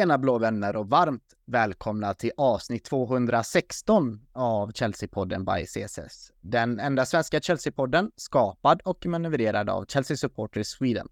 [0.00, 6.32] Tjena blå vänner och varmt välkomna till avsnitt 216 av Chelsea-podden by CSS.
[6.40, 11.08] Den enda svenska Chelsea-podden skapad och manövrerad av Chelsea Supporters Sweden.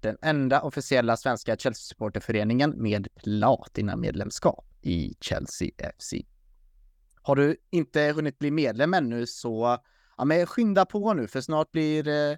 [0.00, 6.14] Den enda officiella svenska Chelsea-supporterföreningen med platina-medlemskap i Chelsea FC.
[7.22, 9.78] Har du inte hunnit bli medlem ännu så
[10.18, 12.36] ja, men skynda på nu för snart blir eh,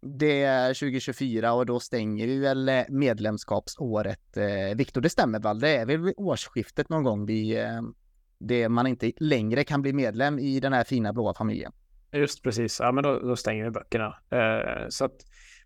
[0.00, 4.36] det är 2024 och då stänger vi väl eh, medlemskapsåret.
[4.36, 5.60] Eh, Viktor, det stämmer väl?
[5.60, 7.82] Det är väl vid årsskiftet någon gång vi, eh,
[8.38, 11.72] det man inte längre kan bli medlem i den här fina blåa familjen.
[12.12, 14.16] Just precis, ja men då, då stänger vi böckerna.
[14.30, 15.14] Eh, så att,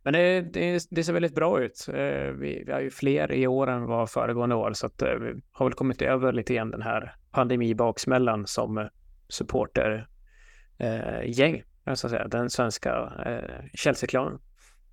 [0.03, 1.87] men det, det, det, ser väldigt bra ut.
[1.89, 5.15] Eh, vi, vi har ju fler i år än vad föregående år så att eh,
[5.15, 8.89] vi har väl kommit över lite grann den här pandemibaksmällan som
[9.29, 10.09] supporter
[11.85, 14.39] så att säga, den svenska eh, Chelsea-klanen.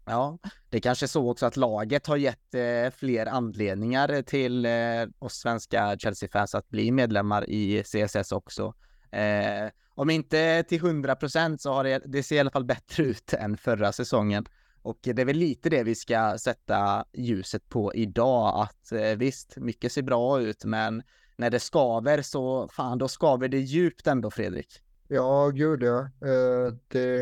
[0.06, 0.38] Ja,
[0.70, 4.72] det kanske är så också att laget har gett eh, fler anledningar till eh,
[5.20, 8.74] oss svenska Chelsea-fans att bli medlemmar i CSS också.
[9.12, 13.04] Eh, om inte till 100 procent så har det, det ser i alla fall bättre
[13.04, 14.46] ut än förra säsongen.
[14.82, 19.58] Och det är väl lite det vi ska sätta ljuset på idag, att eh, visst,
[19.58, 21.04] mycket ser bra ut, men
[21.38, 24.82] när det skaver så fan, då skaver det djupt ändå, Fredrik.
[25.12, 26.00] Ja, gud ja.
[26.02, 27.22] Eh, det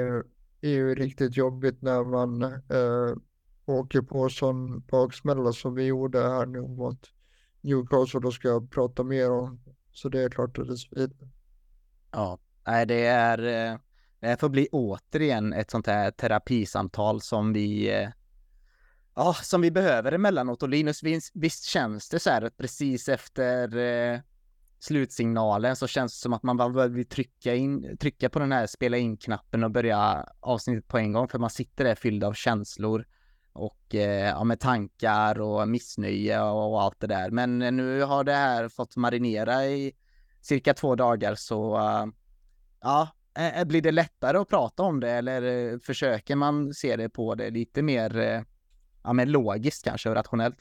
[0.62, 3.18] är ju riktigt jobbigt när man eh,
[3.66, 7.12] åker på sån baksmälla som vi gjorde här nu mot
[7.62, 8.20] Newcastle.
[8.20, 9.60] Då ska jag prata mer om.
[9.92, 11.30] Så det är klart att det svider.
[12.12, 13.72] Ja, nej, det är.
[13.72, 13.78] Eh,
[14.20, 17.92] det får bli återigen ett sånt här terapisamtal som vi
[19.16, 21.02] Ja, som vi behöver emellanåt och Linus,
[21.34, 24.24] visst känns det så här att precis efter
[24.80, 28.68] slutsignalen så känns det som att man bara vill trycka, in, trycka på den här
[28.68, 33.06] spela in-knappen och börja avsnittet på en gång för man sitter där fylld av känslor
[33.54, 37.30] och eh, ja, med tankar och missnöje och allt det där.
[37.32, 39.94] Men eh, nu har det här fått marinera i
[40.42, 42.06] cirka två dagar så uh,
[42.82, 47.36] ja, eh, blir det lättare att prata om det eller försöker man se det på
[47.36, 48.42] det lite mer uh,
[49.04, 50.58] ja, men logiskt kanske och rationellt?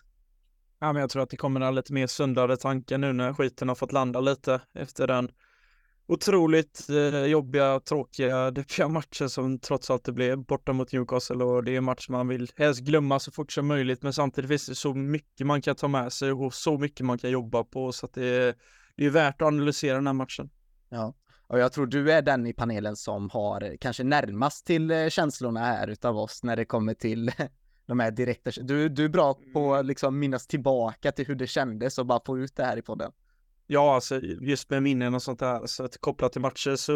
[0.79, 3.75] Ja, men jag tror att det kommer lite mer sundare tankar nu när skiten har
[3.75, 5.31] fått landa lite efter den
[6.09, 11.45] otroligt eh, jobbiga, tråkiga, deppiga matchen som trots allt det blev borta mot Newcastle.
[11.45, 14.03] Och det är en match man vill helst glömma så fort som möjligt.
[14.03, 17.19] Men samtidigt finns det så mycket man kan ta med sig och så mycket man
[17.19, 17.93] kan jobba på.
[17.93, 18.55] Så att det är,
[18.97, 20.51] det är värt att analysera den här matchen.
[20.89, 21.15] Ja,
[21.47, 25.09] och jag tror du är den i panelen som har eh, kanske närmast till eh,
[25.09, 27.33] känslorna här utav oss när det kommer till
[27.87, 29.87] de här direkta, du, du är bra på att mm.
[29.87, 33.13] liksom minnas tillbaka till hur det kändes och bara få ut det här i podden.
[33.67, 36.93] Ja, alltså just med minnen och sånt där, så att kopplat till matcher så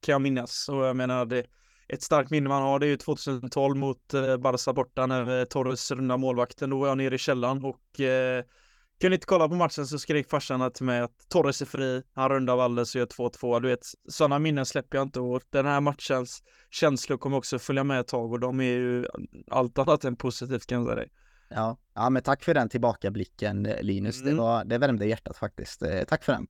[0.00, 1.46] kan jag minnas och jag menar det
[1.88, 5.44] ett starkt minne man har det är ju 2012 mot eh, Barca borta när eh,
[5.44, 6.70] Torres rundar målvakten.
[6.70, 8.44] Då var jag nere i källaren och eh,
[9.00, 12.28] kunde inte kolla på matchen så skrek farsan till mig att Torres är fri, han
[12.28, 13.60] rundar Valdes och gör 2-2.
[13.60, 17.84] Du vet, sådana minnen släpper jag inte och den här matchens känslor kommer också följa
[17.84, 19.06] med ett tag och de är ju
[19.50, 21.08] allt annat än positivt kan jag säga dig.
[21.48, 24.20] Ja, ja men tack för den tillbakablicken Linus.
[24.20, 24.34] Mm.
[24.34, 25.82] Det, var, det värmde hjärtat faktiskt.
[25.82, 26.46] Eh, tack för den.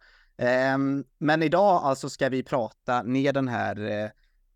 [0.74, 4.10] Um, men idag alltså ska vi prata ner den här uh,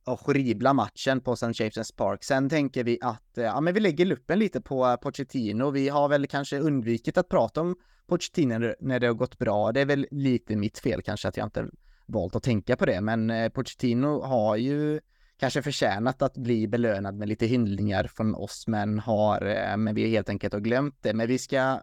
[0.04, 1.46] horribla matchen på St.
[1.46, 2.24] James' Park.
[2.24, 5.70] Sen tänker vi att eh, ja, men vi lägger luppen lite på eh, Pochettino.
[5.70, 9.72] Vi har väl kanske undvikit att prata om Pochettino när det har gått bra.
[9.72, 11.66] Det är väl lite mitt fel kanske att jag inte
[12.06, 15.00] valt att tänka på det, men eh, Pochettino har ju
[15.36, 20.28] kanske förtjänat att bli belönad med lite hyllningar från oss, men har, men vi helt
[20.28, 21.14] enkelt har glömt det.
[21.14, 21.80] Men vi ska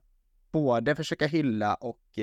[0.51, 2.19] både försöka hylla och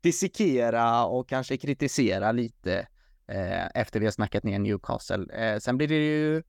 [0.00, 2.86] dissekera och kanske kritisera lite
[3.26, 5.26] eh, efter vi har snackat ner Newcastle.
[5.34, 6.42] Eh, sen blir det ju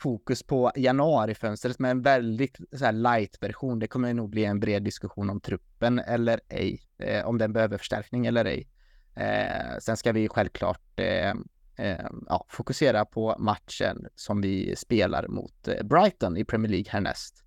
[0.00, 3.78] fokus på januarifönstret med en väldigt så här light-version.
[3.78, 7.78] Det kommer nog bli en bred diskussion om truppen eller ej, eh, om den behöver
[7.78, 8.68] förstärkning eller ej.
[9.14, 11.34] Eh, sen ska vi självklart eh,
[11.76, 17.44] eh, ja, fokusera på matchen som vi spelar mot eh, Brighton i Premier League härnäst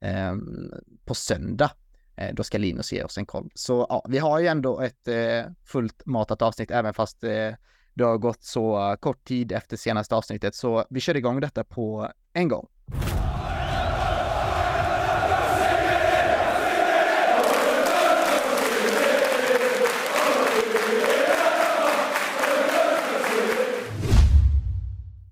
[0.00, 0.72] ehm,
[1.04, 1.70] på söndag.
[2.16, 3.50] Eh, då ska Linus ge oss en koll.
[3.54, 7.24] Så ja, vi har ju ändå ett eh, fullt matat avsnitt, även fast
[7.94, 11.64] det har gått så eh, kort tid efter senaste avsnittet, så vi kör igång detta
[11.64, 12.66] på en gång.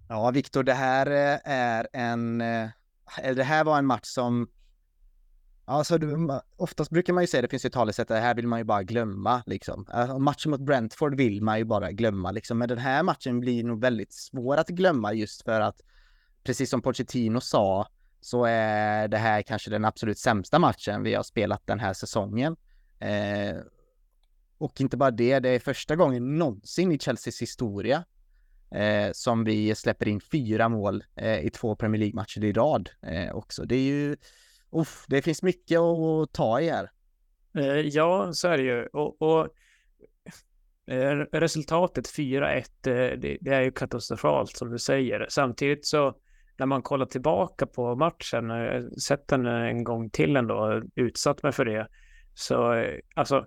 [0.09, 2.41] Ja, Viktor, det här eh, är en...
[2.41, 2.69] Eh,
[3.35, 4.49] det här var en match som
[5.71, 5.99] Alltså,
[6.57, 8.83] oftast brukar man ju säga, det finns ju talesätt, det här vill man ju bara
[8.83, 9.87] glömma liksom.
[9.89, 13.65] Alltså, matchen mot Brentford vill man ju bara glömma liksom, men den här matchen blir
[13.65, 15.81] nog väldigt svår att glömma just för att,
[16.45, 17.89] precis som Pochettino sa,
[18.21, 22.57] så är det här kanske den absolut sämsta matchen vi har spelat den här säsongen.
[22.99, 23.57] Eh,
[24.59, 28.05] och inte bara det, det är första gången någonsin i Chelseas historia
[28.71, 33.35] eh, som vi släpper in fyra mål eh, i två Premier League-matcher i rad eh,
[33.35, 33.65] också.
[33.65, 34.17] Det är ju,
[34.73, 36.91] uff, det finns mycket att ta i här.
[37.55, 38.87] Eh, ja, så är det ju.
[38.87, 39.49] Och, och
[40.87, 42.65] eh, resultatet 4-1, eh,
[43.19, 45.27] det, det, är ju katastrofalt som du säger.
[45.29, 46.15] Samtidigt så
[46.57, 48.51] när man kollar tillbaka på matchen,
[49.01, 51.89] sett den en gång till ändå, utsatt mig för det,
[52.35, 52.85] så
[53.15, 53.47] alltså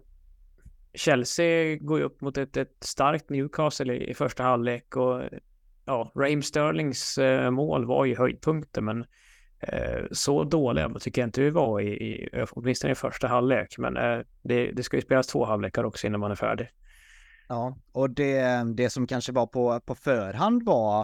[0.94, 5.22] Chelsea går ju upp mot ett, ett starkt Newcastle i, i första halvlek och
[5.86, 7.20] ja, Raheem Sterlings
[7.52, 9.06] mål var ju höjdpunkten, men
[9.68, 13.78] Eh, så dåliga tycker jag inte vi var i, i åtminstone i första halvlek.
[13.78, 16.70] Men eh, det, det ska ju spelas två halvlekar också innan man är färdig.
[17.48, 21.02] Ja, och det, det som kanske var på, på förhand var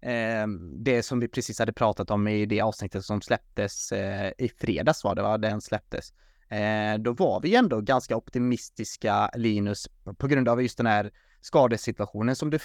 [0.00, 0.46] eh,
[0.78, 5.04] det som vi precis hade pratat om i det avsnittet som släpptes eh, i fredags
[5.04, 6.12] var det va, den släpptes.
[6.48, 11.10] Eh, då var vi ändå ganska optimistiska, Linus, på grund av just den här
[11.40, 12.58] skadesituationen som du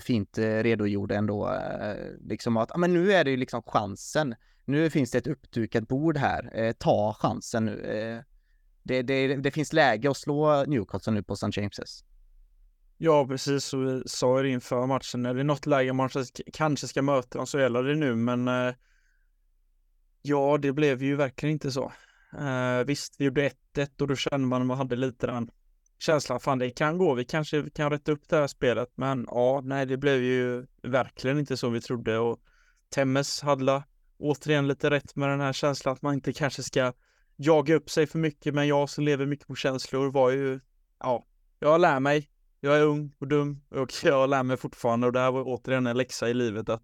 [0.00, 1.52] fint eh, redogjorde ändå.
[1.52, 4.34] Eh, liksom att, men nu är det ju liksom chansen.
[4.64, 6.50] Nu finns det ett uppdukat bord här.
[6.54, 7.80] Eh, ta chansen nu.
[7.80, 8.22] Eh,
[8.82, 11.46] det, det, det, finns läge att slå Newcastle nu på St.
[11.46, 12.04] James's.
[12.98, 13.64] Ja, precis.
[13.64, 15.26] som vi sa det inför matchen.
[15.26, 16.10] Är det något läge man
[16.52, 18.74] kanske ska möta dem så gäller det nu, men eh,
[20.22, 21.92] ja, det blev ju verkligen inte så.
[22.86, 25.50] Visst, vi gjorde 1-1 och då kände man att man hade lite den
[26.02, 29.60] känslan, fan det kan gå, vi kanske kan rätta upp det här spelet, men ja,
[29.64, 32.40] nej, det blev ju verkligen inte så vi trodde och
[32.94, 33.64] Temmes hade
[34.22, 36.92] återigen lite rätt med den här känslan att man inte kanske ska
[37.36, 40.60] jaga upp sig för mycket, men jag som lever mycket på känslor var ju,
[40.98, 41.26] ja,
[41.58, 42.28] jag lär mig,
[42.60, 45.86] jag är ung och dum och jag lär mig fortfarande och det här var återigen
[45.86, 46.82] en läxa i livet att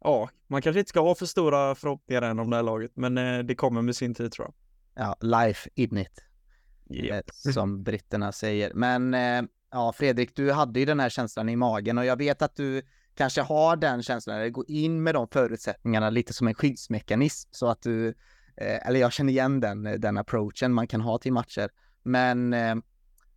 [0.00, 3.18] ja, man kanske inte ska ha för stora förhoppningar än om det här laget, men
[3.18, 4.54] eh, det kommer med sin tid tror jag.
[5.04, 6.24] Ja, life in it.
[6.90, 7.26] Yep.
[7.46, 8.74] Eh, som britterna säger.
[8.74, 12.42] Men eh, ja, Fredrik, du hade ju den här känslan i magen och jag vet
[12.42, 12.82] att du
[13.14, 17.66] kanske har den känslan, eller gå in med de förutsättningarna lite som en skyddsmekanism så
[17.66, 18.08] att du,
[18.56, 21.70] eh, eller jag känner igen den, eh, den approachen man kan ha till matcher.
[22.02, 22.74] Men eh,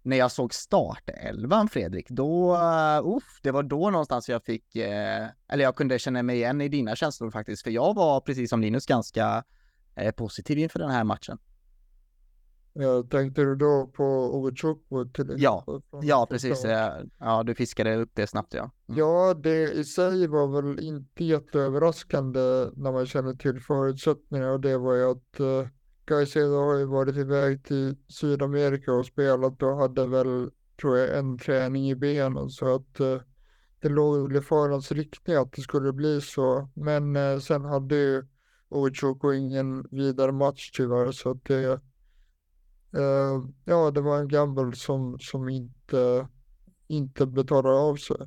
[0.01, 5.63] när jag såg startelvan Fredrik, då, uh, det var då någonstans jag fick, eh, eller
[5.63, 8.85] jag kunde känna mig igen i dina känslor faktiskt, för jag var precis som Linus
[8.85, 9.44] ganska
[10.15, 11.38] positiv inför den här matchen.
[12.79, 14.03] Ja, tänkte du då på
[14.35, 15.65] Ovichukwu till Ja,
[16.01, 16.65] ja precis.
[17.19, 18.71] Ja, du fiskade upp det snabbt ja.
[18.89, 19.00] Mm.
[19.00, 22.39] Ja, det i sig var väl inte jätteöverraskande
[22.75, 25.68] när man känner till förutsättningarna och det var ju att
[26.07, 30.50] Caicedo har ju varit iväg till Sydamerika och spelat och hade väl,
[30.81, 33.21] tror jag, en träning i benen så att uh,
[33.81, 36.69] det låg i förarens riktning att det skulle bli så.
[36.74, 38.25] Men uh, sen hade ju
[38.69, 41.81] Oichoko ingen vidare match tyvärr så att det,
[42.97, 46.27] uh, ja, det var en gamble som, som inte,
[46.88, 48.17] inte betalade av sig.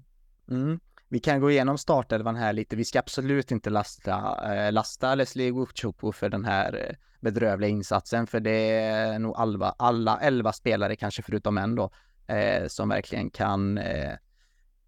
[0.50, 0.80] Mm.
[1.09, 2.76] Vi kan gå igenom startelvan här lite.
[2.76, 8.26] Vi ska absolut inte lasta, eh, lasta Leslie Wuchopo för den här eh, bedrövliga insatsen,
[8.26, 11.90] för det är nog alla, alla elva spelare, kanske förutom en då,
[12.26, 14.14] eh, som verkligen kan, eh,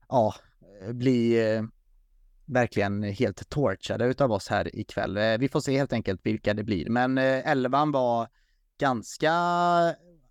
[0.09, 0.35] ja,
[0.93, 1.63] bli eh,
[2.45, 5.39] verkligen helt torchade utav oss här ikväll.
[5.39, 8.29] Vi får se helt enkelt vilka det blir, men elvan var
[8.79, 9.33] ganska,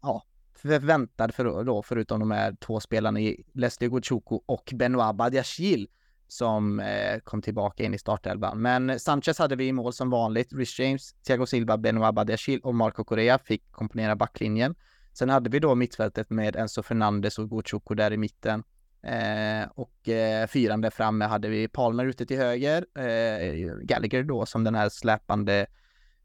[0.01, 0.24] ja,
[0.55, 5.88] förväntad för då, förutom de här två spelarna i Leslie Gochoko och Benoit Badiashil
[6.27, 8.62] som eh, kom tillbaka in i startelvan.
[8.62, 10.53] Men Sanchez hade vi i mål som vanligt.
[10.53, 14.75] Rich James, Thiago Silva, Benoit Badiashil och Marco Correa fick komponera backlinjen.
[15.13, 18.63] Sen hade vi då mittfältet med Enzo Fernandes och Gochoko där i mitten.
[19.03, 24.45] Eh, och eh, fyran där framme hade vi Palmer ute till höger, eh, Gallagher då
[24.45, 25.67] som den här släpande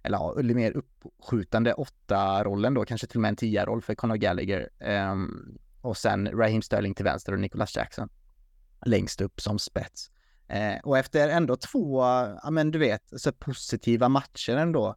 [0.06, 4.68] eller ja, mer uppskjutande åtta-rollen då, kanske till och med en tia-roll för Conor Gallagher.
[5.12, 8.08] Um, och sen Raheem Sterling till vänster och Nicholas Jackson
[8.86, 10.10] längst upp som spets.
[10.48, 12.02] Eh, och efter ändå två,
[12.42, 14.96] ja men du vet, så positiva matcher ändå,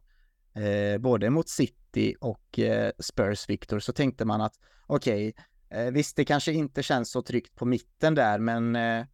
[0.54, 4.54] eh, både mot City och eh, Spurs Victor, så tänkte man att
[4.86, 5.32] okej,
[5.68, 9.06] okay, visst det kanske inte känns så tryggt på mitten där, men eh,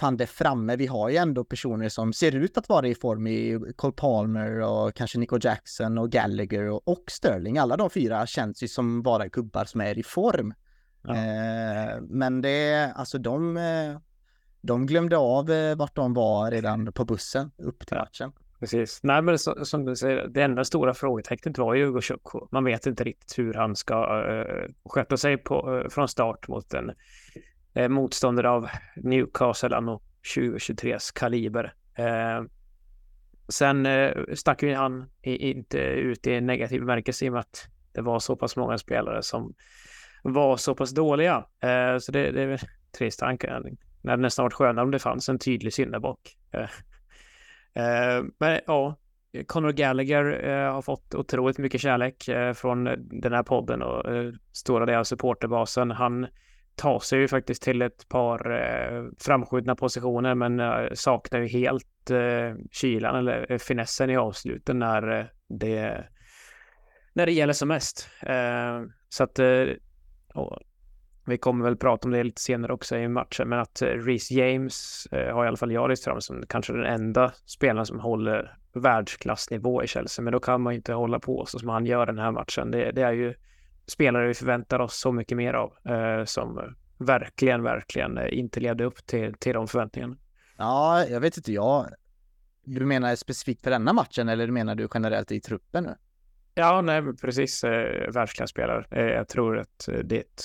[0.00, 3.26] fan det framme, vi har ju ändå personer som ser ut att vara i form
[3.26, 7.58] i Cole Palmer och kanske Nico Jackson och Gallagher och, och Sterling.
[7.58, 10.54] Alla de fyra känns ju som vara gubbar som är i form.
[11.02, 11.14] Ja.
[11.14, 13.98] Eh, men det, alltså de, eh,
[14.60, 18.32] de glömde av eh, vart de var redan på bussen upp till matchen.
[18.60, 19.00] Precis.
[19.02, 22.40] Nej, men så, som du säger, det enda stora frågetecknet var ju Hugo Chukwu.
[22.50, 26.74] Man vet inte riktigt hur han ska uh, sköta sig på, uh, från start mot
[26.74, 26.90] en
[27.74, 30.00] eh, motståndare av Newcastle anno
[30.34, 31.74] 2023s kaliber.
[31.94, 32.42] Eh,
[33.48, 37.68] sen eh, stack ju han i, inte ut i negativ bemärkelse i och med att
[37.92, 39.54] det var så pass många spelare som
[40.22, 41.46] var så pass dåliga.
[41.60, 42.60] Eh, så det, det är
[42.98, 43.62] trist tanke.
[44.02, 46.36] Det hade nästan varit skönare om det fanns en tydlig syndabock.
[46.52, 46.62] Eh,
[47.84, 48.96] eh, men ja,
[49.46, 54.32] Conor Gallagher eh, har fått otroligt mycket kärlek eh, från den här podden och eh,
[54.52, 55.90] stora delar av supporterbasen.
[55.90, 56.26] Han
[56.80, 62.10] tar sig ju faktiskt till ett par eh, framskjutna positioner men eh, saknar ju helt
[62.10, 66.04] eh, kylan eller eh, finessen i avsluten när eh, det
[67.12, 68.08] när det gäller som mest.
[68.22, 69.38] Eh, så att
[71.26, 75.08] vi kommer väl prata om det lite senare också i matchen, men att Reece James
[75.10, 79.82] har i alla fall jag lyft fram som kanske den enda spelaren som håller världsklassnivå
[79.82, 82.18] i Chelsea, men då kan man ju inte hålla på så som han gör den
[82.18, 82.70] här matchen.
[82.70, 83.34] Det, det är ju
[83.90, 88.84] spelare vi förväntar oss så mycket mer av eh, som verkligen, verkligen eh, inte levde
[88.84, 90.16] upp till, till de förväntningarna.
[90.56, 91.86] Ja, jag vet inte, jag...
[92.64, 95.94] Du menar specifikt för denna matchen eller menar du generellt i truppen nu?
[96.54, 97.64] Ja, nej, precis.
[97.64, 98.84] Eh, världsklasspelare.
[98.90, 100.44] Eh, jag tror att eh, det är ett,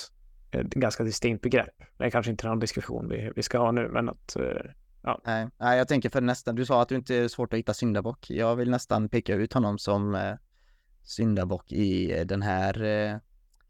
[0.50, 1.74] ett ganska distinkt begrepp.
[1.98, 4.70] Det är kanske inte någon diskussion vi, vi ska ha nu, men att eh,
[5.02, 5.20] Ja.
[5.24, 7.74] Nej, nej, jag tänker för nästan, du sa att du inte är svårt att hitta
[7.74, 8.30] syndabock.
[8.30, 10.34] Jag vill nästan peka ut honom som eh,
[11.02, 13.20] syndabock i den här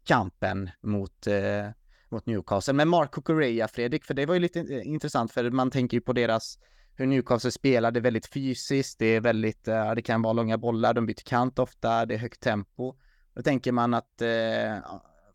[0.07, 1.67] kampen mot, eh,
[2.09, 2.73] mot Newcastle.
[2.73, 6.01] Men Marco Correa, Fredrik, för det var ju lite eh, intressant för man tänker ju
[6.01, 6.59] på deras
[6.95, 10.57] hur Newcastle spelar, det är väldigt fysiskt, det är väldigt, eh, det kan vara långa
[10.57, 12.95] bollar, de byter kant ofta, det är högt tempo.
[13.35, 14.77] Då tänker man att eh,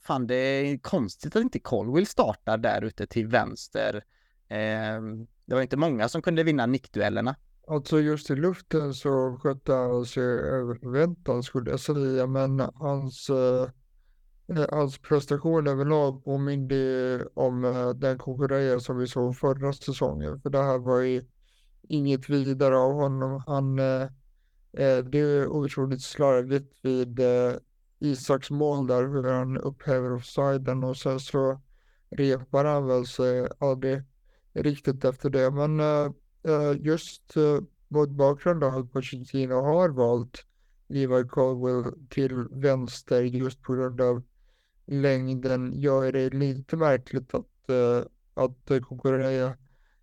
[0.01, 4.05] fan det är konstigt att inte Colwill startar där ute till vänster.
[4.49, 5.03] Eh,
[5.47, 7.37] det var inte många som kunde vinna nickduellerna.
[7.69, 13.31] Alltså just i luften så skötte han sig över förväntan skulle jag säga, men hans
[13.31, 13.82] eh, Eh,
[14.57, 20.41] hans prestation överlag påminde om eh, den konkurrens som vi såg förra säsongen.
[20.41, 21.23] För det här var ju
[21.89, 23.43] inget vidare av honom.
[23.47, 24.03] Han, eh,
[24.73, 27.21] eh, det är otroligt slarvigt vid
[27.99, 31.61] Isaks mål där, hur han upphäver offsiden och sen så
[32.11, 34.03] repar han väl sig aldrig
[34.53, 35.51] riktigt efter det.
[35.51, 35.81] Men
[36.81, 37.35] just
[37.89, 40.45] mot bakgrund av att Pochettino har valt
[40.89, 44.23] Levi Colwell till vänster just på grund av
[44.93, 48.03] längden gör det lite märkligt att, uh,
[48.35, 49.57] att Kukureya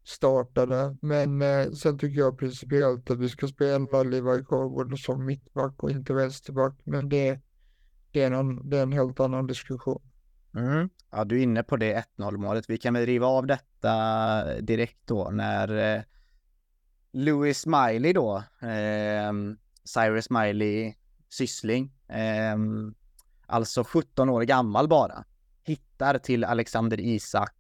[0.04, 0.98] startade.
[1.02, 5.92] Men uh, sen tycker jag principiellt att vi ska spela Levi Colwood som mittback och
[5.92, 6.74] inte vänsterback.
[6.84, 7.40] Men det,
[8.12, 10.02] det, är, en, det är en helt annan diskussion.
[10.56, 10.90] Mm.
[11.12, 12.70] Ja, du är inne på det 1-0 målet.
[12.70, 16.02] Vi kan väl riva av detta direkt då när eh,
[17.12, 19.34] Louis Miley då, eh,
[19.84, 20.94] Cyrus Miley
[21.30, 22.58] syssling, eh,
[23.50, 25.24] alltså 17 år gammal bara,
[25.64, 27.54] hittar till Alexander Isak,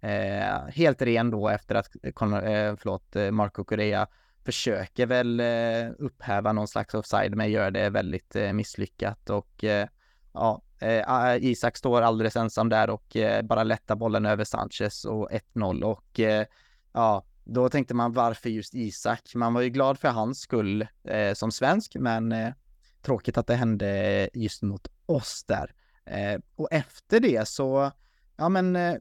[0.00, 4.06] eh, helt ren då efter att, eh, eh förlåt, eh, Marco Correa
[4.44, 9.88] försöker väl eh, upphäva någon slags offside men gör det väldigt eh, misslyckat och eh,
[10.32, 15.04] ja, eh, ah, Isak står alldeles ensam där och eh, bara lättar bollen över Sanchez
[15.04, 16.46] och 1-0 och eh,
[16.92, 19.34] ja, då tänkte man varför just Isak?
[19.34, 22.54] Man var ju glad för hans skull eh, som svensk men
[23.04, 25.74] tråkigt att det hände just mot oss där.
[26.06, 27.90] Eh, och efter det så,
[28.36, 28.94] ja men, eh,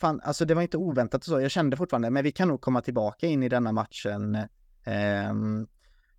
[0.00, 1.40] fan, alltså det var inte oväntat och så.
[1.40, 4.34] Jag kände fortfarande, men vi kan nog komma tillbaka in i denna matchen.
[4.84, 5.34] Eh,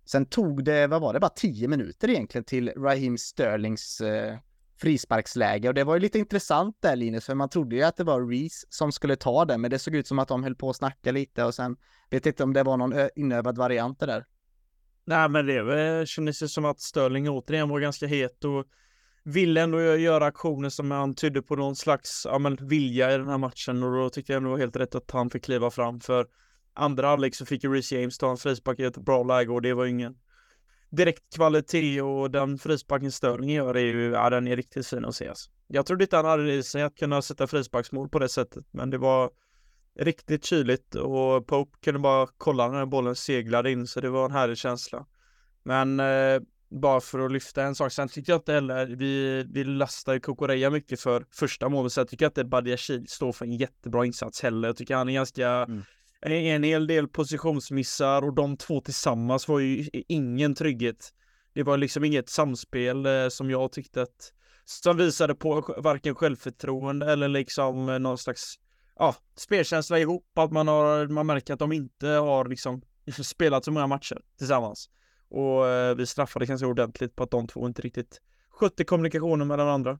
[0.04, 4.38] sen tog det, vad var det, bara tio minuter egentligen till Raheem Sterlings eh,
[4.78, 8.04] frisparksläge och det var ju lite intressant där Linus, för man trodde ju att det
[8.04, 10.70] var Reese som skulle ta det, men det såg ut som att de höll på
[10.70, 11.76] att snacka lite och sen
[12.10, 14.26] vet inte om det var någon inövad variant det där.
[15.08, 18.64] Nej, men det kändes ju som att Sterling återigen var ganska het och
[19.24, 23.28] ville ändå göra aktioner som han tydde på någon slags ja, men, vilja i den
[23.28, 26.00] här matchen och då tyckte jag ändå var helt rätt att han fick kliva fram
[26.00, 26.26] för
[26.74, 29.62] andra halvlek så fick ju Reece James ta en frispark i ett bra läge och
[29.62, 30.16] det var ingen
[30.90, 35.14] direkt kvalitet och den frisparken Sterling gör är ju, ja den är riktigt fin att
[35.14, 35.28] se.
[35.28, 35.50] Alltså.
[35.66, 38.90] Jag trodde inte han hade i sig att kunna sätta frisparksmål på det sättet, men
[38.90, 39.30] det var
[39.98, 44.30] riktigt kyligt och Pope kunde bara kolla när bollen seglade in så det var en
[44.30, 45.06] härlig känsla.
[45.62, 49.64] Men eh, bara för att lyfta en sak, sen tycker jag inte heller, vi, vi
[49.64, 54.06] lastar Kokoreya mycket för första målet, så jag tycker inte Badiashil står för en jättebra
[54.06, 54.68] insats heller.
[54.68, 55.82] Jag tycker han är ganska, mm.
[56.20, 61.12] en hel del positionsmissar och de två tillsammans var ju ingen trygghet.
[61.52, 64.32] Det var liksom inget samspel eh, som jag tyckte att,
[64.64, 68.54] som visade på varken självförtroende eller liksom eh, någon slags,
[68.98, 72.82] ja, spelkänsla ihop, att man har, man märker att de inte har liksom
[73.22, 74.90] spelat så många matcher tillsammans.
[75.28, 79.58] Och eh, vi straffade ganska ordentligt på att de två inte riktigt skötte kommunikationen med
[79.58, 79.98] den andra.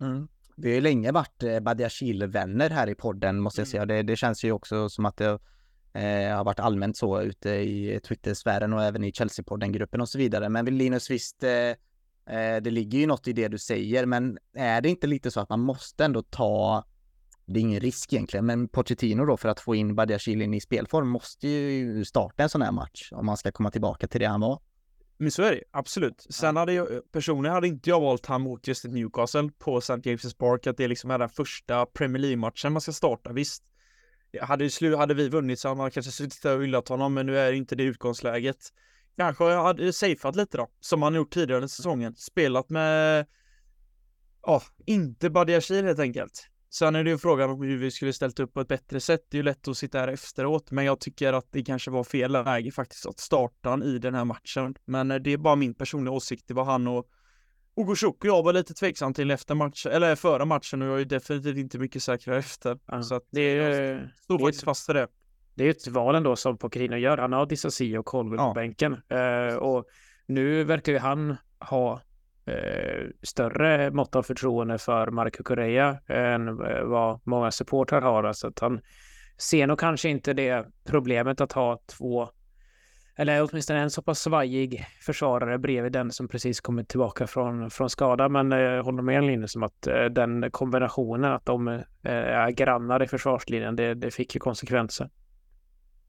[0.00, 0.28] Mm.
[0.56, 3.82] Vi har ju länge varit eh, Badiashile-vänner här i podden måste jag säga.
[3.82, 3.96] Mm.
[3.96, 5.38] Det, det, känns ju också som att det
[5.92, 10.48] eh, har varit allmänt så ute i Twitter-sfären och även i Chelsea-podden-gruppen och så vidare.
[10.48, 11.74] Men Linus, visst, eh,
[12.30, 15.40] Eh, det ligger ju något i det du säger, men är det inte lite så
[15.40, 16.84] att man måste ändå ta
[17.52, 21.08] det är ingen risk egentligen, men Pochettino då för att få in Badiashile i spelform
[21.08, 24.40] måste ju starta en sån här match om man ska komma tillbaka till det han
[24.40, 24.62] var.
[25.18, 26.26] Men så är det absolut.
[26.30, 29.92] Sen hade jag personligen hade inte jag valt han mot just Newcastle på St.
[29.92, 33.32] James' Park, att det liksom är den första Premier League-matchen man ska starta.
[33.32, 33.64] Visst,
[34.40, 37.26] hade, slu, hade vi vunnit så hade man kanske suttit där och hyllat honom, men
[37.26, 38.56] nu är det inte det utgångsläget.
[39.16, 42.14] Kanske jag hade safeat lite då, som man gjort tidigare under säsongen.
[42.16, 43.26] Spelat med,
[44.42, 46.49] ja, inte Badiashile helt enkelt.
[46.72, 49.20] Sen är det ju frågan om hur vi skulle ställt upp på ett bättre sätt.
[49.30, 52.04] Det är ju lätt att sitta här efteråt, men jag tycker att det kanske var
[52.04, 54.74] fel läge faktiskt att starta i den här matchen.
[54.84, 56.44] Men eh, det är bara min personliga åsikt.
[56.48, 57.06] Det var han och
[57.74, 61.04] Ogo och jag var lite tveksam till efter matchen, eller före matchen och jag är
[61.04, 62.78] definitivt inte mycket säkrare efter.
[62.86, 63.02] Ja.
[63.02, 65.06] Så att Det är, står det är faktiskt fast för det.
[65.54, 67.18] det är ju ett val ändå som Pochettino gör.
[67.18, 68.48] Han har Disasi och Colwell Ja.
[68.48, 68.96] på bänken.
[69.08, 69.84] Eh, och
[70.26, 72.00] nu verkar ju han ha
[72.50, 78.24] Eh, större mått av förtroende för Marco Correa än eh, vad många supportrar har.
[78.24, 78.80] Alltså att han
[79.38, 82.28] ser nog kanske inte det problemet att ha två
[83.16, 87.90] eller åtminstone en så pass svajig försvarare bredvid den som precis kommit tillbaka från, från
[87.90, 88.28] skada.
[88.28, 93.76] Men jag håller med Linus om att den kombinationen, att de är grannar i försvarslinjen,
[93.76, 95.10] det, det fick ju konsekvenser.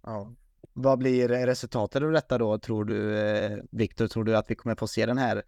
[0.04, 0.32] Ja.
[0.74, 4.08] Vad blir resultatet av detta då, tror du, Viktor?
[4.08, 5.44] Tror du att vi kommer få se den här,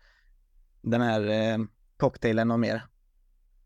[0.83, 1.57] den här eh,
[1.97, 2.81] cocktailen och mer?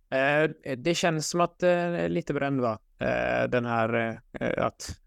[0.09, 2.79] Eh, det känns som att eh, är lite bränd va?
[2.99, 4.99] Eh, den här eh, att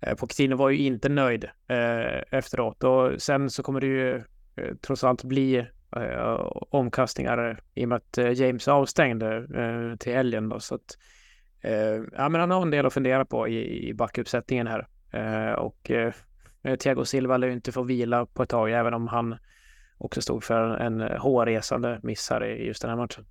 [0.00, 4.16] eh, Pochettino var ju inte nöjd eh, efteråt och sen så kommer det ju
[4.56, 5.56] eh, trots allt bli
[5.96, 10.98] eh, omkastningar i och med att eh, James avstängde eh, till helgen då så att
[11.60, 15.52] eh, ja men han har en del att fundera på i, i backuppsättningen här eh,
[15.52, 16.12] och eh,
[16.78, 19.36] Thiago Silva lär ju inte få vila på ett tag även om han
[19.98, 23.26] också stod för en hårresande miss här i just den här matchen.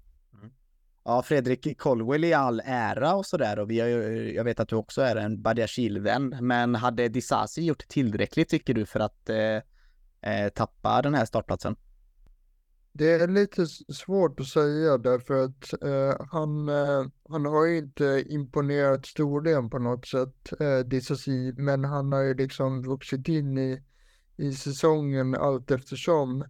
[1.08, 4.70] Ja, Fredrik Colwell i all ära och sådär och vi har ju, jag vet att
[4.70, 9.62] du också är en Badiashile-vän, men hade Disasi gjort tillräckligt tycker du för att eh,
[10.32, 11.76] eh, tappa den här startplatsen?
[12.94, 18.24] Det är lite svårt att säga därför att eh, han, eh, han har ju inte
[18.28, 23.84] imponerat storligen på något sätt, eh, Disasi, men han har ju liksom vuxit in i,
[24.38, 26.46] i säsongen allt eftersom.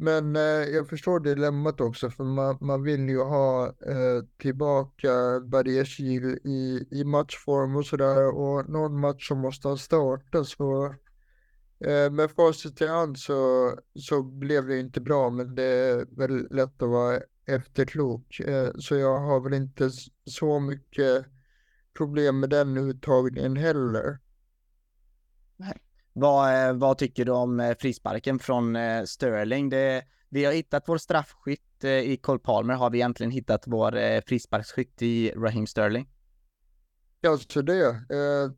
[0.00, 6.38] Men eh, jag förstår dilemmat också, för man, man vill ju ha eh, tillbaka Badiashile
[6.44, 10.94] i, i matchform och sådär, och någon match så måste han starta, så
[11.80, 13.34] Eh, Med facit i hand så,
[13.94, 18.40] så blev det inte bra, men det är väl lätt att vara efterklok.
[18.40, 19.90] Eh, Så jag har väl inte
[20.24, 21.26] så mycket
[21.98, 24.18] problem med den uttagningen heller.
[26.20, 29.68] Vad, eh, vad tycker du om eh, frisparken från eh, Sterling?
[29.68, 32.74] Det, vi har hittat vår straffskytt i Cole Palmer.
[32.74, 36.08] Har vi egentligen hittat vår frisparksskytt i Raheem Sterling?
[37.20, 37.88] Ja, så det.
[37.88, 38.50] Eh,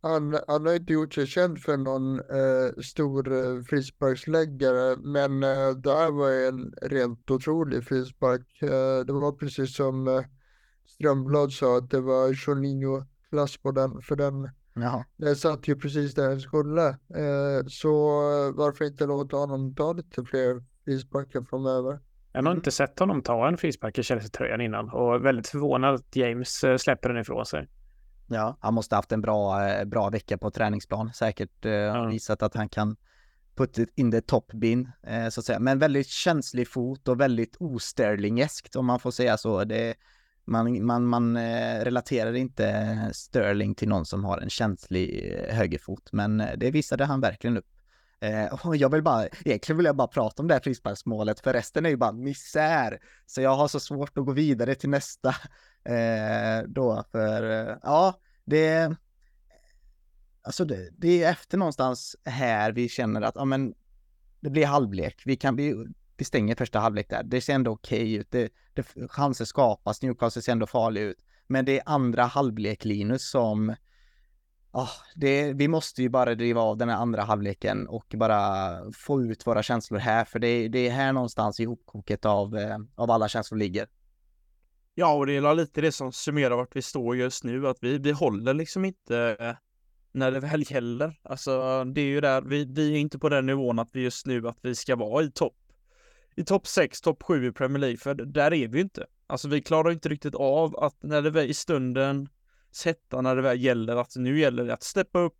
[0.00, 5.70] han, han har inte gjort sig känd för någon eh, stor eh, frisparksläggare, men eh,
[5.70, 8.62] det här var en rent otrolig frispark.
[8.62, 10.24] Eh, det var precis som eh,
[10.86, 14.50] Strömblad sa, att det var Jorginho-klass på den, för den
[14.82, 15.04] Jaha.
[15.16, 16.88] Det satt ju precis där den skulle.
[16.88, 17.90] Eh, så
[18.56, 22.00] varför inte låta honom ta lite fler frisparkar framöver?
[22.32, 22.56] Jag har Mm.
[22.56, 26.76] inte sett honom ta en frispark i Chelsea-tröjan innan och väldigt förvånad att James eh,
[26.76, 27.68] släpper den ifrån sig.
[28.26, 31.12] Ja, han måste haft en bra, eh, bra vecka på träningsplan.
[31.14, 32.96] Säkert eh, visat att han kan
[33.56, 35.58] put it in the top bin, eh, så att säga.
[35.60, 39.64] Men väldigt känslig fot och väldigt osterlingeskt om man får säga så.
[39.64, 39.94] Det,
[40.48, 46.12] man man, man eh, relaterar inte Sterling till någon som har en känslig eh, högerfot,
[46.12, 47.66] men eh, det visade han verkligen upp.
[48.20, 51.52] Eh, och jag vill bara, egentligen vill jag bara prata om det här frisparksmålet, för
[51.52, 53.00] resten är ju bara misär.
[53.26, 55.28] Så jag har så svårt att gå vidare till nästa
[55.84, 57.42] eh, då, för
[57.82, 58.96] ja, det,
[60.42, 63.74] alltså det, det är efter någonstans här vi känner att, ja men,
[64.40, 65.74] det blir halvlek, vi kan bli,
[66.18, 70.42] vi stänger första halvlek där, det ser ändå okej ut, det, det, chanser skapas, Newcastle
[70.42, 73.74] ser ändå farlig ut, men det är andra halvlek Linus som,
[74.72, 79.22] Oh, det, vi måste ju bara driva av den här andra halvleken och bara få
[79.22, 83.10] ut våra känslor här, för det, det är här någonstans i hopkoket av, eh, av
[83.10, 83.88] alla känslor ligger.
[84.94, 87.98] Ja, och det är lite det som summerar vart vi står just nu, att vi,
[87.98, 89.54] vi håller liksom inte eh,
[90.12, 91.20] när det väl gäller.
[91.22, 94.26] Alltså, det är ju där, vi, vi är inte på den nivån att vi just
[94.26, 95.56] nu att vi ska vara i topp
[96.38, 99.06] i topp 6, topp 7 i Premier League, för där är vi ju inte.
[99.26, 102.28] Alltså vi klarar inte riktigt av att när det väl i stunden
[102.70, 105.38] sätta när det väl gäller att nu gäller det att steppa upp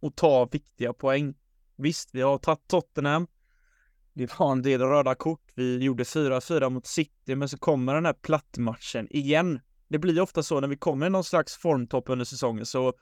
[0.00, 1.34] och ta viktiga poäng.
[1.76, 3.26] Visst, vi har tagit Tottenham.
[4.12, 5.52] det var en del röda kort.
[5.54, 9.60] Vi gjorde 4-4 mot City, men så kommer den här plattmatchen igen.
[9.88, 12.92] Det blir ofta så när vi kommer i någon slags formtopp under säsongen så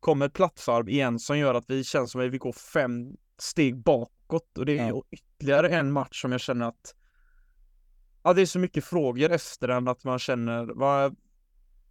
[0.00, 3.76] kommer ett igen som gör att vi känns som att vi går fem steg
[4.32, 5.02] bakåt och det är ja.
[5.10, 6.94] ytterligare en match som jag känner att
[8.22, 11.16] ja, det är så mycket frågor efter den att man känner vad,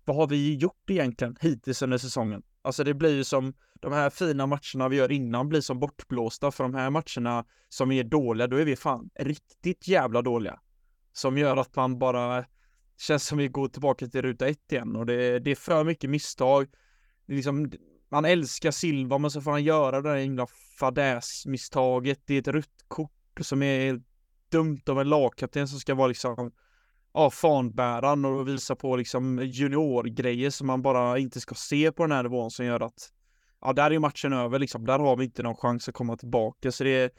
[0.05, 2.43] vad har vi gjort egentligen hittills under säsongen?
[2.61, 6.51] Alltså det blir ju som de här fina matcherna vi gör innan blir som bortblåsta
[6.51, 10.59] för de här matcherna som är dåliga, då är vi fan riktigt jävla dåliga.
[11.13, 12.45] Som gör att man bara
[12.97, 16.09] känns som vi går tillbaka till ruta ett igen och det, det är för mycket
[16.09, 16.67] misstag.
[17.27, 17.71] Liksom,
[18.11, 20.47] han älskar Silva men så får han göra det där himla
[20.79, 22.21] fadäsmisstaget.
[22.25, 24.01] Det är ett rött kort som är
[24.49, 26.51] dumt av en lagkapten som ska vara liksom
[27.13, 32.11] ja, fanbäraren och visa på liksom juniorgrejer som man bara inte ska se på den
[32.11, 33.11] här nivån som gör att
[33.61, 34.85] ja, där är matchen över liksom.
[34.85, 36.71] Där har vi inte någon chans att komma tillbaka.
[36.71, 37.11] Så det är,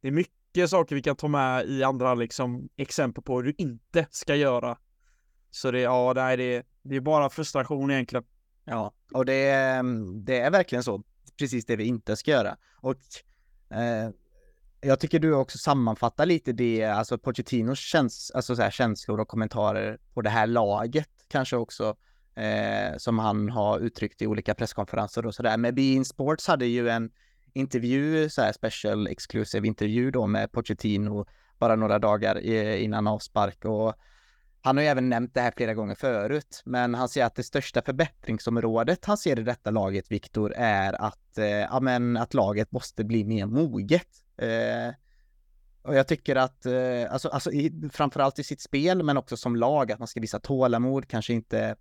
[0.00, 3.54] det är mycket saker vi kan ta med i andra liksom exempel på hur du
[3.58, 4.78] inte ska göra.
[5.50, 8.24] Så det, ja, det är, det är bara frustration egentligen.
[8.70, 9.82] Ja, och det är,
[10.24, 11.02] det är verkligen så.
[11.38, 12.56] Precis det vi inte ska göra.
[12.76, 12.96] Och
[13.70, 14.10] eh,
[14.80, 19.28] jag tycker du också sammanfattar lite det, alltså Pochettinos käns alltså så här, känslor och
[19.28, 21.96] kommentarer på det här laget kanske också.
[22.34, 25.56] Eh, som han har uttryckt i olika presskonferenser och sådär.
[25.56, 27.10] Men Bein Sports hade ju en
[27.52, 31.26] intervju, så här special exclusive intervju då med Pochettino
[31.58, 33.94] bara några dagar eh, innan avspark och
[34.62, 37.42] han har ju även nämnt det här flera gånger förut, men han säger att det
[37.42, 42.72] största förbättringsområdet han ser i detta laget, Viktor, är att, eh, ja, men att laget
[42.72, 44.08] måste bli mer moget.
[44.36, 44.94] Eh,
[45.82, 49.56] och jag tycker att, eh, alltså, alltså i, framförallt i sitt spel, men också som
[49.56, 51.76] lag, att man ska visa tålamod, kanske inte,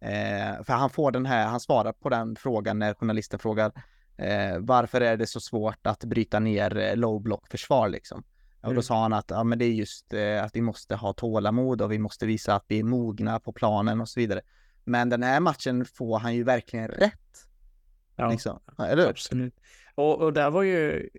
[0.00, 3.72] eh, för han får den här, han svarar på den frågan när journalisten frågar
[4.16, 8.24] eh, varför är det så svårt att bryta ner eh, low block försvar liksom.
[8.60, 8.82] Och då mm.
[8.82, 11.92] sa han att ja, men det är just eh, att vi måste ha tålamod och
[11.92, 14.40] vi måste visa att vi är mogna på planen och så vidare.
[14.84, 17.46] Men den här matchen får han ju verkligen rätt.
[18.16, 18.60] Ja, liksom.
[18.78, 19.08] eller?
[19.08, 19.54] Absolut.
[19.94, 21.10] Och, och där var ju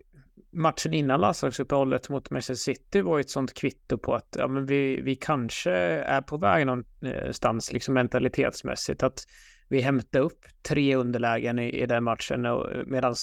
[0.52, 5.02] matchen innan landslagsuppehållet mot Manchester City var ett sånt kvitto på att ja, men vi,
[5.02, 9.04] vi kanske är på väg någonstans liksom mentalitetsmässigt.
[9.04, 9.28] Att
[9.68, 12.48] vi hämtar upp tre underlägen i, i den matchen
[12.86, 13.16] medan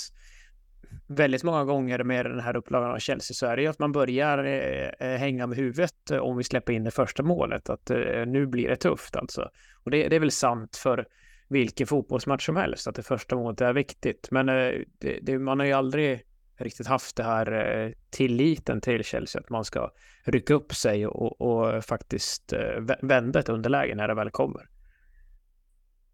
[1.06, 3.92] väldigt många gånger med den här upplagan av Chelsea så är det ju att man
[3.92, 7.70] börjar eh, eh hänga med huvudet eh, om vi släpper in det första målet.
[7.70, 9.50] Att eh, nu blir det tufft alltså.
[9.84, 11.06] Och det, det, är väl sant för
[11.48, 14.28] vilken fotbollsmatch som helst att det första målet är viktigt.
[14.30, 16.22] Men eh, det, det, man har ju aldrig
[16.56, 19.90] riktigt haft det här eh, tilliten till Chelsea att man ska
[20.24, 24.68] rycka upp sig och, och faktiskt eh, vända ett underläge när det väl kommer.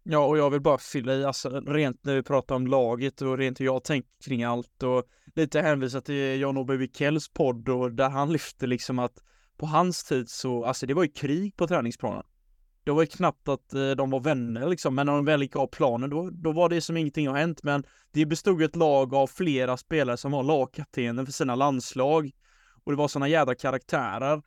[0.07, 3.37] Ja, och jag vill bara fylla i, alltså rent när vi pratar om laget och
[3.37, 5.03] rent hur jag tänker kring allt och
[5.35, 9.23] lite hänvisa till John Obi Wikells podd och där han lyfte liksom att
[9.57, 12.23] på hans tid så, alltså det var ju krig på träningsplanen.
[12.83, 15.55] Det var ju knappt att eh, de var vänner liksom, men när de väl gick
[15.55, 17.63] av planen då, då var det som ingenting har hänt.
[17.63, 22.31] Men det bestod ett lag av flera spelare som var lagkaptener för sina landslag.
[22.83, 24.41] Och det var sådana jädra karaktärer.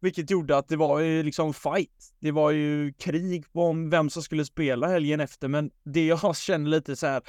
[0.00, 2.14] Vilket gjorde att det var ju liksom fight.
[2.20, 6.70] Det var ju krig om vem som skulle spela helgen efter, men det jag känner
[6.70, 7.22] lite så här,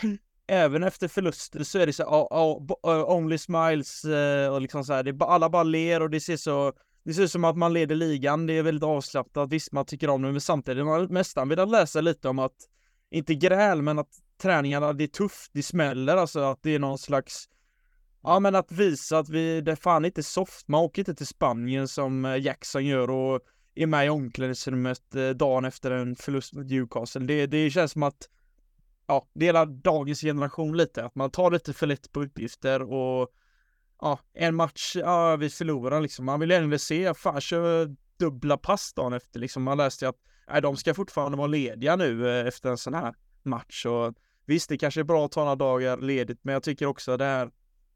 [0.47, 4.83] även efter förluster så är det så här, oh, oh, only smiles uh, och liksom
[4.83, 7.57] så här, det, alla bara ler och det ser så det ser ut som att
[7.57, 10.99] man leder ligan, det är väldigt avslappnat, visst man tycker om det, men samtidigt har
[10.99, 12.55] man nästan velat läsa lite om att,
[13.11, 14.09] inte gräl, men att
[14.41, 17.49] träningarna, det är tufft, det smäller, alltså att det är någon slags
[18.29, 21.27] Ja men att visa att vi, det är fan inte soft, man åker inte till
[21.27, 23.41] Spanien som eh, Jackson gör och
[23.75, 27.25] är med i omklädningsrummet eh, dagen efter en förlust mot Newcastle.
[27.25, 28.29] Det, det känns som att,
[29.07, 33.29] ja, det är dagens generation lite, att man tar lite för lätt på uppgifter och
[34.01, 36.25] ja, en match, ja vi förlorar liksom.
[36.25, 39.63] Man vill ändå se, fan kör dubbla pass dagen efter liksom.
[39.63, 42.93] Man läste ju att, nej de ska fortfarande vara lediga nu eh, efter en sån
[42.93, 44.13] här match och
[44.45, 47.25] visst, det kanske är bra att ta några dagar ledigt, men jag tycker också det
[47.25, 47.49] här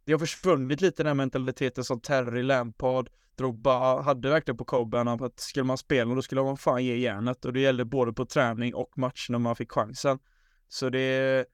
[0.06, 5.08] det har försvunnit lite den här mentaliteten som Terry, Lampard, Drogba hade verkligen på Coburn
[5.08, 8.26] att skulle man spela då skulle man fan ge järnet och det gällde både på
[8.26, 10.20] träning och match när man fick chansen.
[10.68, 11.46] Så det,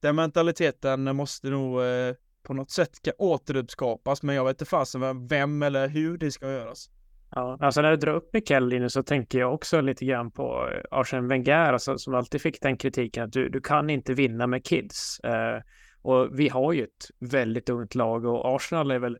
[0.00, 5.62] den mentaliteten måste nog eh, på något sätt återuppskapas men jag vet inte fasen vem
[5.62, 6.90] eller hur det ska göras.
[7.34, 10.98] Ja, alltså när du drar upp Mikael så tänker jag också lite grann på eh,
[10.98, 14.64] Arsene Wenger alltså, som alltid fick den kritiken att du, du kan inte vinna med
[14.64, 15.20] kids.
[15.20, 15.62] Eh,
[16.02, 19.18] och vi har ju ett väldigt ungt lag och Arsenal är väl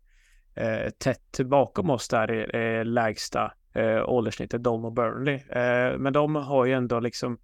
[0.55, 5.35] eh, tätt bakom oss där i eh, lägsta eh, ålderssnittet, de och Burnley.
[5.35, 7.39] Eh, men de har ju ändå liksom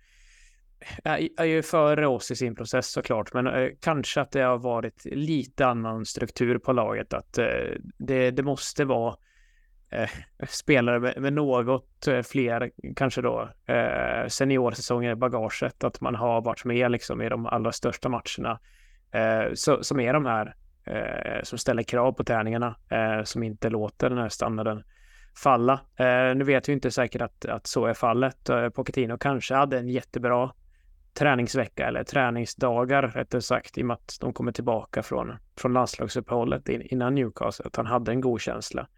[1.04, 4.58] är, är ju före oss i sin process såklart, men eh, kanske att det har
[4.58, 7.46] varit lite annan struktur på laget, att eh,
[7.98, 9.16] det, det måste vara
[9.90, 10.10] eh,
[10.48, 16.40] spelare med, med, något eh, fler, kanske då, eh, seniorsäsonger i bagaget, att man har
[16.40, 18.60] varit med liksom i de allra största matcherna.
[19.12, 23.70] Eh, så, som är de här eh, som ställer krav på träningarna, eh, som inte
[23.70, 24.82] låter den här standarden
[25.36, 25.72] falla.
[25.96, 28.48] Eh, nu vet vi inte säkert att, att så är fallet.
[28.48, 30.52] Eh, Pochettino kanske hade en jättebra
[31.14, 36.68] träningsvecka eller träningsdagar rättare sagt i och med att de kommer tillbaka från, från landslagsuppehållet
[36.68, 38.88] innan Newcastle, att han hade en god känsla.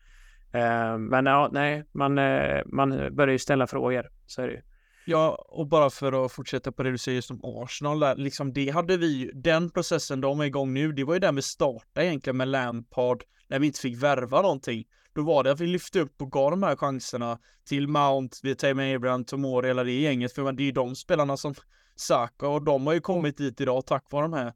[0.52, 4.62] Eh, men ja, nej, man, eh, man börjar ju ställa frågor, så är det ju.
[5.10, 8.52] Ja, och bara för att fortsätta på det du säger just om Arsenal där, liksom
[8.52, 12.06] det hade vi den processen de är igång nu, det var ju den vi startade
[12.06, 14.84] egentligen med Lampard, när vi inte fick värva någonting.
[15.14, 18.54] Då var det att vi lyfte upp och gav de här chanserna till Mount, vi
[18.54, 21.54] Tame Abraham, Tomori, hela det gänget, för det är ju de spelarna som
[21.96, 24.52] Saka och de har ju kommit dit idag tack vare de här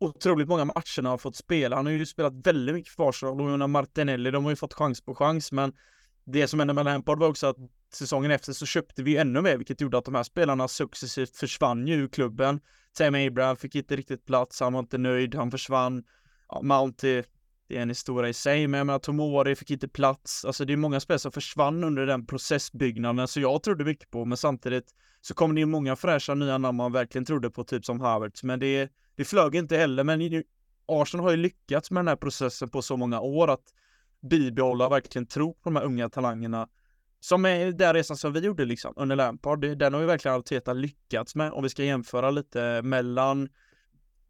[0.00, 1.76] otroligt många matcherna har fått spela.
[1.76, 5.00] Han har ju spelat väldigt mycket för Arsenal och Martinelli, de har ju fått chans
[5.00, 5.72] på chans, men
[6.26, 7.56] det som hände med Lampard var också att
[7.92, 11.86] säsongen efter så köpte vi ännu mer, vilket gjorde att de här spelarna successivt försvann
[11.86, 12.60] ju ur klubben.
[12.98, 16.04] Sam Abraham fick inte riktigt plats, han var inte nöjd, han försvann.
[16.48, 17.22] Ja, Mounty,
[17.68, 20.44] det är en historia i sig, men jag menar Tomori fick inte plats.
[20.44, 24.24] Alltså det är många spelare som försvann under den processbyggnaden, så jag trodde mycket på,
[24.24, 27.84] men samtidigt så kom det ju många fräscha nya namn man verkligen trodde på, typ
[27.84, 30.04] som Havertz, men det, det flög inte heller.
[30.04, 30.42] Men
[30.88, 33.72] Arsenal har ju lyckats med den här processen på så många år att
[34.28, 36.68] bibehålla och verkligen tro på de här unga talangerna.
[37.20, 39.60] Som är den resan som vi gjorde liksom under Lampard.
[39.78, 43.48] Den har ju verkligen Arteta lyckats med om vi ska jämföra lite mellan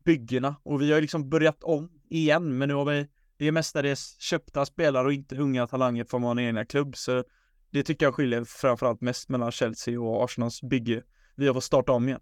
[0.04, 3.52] byggena och vi har ju liksom börjat om igen, men nu har vi det är
[3.52, 7.24] mestadels köpta spelare och inte unga talanger från vår egna klubb, så
[7.70, 11.02] det tycker jag skiljer framförallt mest mellan Chelsea och Arsenals bygge.
[11.35, 12.20] Vi har fått starta om igen.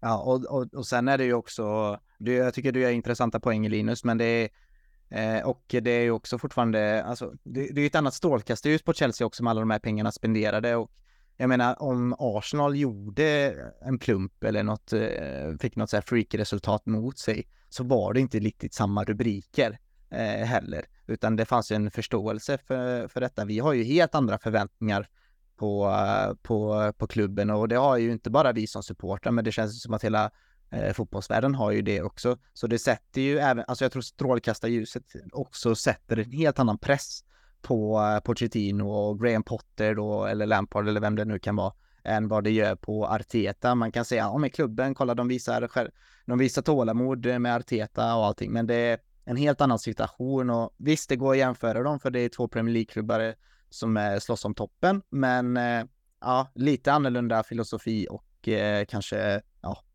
[0.00, 3.68] Ja, och, och, och sen är det ju också, jag tycker du gör intressanta poäng
[3.68, 4.48] Linus, men det är
[5.12, 8.82] Eh, och det är ju också fortfarande, alltså det, det är ju ett annat strålkastarljus
[8.82, 10.90] på Chelsea också med alla de här pengarna spenderade och
[11.36, 16.86] jag menar om Arsenal gjorde en plump eller något, eh, fick något så här freak-resultat
[16.86, 19.78] mot sig så var det inte riktigt samma rubriker
[20.10, 23.44] eh, heller, utan det fanns ju en förståelse för, för detta.
[23.44, 25.08] Vi har ju helt andra förväntningar
[25.56, 25.94] på,
[26.42, 29.82] på, på klubben och det har ju inte bara vi som supportrar, men det känns
[29.82, 30.30] som att hela
[30.72, 32.36] eh, fotbollsvärlden har ju det också.
[32.52, 37.24] Så det sätter ju även, alltså jag tror strålkastarljuset också sätter en helt annan press
[37.62, 41.72] på eh, Pochettino och Graham Potter då, eller Lampard eller vem det nu kan vara,
[42.04, 43.74] än vad det gör på Arteta.
[43.74, 45.90] Man kan säga, ja men klubben, kolla de visar,
[46.26, 50.50] de visar tålamod eh, med Arteta och allting, men det är en helt annan situation
[50.50, 53.32] och visst, det går att jämföra dem för det är två Premier League-klubbar eh,
[53.70, 55.58] som eh, slåss om toppen, men
[56.20, 59.42] ja, lite annorlunda filosofi och eh, kanske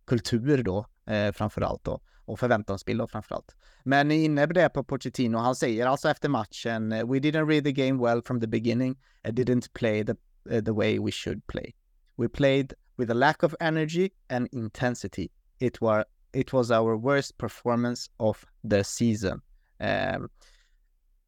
[0.08, 2.02] kultur då, eh, framför allt då.
[2.26, 3.56] Och förväntansbild då framför allt.
[3.84, 7.72] Men inne på det på Pochettino, han säger alltså efter matchen, We didn't read the
[7.72, 10.15] game well from the beginning and didn't play the,
[10.52, 11.76] uh, the way we should play.
[12.15, 15.30] We played with a lack of energy and intensity.
[15.60, 19.41] It, was it was our worst performance of the season.
[19.80, 20.20] eh,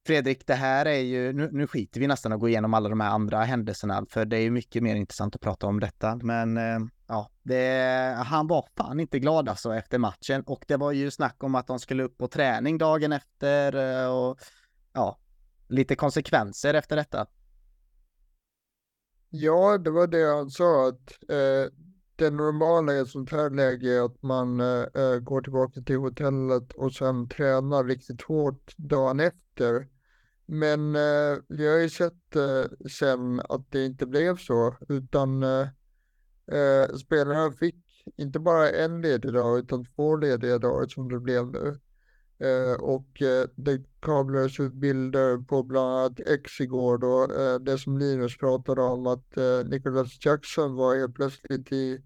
[0.08, 3.00] Fredrik, det här är ju, nu, nu skiter vi nästan att gå igenom alla de
[3.00, 6.16] här andra händelserna, för det är ju mycket mer intressant att prata om detta.
[6.16, 10.92] Men eh, ja, det, han var fan inte glad alltså efter matchen och det var
[10.92, 14.40] ju snack om att de skulle upp på träning dagen efter eh, och
[14.94, 15.20] ja,
[15.68, 17.28] lite konsekvenser efter detta.
[19.30, 21.74] Ja, det var det han sa att eh,
[22.16, 25.98] det normala i ett sånt här läge är att man eh, eh, går tillbaka till
[25.98, 29.88] hotellet och sen tränar riktigt hårt dagen efter.
[30.46, 35.68] Men eh, vi har ju sett eh, sen att det inte blev så, utan eh,
[36.52, 37.76] eh, spelarna fick
[38.18, 41.80] inte bara en ledig dag, utan två lediga dagar som det blev nu.
[42.40, 47.78] Eh, och eh, det kablades ut bilder på bland annat X igår då, eh, det
[47.78, 52.02] som Linus pratade om att eh, Nicholas Jackson var helt plötsligt i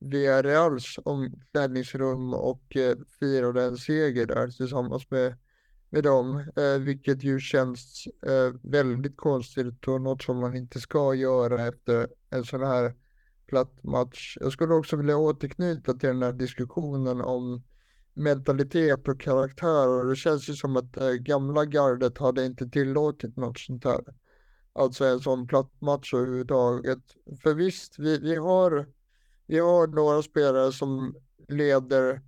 [0.00, 5.34] Villarreals omklädningsrum och eh, firade en seger där tillsammans med
[5.90, 11.14] med dem, eh, vilket ju känns eh, väldigt konstigt och något som man inte ska
[11.14, 12.94] göra efter en sån här
[13.48, 14.36] platt match.
[14.40, 17.62] Jag skulle också vilja återknyta till den här diskussionen om
[18.14, 23.36] mentalitet och karaktär och det känns ju som att eh, gamla gardet hade inte tillåtit
[23.36, 24.04] något sånt här.
[24.72, 26.98] Alltså en sån platt match överhuvudtaget.
[27.42, 28.86] För visst, vi, vi, har,
[29.46, 31.14] vi har några spelare som
[31.48, 32.20] leder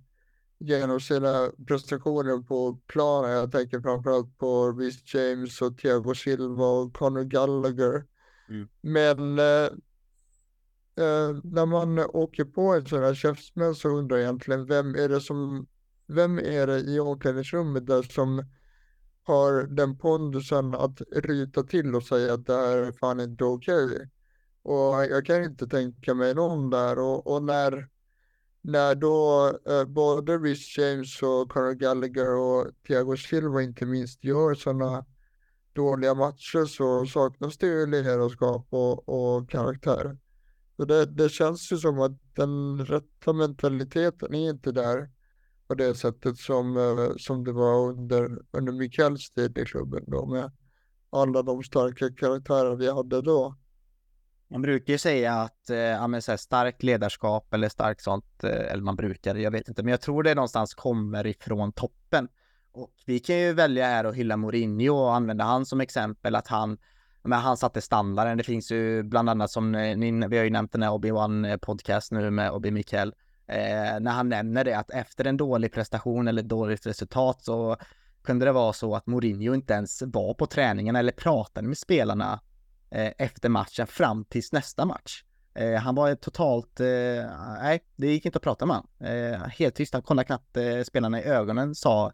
[0.59, 3.31] genom sina prestationer på planen.
[3.31, 8.05] Jag tänker framförallt på Rhys James och Thiago Silva och Conor Gallagher.
[8.49, 8.67] Mm.
[8.81, 9.69] Men eh,
[10.97, 15.09] eh, när man åker på en sån här käftsmäll så undrar jag egentligen vem är
[15.09, 15.67] det som,
[16.07, 18.43] vem är det i omklädningsrummet där som
[19.23, 23.85] har den pondusen att ryta till och säga att det här är fan inte okej.
[23.85, 24.07] Okay.
[24.63, 27.87] Och jag kan inte tänka mig någon där och, och när,
[28.61, 34.55] när då eh, både Rhys James och Conor Gallagher och Thiago Silva inte minst gör
[34.55, 35.05] sådana
[35.73, 40.17] dåliga matcher så saknas det ju ledarskap och, och karaktär.
[40.81, 45.09] Så det, det känns ju som att den rätta mentaliteten är inte där
[45.67, 50.25] på det sättet som, eh, som det var under, under Mikaels tid i klubben då
[50.25, 50.51] med
[51.09, 53.55] alla de starka karaktärer vi hade då.
[54.47, 58.71] Man brukar ju säga att eh, ja, så här, starkt ledarskap eller starkt sånt, eh,
[58.71, 62.27] eller man brukar, jag vet inte, men jag tror det någonstans kommer ifrån toppen.
[62.71, 66.47] Och vi kan ju välja här att hylla Mourinho och använda han som exempel att
[66.47, 66.77] han,
[67.23, 68.37] men han satte standarden.
[68.37, 71.45] Det finns ju bland annat som eh, ni, vi har ju nämnt den här Obi-Wan
[71.45, 73.13] eh, podcast nu med Obi Mikael,
[73.47, 77.77] eh, när han nämner det att efter en dålig prestation eller dåligt resultat så
[78.23, 82.41] kunde det vara så att Mourinho inte ens var på träningen eller pratade med spelarna
[82.91, 85.23] eh, efter matchen fram tills nästa match.
[85.53, 86.85] Eh, han var totalt, eh,
[87.61, 88.89] nej, det gick inte att prata med honom.
[88.99, 92.11] Eh, helt tyst, han kollade knappt eh, spelarna i ögonen, sa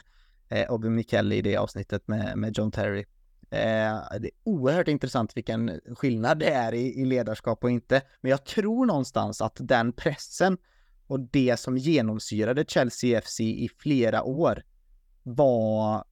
[0.50, 3.06] eh, Obi Mikael i det avsnittet med, med John Terry.
[3.50, 8.02] Eh, det är oerhört intressant vilken skillnad det är i, i ledarskap och inte.
[8.22, 10.58] Men jag tror någonstans att den pressen
[11.08, 14.64] och det som genomsyrade Chelsea FC i flera år
[15.24, 16.04] var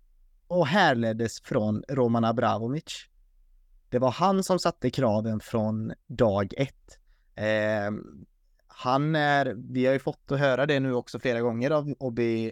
[0.47, 3.07] och härleddes från Roman Abramovic.
[3.89, 6.99] Det var han som satte kraven från dag ett.
[7.35, 7.91] Eh,
[8.67, 12.51] han är, vi har ju fått att höra det nu också flera gånger av Obi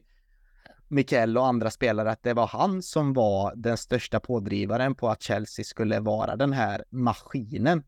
[0.93, 5.21] Mikael och andra spelare att det var han som var den största pådrivaren på att
[5.21, 7.84] Chelsea skulle vara den här maskinen.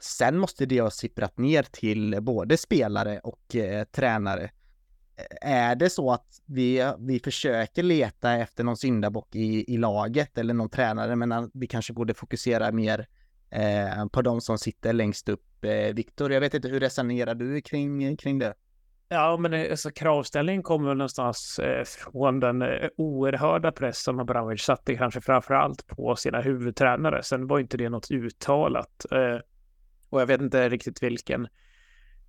[0.00, 4.50] Sen måste det ha sipprat ner till både spelare och eh, tränare.
[5.16, 10.38] Eh, är det så att vi, vi försöker leta efter någon syndabock i, i laget
[10.38, 13.06] eller någon tränare, men vi kanske borde fokusera mer
[13.50, 15.64] eh, på de som sitter längst upp.
[15.64, 18.54] Eh, Viktor, jag vet inte, hur resonerar du kring, kring det?
[19.12, 24.20] Ja, men eh, alltså, kravställningen kommer väl någonstans eh, från den eh, oerhörda press som
[24.20, 27.22] Abramovic satte kanske framför allt på sina huvudtränare.
[27.22, 29.06] Sen var inte det något uttalat.
[29.12, 29.38] Eh,
[30.08, 31.48] och jag vet inte riktigt vilken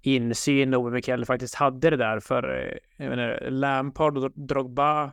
[0.01, 2.19] insyn Ove Mikael faktiskt hade det där.
[2.19, 5.11] För eh, jag menar, Lampard och Drogba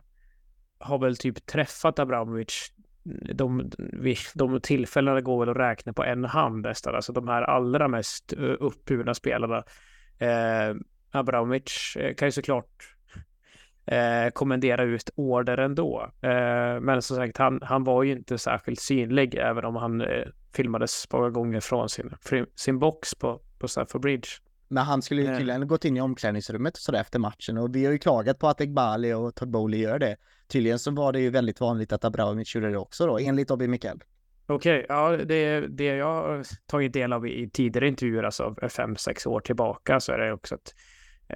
[0.79, 2.73] har väl typ träffat Abramovic.
[3.33, 3.71] De,
[4.35, 6.95] de tillfällena går väl att räkna på en hand nästan.
[6.95, 9.63] Alltså de här allra mest eh, uppburna spelarna.
[10.19, 10.75] Eh,
[11.11, 12.95] Abramovic eh, kan ju såklart
[13.85, 16.11] eh, kommendera ut order ändå.
[16.21, 20.27] Eh, men som sagt, han, han var ju inte särskilt synlig, även om han eh,
[20.53, 22.13] filmades många gånger från sin,
[22.55, 24.27] sin box på, på Stafford Bridge.
[24.67, 25.37] Men han skulle ju eh.
[25.37, 28.47] tydligen gått in i omklädningsrummet och sådär efter matchen och vi har ju klagat på
[28.47, 30.17] att Egbali och Todd Bowley gör det.
[30.47, 33.67] Tydligen så var det ju väldigt vanligt att Abramovic gjorde det också då, enligt Obi
[33.67, 33.99] Mikael.
[34.45, 39.25] Okej, ja, det, det jag har tagit del av i tidigare intervjuer, alltså fem, sex
[39.25, 40.73] år tillbaka, så är det också att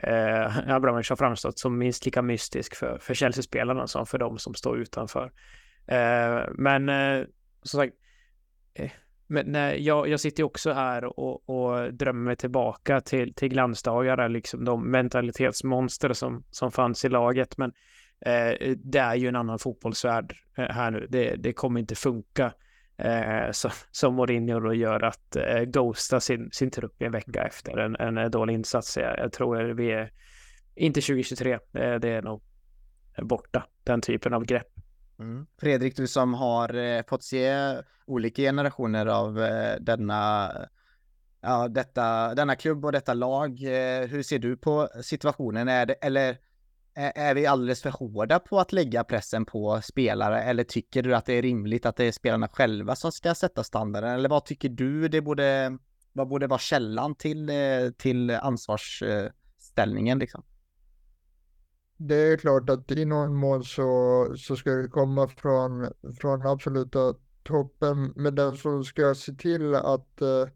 [0.04, 4.54] eh, Abramovic har framstått som minst lika mystisk för, för Chelsea-spelarna som för de som
[4.54, 5.32] står utanför.
[5.88, 7.26] Eh, men eh,
[7.64, 7.94] som sagt,
[8.74, 8.92] eh,
[9.28, 13.50] men nej, jag, jag sitter ju också här och, och drömmer mig tillbaka till, till
[13.50, 17.58] glansdagar, liksom de mentalitetsmonster som, som fanns i laget.
[17.58, 17.74] Men
[18.26, 21.08] eh, det är ju en annan fotbollsvärld eh, här nu.
[21.10, 22.54] Det, det kommer inte funka
[22.98, 27.78] eh, så, som Mourinho då gör att eh, ghosta sin, sin trupp en vecka efter
[27.78, 28.98] en, en dålig insats.
[28.98, 30.12] Jag, jag tror vi är
[30.76, 31.54] inte 2023.
[31.54, 31.60] Eh,
[31.96, 32.42] det är nog
[33.22, 34.68] borta, den typen av grepp.
[35.20, 35.46] Mm.
[35.62, 40.52] Fredrik, du som har eh, fått se olika generationer av eh, denna,
[41.42, 43.64] ja, detta, denna klubb och detta lag.
[43.64, 45.68] Eh, hur ser du på situationen?
[45.68, 46.38] Är det, eller
[46.96, 51.26] är vi alldeles för hårda på att lägga pressen på spelare eller tycker du att
[51.26, 54.10] det är rimligt att det är spelarna själva som ska sätta standarden?
[54.10, 55.78] Eller vad tycker du det borde,
[56.14, 60.44] vad borde vara källan till, eh, till ansvarsställningen eh, liksom?
[61.98, 67.14] Det är klart att i någon mån så, så ska det komma från, från absoluta
[67.44, 70.48] toppen, men den som ska se till att eh,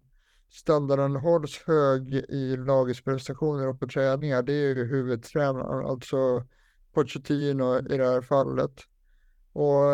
[0.49, 6.43] standarden hålls hög i lagets prestationer och på träningar, det är ju huvudtränaren, alltså
[6.93, 8.81] Pochettino i det här fallet.
[9.53, 9.93] Och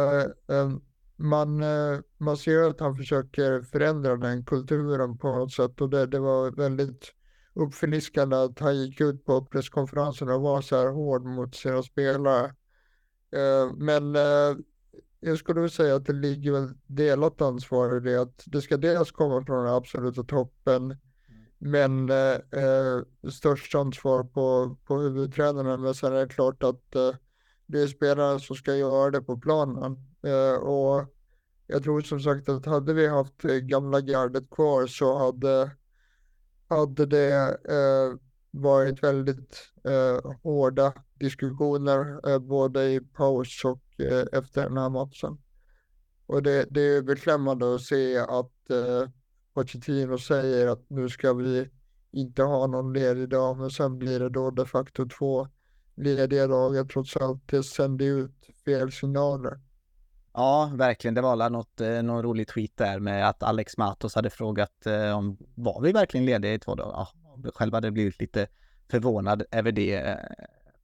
[0.53, 0.70] eh,
[1.16, 6.06] man, eh, man ser att han försöker förändra den kulturen på något sätt och det,
[6.06, 7.14] det var väldigt
[7.53, 12.45] uppfriskande att han gick ut på presskonferensen och var så här hård mot sina spelare.
[13.32, 14.56] Eh, men eh,
[15.26, 19.11] jag skulle säga att det ligger väl delat ansvar i det att det ska dels
[19.11, 20.97] komma från den absoluta toppen
[21.57, 23.01] men eh, eh
[23.32, 25.78] störst ansvar på, på huvudtränarna.
[25.78, 27.11] Men sen är det klart att eh,
[27.65, 29.97] det är spelaren som ska göra det på planen.
[30.23, 31.05] Eh, och
[31.67, 35.71] jag tror som sagt att hade vi haft eh, gamla gardet kvar så hade,
[36.67, 38.17] hade det eh,
[38.62, 45.38] varit väldigt eh, hårda diskussioner eh, både i paus och eh, efter den här matchen.
[46.26, 49.10] Och det, det är beklämmande att se att eh,
[49.53, 51.70] Pochettino säger att nu ska vi
[52.12, 55.47] inte ha någon ledig dag, men sen blir det då de facto två
[55.95, 57.47] lediga dagar trots allt.
[57.47, 59.60] Det sänder ut fel signaler.
[60.34, 61.14] Ja, verkligen.
[61.14, 65.18] Det var något, eh, någon rolig tweet där med att Alex Matos hade frågat eh,
[65.18, 66.91] om var vi verkligen lediga i två dagar?
[66.91, 67.08] Ja,
[67.55, 68.47] själv hade blivit lite
[68.91, 70.17] förvånad över det eh,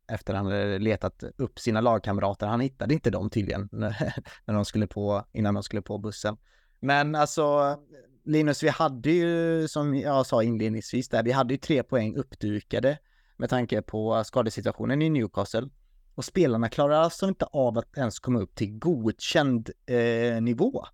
[0.08, 2.48] efter han hade letat upp sina lagkamrater.
[2.48, 6.38] Han hittade inte dem tydligen när de skulle på, innan de skulle på bussen.
[6.80, 7.78] Men alltså,
[8.24, 12.98] Linus, vi hade ju som jag sa inledningsvis där, vi hade ju tre poäng uppdukade
[13.38, 15.70] med tanke på skadesituationen i Newcastle.
[16.16, 20.86] Och spelarna klarar alltså inte av att ens komma upp till godkänd eh, nivå.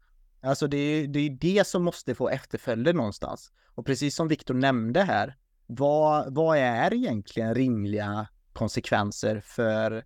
[0.41, 3.51] Alltså det är, det det som måste få efterföljder någonstans.
[3.75, 5.35] Och precis som Viktor nämnde här,
[5.67, 10.05] vad, vad är egentligen rimliga konsekvenser för,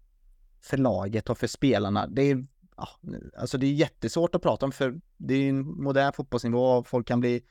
[0.61, 2.07] för laget och för spelarna.
[2.07, 2.45] Det är,
[2.77, 2.87] ja,
[3.37, 7.07] alltså det är jättesvårt att prata om för det är en modern fotbollsnivå och folk
[7.07, 7.43] kan bli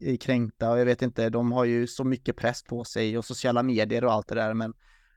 [0.00, 3.24] eh, kränkta och jag vet inte, de har ju så mycket press på sig och
[3.24, 4.74] sociala medier och allt det där men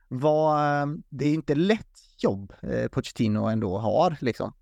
[0.08, 4.52] vad, det är inte lätt jobb eh, Pochettino ändå har liksom.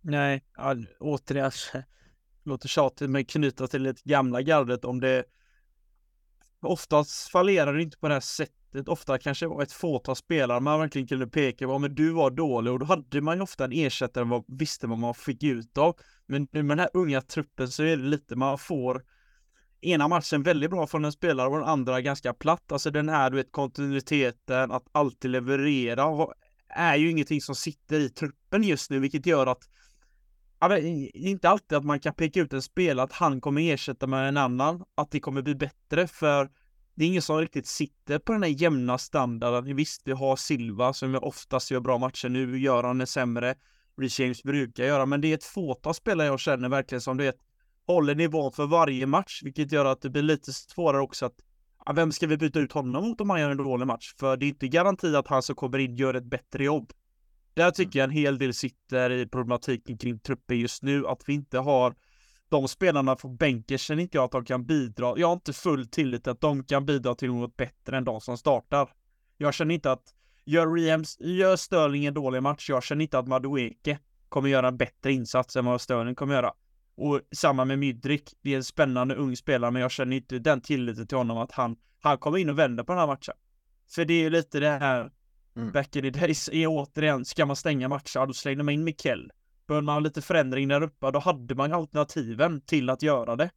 [0.00, 0.44] Nej,
[1.00, 1.52] återigen,
[2.44, 5.24] låter tjatigt men knyta till det gamla gardet om det
[6.62, 8.54] oftast fallerar det inte på det här sättet
[8.86, 12.30] ofta kanske det var ett fåtal spelare man verkligen kunde peka på, men du var
[12.30, 15.78] dålig och då hade man ju ofta en ersättare och visste vad man fick ut
[15.78, 15.96] av.
[16.26, 19.04] Men nu med den här unga truppen så är det lite man får
[19.80, 22.72] ena matchen väldigt bra från en spelare och den andra ganska platt.
[22.72, 26.26] Alltså den här, du vet, kontinuiteten, att alltid leverera
[26.68, 29.68] är ju ingenting som sitter i truppen just nu, vilket gör att
[30.60, 34.28] Ja, inte alltid att man kan peka ut en spelare att han kommer ersätta med
[34.28, 36.50] en annan, att det kommer bli bättre för
[36.94, 39.76] det är ingen som riktigt sitter på den här jämna standarden.
[39.76, 42.28] Visst, vi har Silva som oftast gör bra matcher.
[42.28, 43.54] Nu gör han är sämre.
[44.00, 47.24] Rich James brukar göra, men det är ett fåtal spelare jag känner verkligen som du
[47.24, 47.38] vet
[47.86, 51.34] håller nivån för varje match, vilket gör att det blir lite svårare också att
[51.86, 54.14] ja, vem ska vi byta ut honom mot om han gör en dålig match?
[54.18, 56.92] För det är inte garanti att han som kommer in gör ett bättre jobb.
[57.58, 61.32] Där tycker jag en hel del sitter i problematiken kring truppen just nu, att vi
[61.32, 61.94] inte har
[62.48, 65.14] de spelarna från bänken känner inte jag att de kan bidra.
[65.16, 68.38] Jag har inte full tillit att de kan bidra till något bättre än de som
[68.38, 68.88] startar.
[69.36, 72.70] Jag känner inte att gör Riems, gör Sterling en dålig match.
[72.70, 73.98] Jag känner inte att Madueke
[74.28, 76.52] kommer göra en bättre insats än vad Sterling kommer göra.
[76.96, 78.34] Och samma med Mydrik.
[78.42, 81.52] Det är en spännande ung spelare, men jag känner inte den tilliten till honom att
[81.52, 83.34] han, han kommer in och vänder på den här matchen.
[83.94, 85.10] För det är ju lite det här
[85.58, 85.72] mm.
[85.72, 89.30] back in the days, är återigen, ska man stänga matcher, då slänger man in Mikkel.
[89.66, 93.50] Behövde man lite förändring där uppe, då hade man alternativen till att göra det.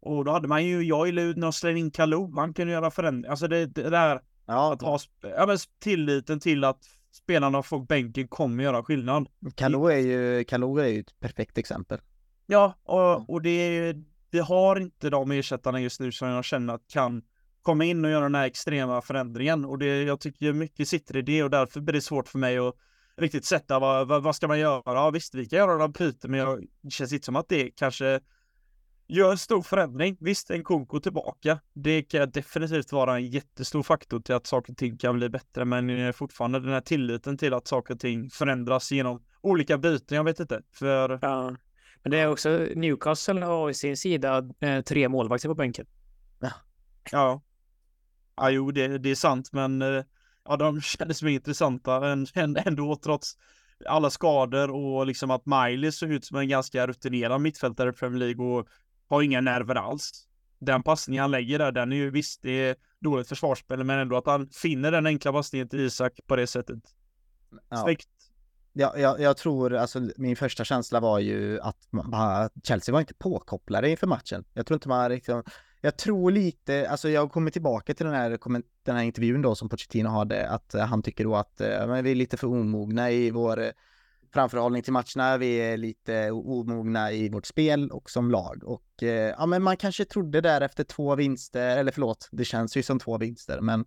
[0.00, 3.30] Och då hade man ju, i när slängde in Kalou, man kunde göra förändring.
[3.30, 8.28] Alltså det, det där, ja, att ha ja, men tilliten till att spelarna på bänken
[8.28, 9.28] kommer göra skillnad.
[9.54, 12.00] Kalou är ju, Kalou är ju ett perfekt exempel.
[12.46, 13.94] Ja, och, och det
[14.30, 17.22] vi har inte de ersättarna just nu som jag känner att kan
[17.66, 19.64] komma in och göra den här extrema förändringen.
[19.64, 22.58] Och det, jag tycker mycket sitter i det och därför blir det svårt för mig
[22.58, 22.74] att
[23.16, 24.82] riktigt sätta vad, vad, vad ska man göra?
[24.84, 27.70] Ja, visst, vi kan göra några byten, men jag, det känns inte som att det
[27.70, 28.20] kanske
[29.06, 30.16] gör en stor förändring.
[30.20, 31.60] Visst, en Konko tillbaka.
[31.72, 35.64] Det kan definitivt vara en jättestor faktor till att saker och ting kan bli bättre,
[35.64, 40.16] men fortfarande den här tilliten till att saker och ting förändras genom olika byten.
[40.16, 41.18] Jag vet inte, för...
[41.22, 41.56] Ja.
[42.02, 45.86] Men det är också Newcastle har i sin sida eh, tre målvakter på bänken.
[46.40, 46.50] Ja.
[47.12, 47.42] Ja.
[48.36, 50.04] Ja, jo, det, det är sant, men eh,
[50.44, 53.36] ja, de kändes mer intressanta än, än, ändå trots
[53.86, 58.18] alla skador och liksom att Miley såg ut som en ganska rutinerad mittfältare i Premier
[58.18, 58.68] League och
[59.08, 60.10] har inga nerver alls.
[60.58, 64.16] Den passningen han lägger där, den är ju visst, det är dåligt försvarsspel, men ändå
[64.16, 66.78] att han finner den enkla passningen till Isak på det sättet.
[67.84, 68.08] Snyggt.
[68.72, 73.14] Ja, jag, jag, tror, alltså min första känsla var ju att man, Chelsea var inte
[73.14, 74.44] påkopplade inför matchen.
[74.54, 75.42] Jag tror inte man liksom,
[75.86, 78.38] jag tror lite, alltså jag kommer tillbaka till den här,
[78.84, 82.04] den här intervjun då som Pochettino hade, att eh, han tycker då att eh, men
[82.04, 83.70] vi är lite för omogna i vår eh,
[84.34, 88.64] framförhållning till matcherna, vi är lite omogna i vårt spel och som lag.
[88.64, 89.02] Och
[89.38, 92.98] ja, men man kanske trodde där efter två vinster, eller förlåt, det känns ju som
[92.98, 93.84] två vinster, men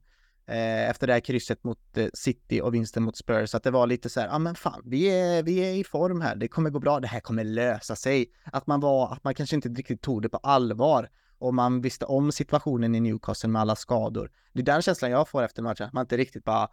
[0.90, 4.20] efter det här krysset mot City och vinsten mot Spurs, att det var lite så
[4.20, 7.00] här, ja men fan, vi är, vi är i form här, det kommer gå bra,
[7.00, 8.32] det här kommer lösa sig.
[8.44, 11.10] Att man var, att man kanske inte riktigt tog det på allvar
[11.40, 14.32] och man visste om situationen i Newcastle med alla skador.
[14.54, 16.70] Det är den känslan jag får efter matchen, att man inte riktigt bara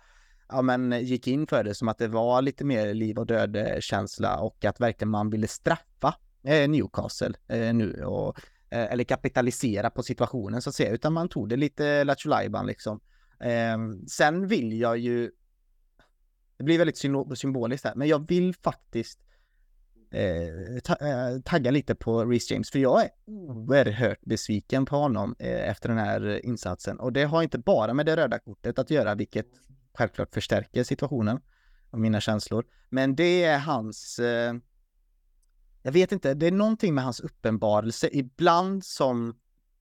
[0.49, 4.35] ja, men gick in för det som att det var lite mer liv och död-känsla
[4.35, 6.15] eh, och att verkligen man ville straffa
[6.45, 8.41] eh, Newcastle eh, nu och
[8.71, 12.31] eller kapitalisera på situationen så att säga, utan man tog det lite lattjo
[12.65, 13.01] liksom.
[13.41, 15.31] Ehm, sen vill jag ju,
[16.57, 16.99] det blir väldigt
[17.39, 19.26] symboliskt här, men jag vill faktiskt
[20.11, 25.37] eh, ta, eh, tagga lite på Reece James, för jag är oerhört besviken på honom
[25.39, 27.01] eh, efter den här insatsen.
[27.01, 29.47] Och det har inte bara med det röda kortet att göra, vilket
[29.95, 31.41] självklart förstärker situationen
[31.91, 32.65] och mina känslor.
[32.89, 34.55] Men det är hans, eh,
[35.83, 39.29] jag vet inte, det är någonting med hans uppenbarelse ibland som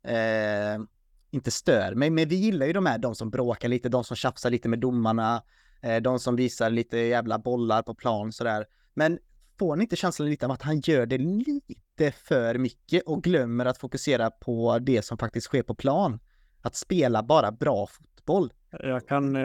[0.04, 0.86] eh,
[1.32, 4.16] inte stör mig, men vi gillar ju de här, de som bråkar lite, de som
[4.16, 5.44] tjafsar lite med domarna,
[5.82, 8.66] eh, de som visar lite jävla bollar på plan sådär.
[8.94, 9.20] Men
[9.60, 13.66] får ni inte känslan lite av att han gör det lite för mycket och glömmer
[13.66, 16.20] att fokusera på det som faktiskt sker på plan?
[16.62, 18.54] Att spela bara bra fotboll.
[18.80, 19.42] Jag kan, eh,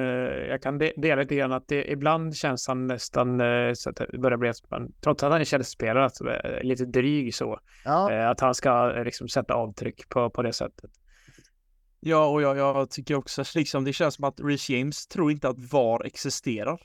[0.49, 4.19] jag kan dela lite grann att det, ibland känns han nästan eh, så att det
[4.19, 7.61] börjar bli att man, trots att han är källspelare, att, eh, lite dryg så.
[7.85, 8.31] Ja.
[8.31, 10.91] Att han ska liksom sätta avtryck på, på det sättet.
[12.01, 15.49] Ja, och jag, jag tycker också liksom det känns som att Rich James tror inte
[15.49, 16.81] att VAR existerar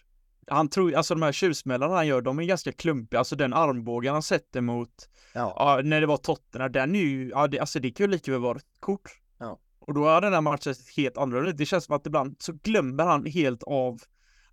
[0.48, 4.14] han tror, alltså de här tjuvsmällarna han gör, de är ganska klumpiga, alltså den armbågen
[4.14, 5.82] han sätter mot, ja.
[5.84, 8.41] när det var Tottenham, den är ju, ja det, alltså det kan ju lika väl
[8.41, 9.12] vara ett kort.
[9.38, 9.60] Ja.
[9.80, 13.04] Och då är den här matchen helt annorlunda Det känns som att ibland så glömmer
[13.04, 14.00] han helt av,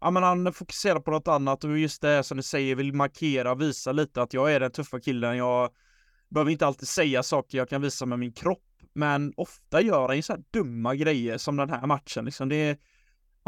[0.01, 2.93] ja men han fokuserar på något annat och just det här som du säger, vill
[2.93, 5.71] markera, visa lite att jag är den tuffa killen, jag
[6.29, 8.63] behöver inte alltid säga saker jag kan visa med min kropp.
[8.95, 12.49] Men ofta gör han ju så här dumma grejer som den här matchen liksom.
[12.49, 12.77] Det är,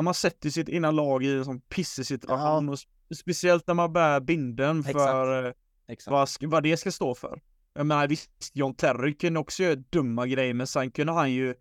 [0.03, 2.67] man sätter sitt ena lag i en sån pissig situation.
[2.67, 2.73] Ja.
[2.73, 5.59] Och speciellt när man bär binden för Exakt.
[5.89, 6.43] Exakt.
[6.43, 7.41] Vad, vad det ska stå för.
[7.75, 11.55] Jag menar visst, John Terry kunde också göra dumma grejer, men sen kunde han ju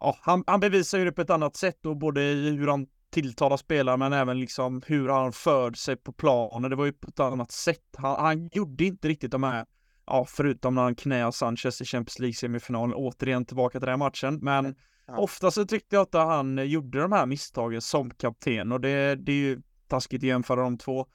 [0.00, 3.56] Ja, han, han bevisar ju det på ett annat sätt och både hur han tilltalar
[3.56, 6.70] spelare men även liksom hur han förde sig på planen.
[6.70, 7.96] Det var ju på ett annat sätt.
[7.96, 9.66] Han, han gjorde inte riktigt de här,
[10.06, 14.38] ja förutom när han knäade Sanchez i Champions League semifinalen, återigen tillbaka till den matchen.
[14.42, 14.74] Men
[15.06, 15.18] Ja.
[15.18, 19.32] Ofta så tyckte jag att han gjorde de här misstagen som kapten och det, det
[19.32, 21.06] är ju taskigt att jämföra de två.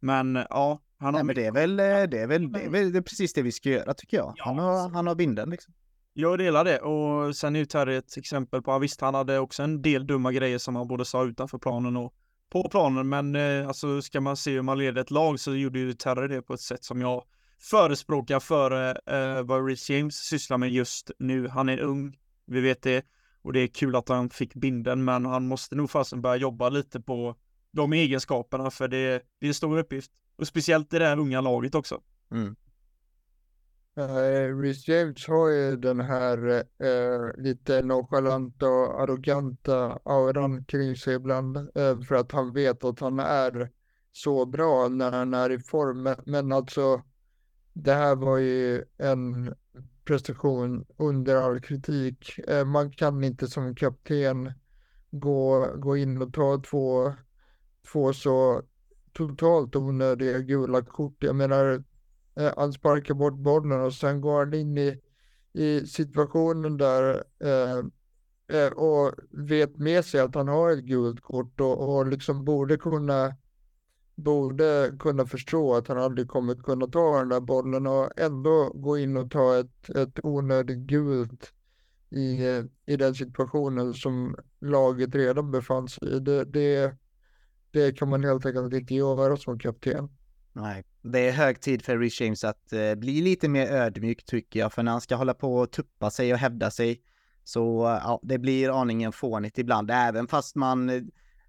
[0.00, 1.22] Men ja, han har...
[1.22, 3.42] Nej, men det är väl, det är väl, det är väl det är precis det
[3.42, 4.34] vi ska göra tycker jag.
[4.36, 4.44] Ja.
[4.44, 5.74] Han har, han har binden liksom.
[6.12, 9.62] Jag delar det och sen är ju Terry ett exempel på, visst han hade också
[9.62, 12.14] en del dumma grejer som han både sa utanför planen och
[12.50, 15.78] på planen, men eh, alltså ska man se hur man leder ett lag så gjorde
[15.78, 17.24] ju Terry det på ett sätt som jag
[17.58, 21.48] förespråkar för eh, vad Rhys James sysslar med just nu.
[21.48, 23.04] Han är ung, vi vet det.
[23.42, 26.68] Och det är kul att han fick binden, men han måste nog fasen börja jobba
[26.68, 27.36] lite på
[27.70, 30.10] de egenskaperna, för det, det är en stor uppgift.
[30.36, 32.00] Och speciellt i det här unga laget också.
[32.30, 32.56] Mm.
[33.98, 36.48] Uh, Rhys James har ju den här
[36.84, 43.00] uh, lite nonchalanta och arroganta auran kring sig ibland uh, för att han vet att
[43.00, 43.70] han är
[44.12, 46.14] så bra när han är i form.
[46.26, 47.02] Men alltså,
[47.72, 49.54] det här var ju en
[50.08, 52.38] prestation under all kritik.
[52.48, 54.52] Eh, man kan inte som kapten
[55.10, 57.14] gå, gå in och ta två,
[57.92, 58.62] två så
[59.12, 61.16] totalt onödiga gula kort.
[61.18, 61.84] Jag menar,
[62.36, 65.00] eh, han sparkar bort bollen och sen går han in i,
[65.52, 67.78] i situationen där eh,
[68.58, 72.76] eh, och vet med sig att han har ett gult kort och, och liksom borde
[72.76, 73.36] kunna
[74.18, 78.98] borde kunna förstå att han aldrig kommer kunna ta den där bollen och ändå gå
[78.98, 81.52] in och ta ett, ett onödigt gult
[82.10, 82.44] i,
[82.86, 86.20] i den situationen som laget redan befann sig i.
[86.20, 86.96] Det, det,
[87.70, 90.08] det kan man helt enkelt inte göra som kapten.
[90.52, 94.60] Nej, det är hög tid för Rich James att eh, bli lite mer ödmjuk tycker
[94.60, 97.02] jag, för när han ska hålla på och tuppa sig och hävda sig
[97.44, 101.02] så ja, det blir aningen fånigt ibland, även fast man eh,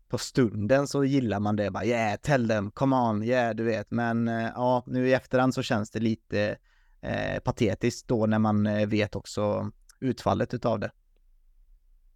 [0.10, 3.92] på stunden så gillar man det bara yeah, tell them, come on, yeah, du vet.
[3.92, 6.58] Men eh, ja, nu i efterhand så känns det lite
[7.02, 10.92] eh, patetiskt då när man eh, vet också utfallet utav det.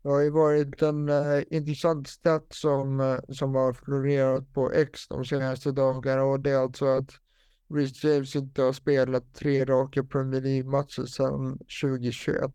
[0.04, 5.08] Det har ju varit en uh, intressant stat som, uh, som har florerat på X
[5.08, 7.10] de senaste dagarna och det är alltså att
[7.74, 12.52] Reece James inte har spelat tre raka Premier League-matcher sedan 2021.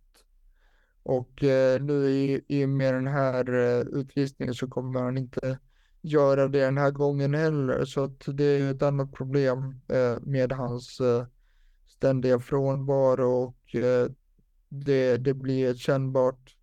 [1.09, 5.59] Och eh, nu i, i med den här eh, utvisningen så kommer han inte
[6.02, 7.84] göra det den här gången heller.
[7.84, 11.26] Så att det är ett annat problem eh, med hans eh,
[11.86, 14.11] ständiga frånvaro och eh,
[14.68, 16.56] det, det blir ett kännbart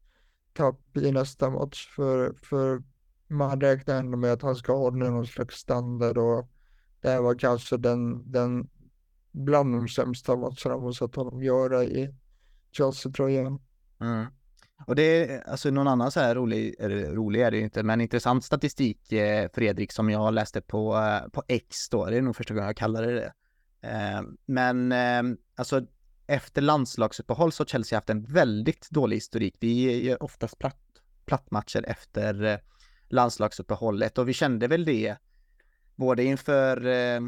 [0.54, 1.88] tapp i nästa match.
[1.96, 2.84] För, för
[3.28, 6.50] man räknar ändå med att han ska hålla någon slags standard och
[7.02, 8.70] det här var kanske den, den
[9.32, 12.16] bland de sämsta matcherna man sett honom göra i
[12.72, 13.60] Chelsea-tröjan.
[14.06, 14.26] Mm.
[14.88, 17.84] Och det är alltså någon annan så här rolig, eller rolig är det ju inte,
[17.84, 22.22] men intressant statistik eh, Fredrik som jag läste på, eh, på X då, det är
[22.22, 23.34] nog första gången jag kallar det det.
[23.90, 25.24] Eh, men eh,
[25.56, 25.82] alltså
[26.28, 29.56] efter landslagsuppehåll så har Chelsea haft en väldigt dålig historik.
[29.60, 30.82] Vi gör oftast platt,
[31.26, 32.58] plattmatcher efter eh,
[33.10, 35.16] landslagsuppehållet och vi kände väl det
[35.96, 37.22] både inför eh,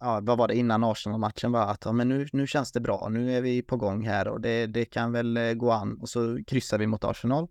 [0.00, 3.08] ja, vad var det innan Arsenal-matchen var att ja, men nu, nu känns det bra,
[3.08, 6.08] nu är vi på gång här och det, det kan väl eh, gå an och
[6.08, 7.44] så kryssar vi mot Arsenal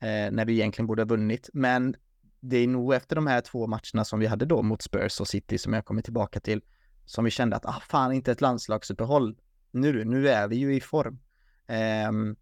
[0.00, 1.50] eh, när vi egentligen borde ha vunnit.
[1.52, 1.96] Men
[2.40, 5.28] det är nog efter de här två matcherna som vi hade då mot Spurs och
[5.28, 6.60] City som jag kommer tillbaka till
[7.04, 9.36] som vi kände att ah, fan inte ett landslagsuppehåll
[9.70, 11.18] nu, nu är vi ju i form.
[11.66, 12.36] Eh,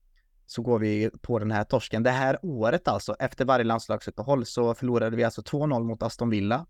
[0.46, 2.02] så går vi på den här torsken.
[2.02, 6.66] Det här året alltså, efter varje landslagsuppehåll så förlorade vi alltså 2-0 mot Aston Villa.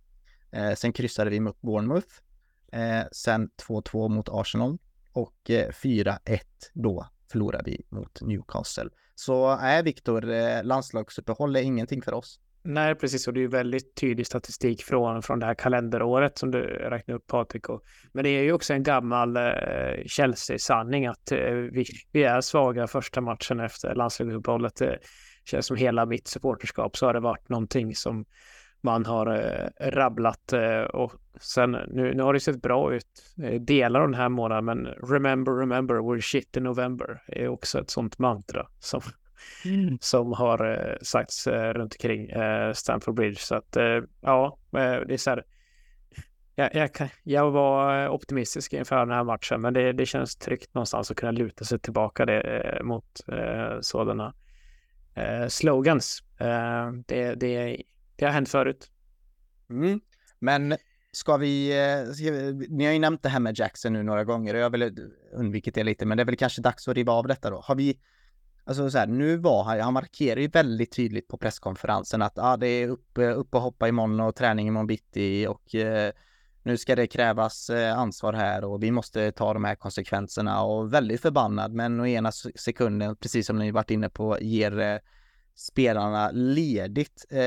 [0.51, 2.09] Eh, sen kryssade vi mot Bournemouth
[2.73, 4.79] Eh, sen 2-2 mot Arsenal
[5.13, 6.41] och eh, 4-1
[6.73, 8.89] då förlorar vi mot Newcastle.
[9.15, 12.39] Så nej, eh, Viktor, eh, landslagsuppehåll är ingenting för oss.
[12.65, 13.29] Nej, precis.
[13.29, 17.27] Och det är väldigt tydlig statistik från, från det här kalenderåret som du räknar upp
[17.27, 17.69] Patrik.
[17.69, 19.43] Och, men det är ju också en gammal eh,
[20.07, 24.77] Chelsea-sanning att eh, vi, vi är svaga första matchen efter landslagsuppehållet.
[24.77, 24.99] Det
[25.45, 28.25] känns som hela mitt supporterskap så har det varit någonting som
[28.83, 33.61] man har eh, rabblat eh, och sen nu, nu har det sett bra ut eh,
[33.61, 37.91] delar av den här månaden men remember, remember, we're shit in November är också ett
[37.91, 39.01] sånt mantra som,
[39.65, 39.99] mm.
[40.01, 45.15] som har eh, sagts eh, runt omkring eh, Stamford Bridge så att eh, ja, det
[45.15, 45.45] är så här
[46.55, 46.91] jag, jag,
[47.23, 51.33] jag, var optimistisk inför den här matchen, men det, det känns tryggt någonstans att kunna
[51.33, 53.21] luta sig tillbaka det, mot
[53.81, 54.35] sådana
[55.49, 56.23] slogans.
[57.07, 57.83] Det, det,
[58.17, 58.91] det har hänt förut.
[59.71, 60.01] Mm.
[60.39, 60.79] Men eh,
[61.13, 61.69] ska vi,
[62.69, 65.11] ni har ju nämnt det här med Jackson nu några gånger och jag har väl
[65.33, 67.61] undvikit det lite, men det är väl kanske dags att riva av detta då.
[67.61, 67.99] Har vi,
[68.65, 72.57] alltså så här, nu var han, han markerar ju väldigt tydligt på presskonferensen att ah,
[72.57, 76.13] det är upp, upp och hoppa imorgon och träning imorgon bitti och eh,
[76.63, 80.95] nu ska det krävas eh, ansvar här och vi måste ta de här konsekvenserna och
[80.95, 84.99] väldigt förbannad men å ena sekunden, precis som ni varit inne på, ger eh,
[85.55, 87.27] spelarna ledigt.
[87.31, 87.39] Eh,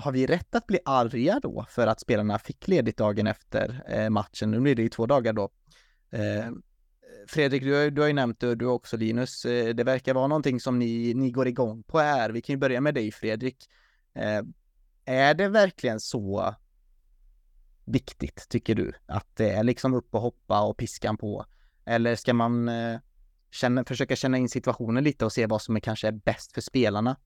[0.00, 4.10] har vi rätt att bli arga då för att spelarna fick ledigt dagen efter eh,
[4.10, 4.50] matchen?
[4.50, 5.50] Nu blir det ju två dagar då.
[6.10, 6.50] Eh,
[7.26, 9.44] Fredrik, du har, du har ju nämnt det, du också Linus.
[9.44, 12.30] Eh, det verkar vara någonting som ni, ni går igång på här.
[12.30, 13.68] Vi kan ju börja med dig Fredrik.
[14.14, 14.42] Eh,
[15.04, 16.54] är det verkligen så
[17.84, 18.92] viktigt, tycker du?
[19.06, 21.46] Att det är liksom upp och hoppa och piskan på?
[21.84, 22.98] Eller ska man eh,
[23.50, 26.60] känna, försöka känna in situationen lite och se vad som är kanske är bäst för
[26.60, 27.16] spelarna?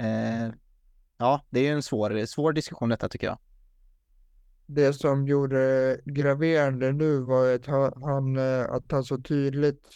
[0.00, 0.52] Eh,
[1.18, 3.38] ja, det är ju en svår, svår diskussion detta tycker jag.
[4.66, 7.66] Det som gjorde graverande nu var att
[8.02, 9.88] han, eh, att han så tydligt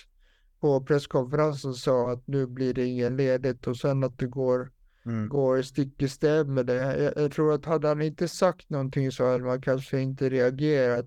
[0.61, 4.73] på presskonferensen sa att nu blir det ingen ledigt och sen att det går,
[5.07, 5.29] mm.
[5.29, 7.03] går stick i stäv med det.
[7.03, 11.07] Jag, jag, tror att hade han inte sagt någonting så hade man kanske inte reagerat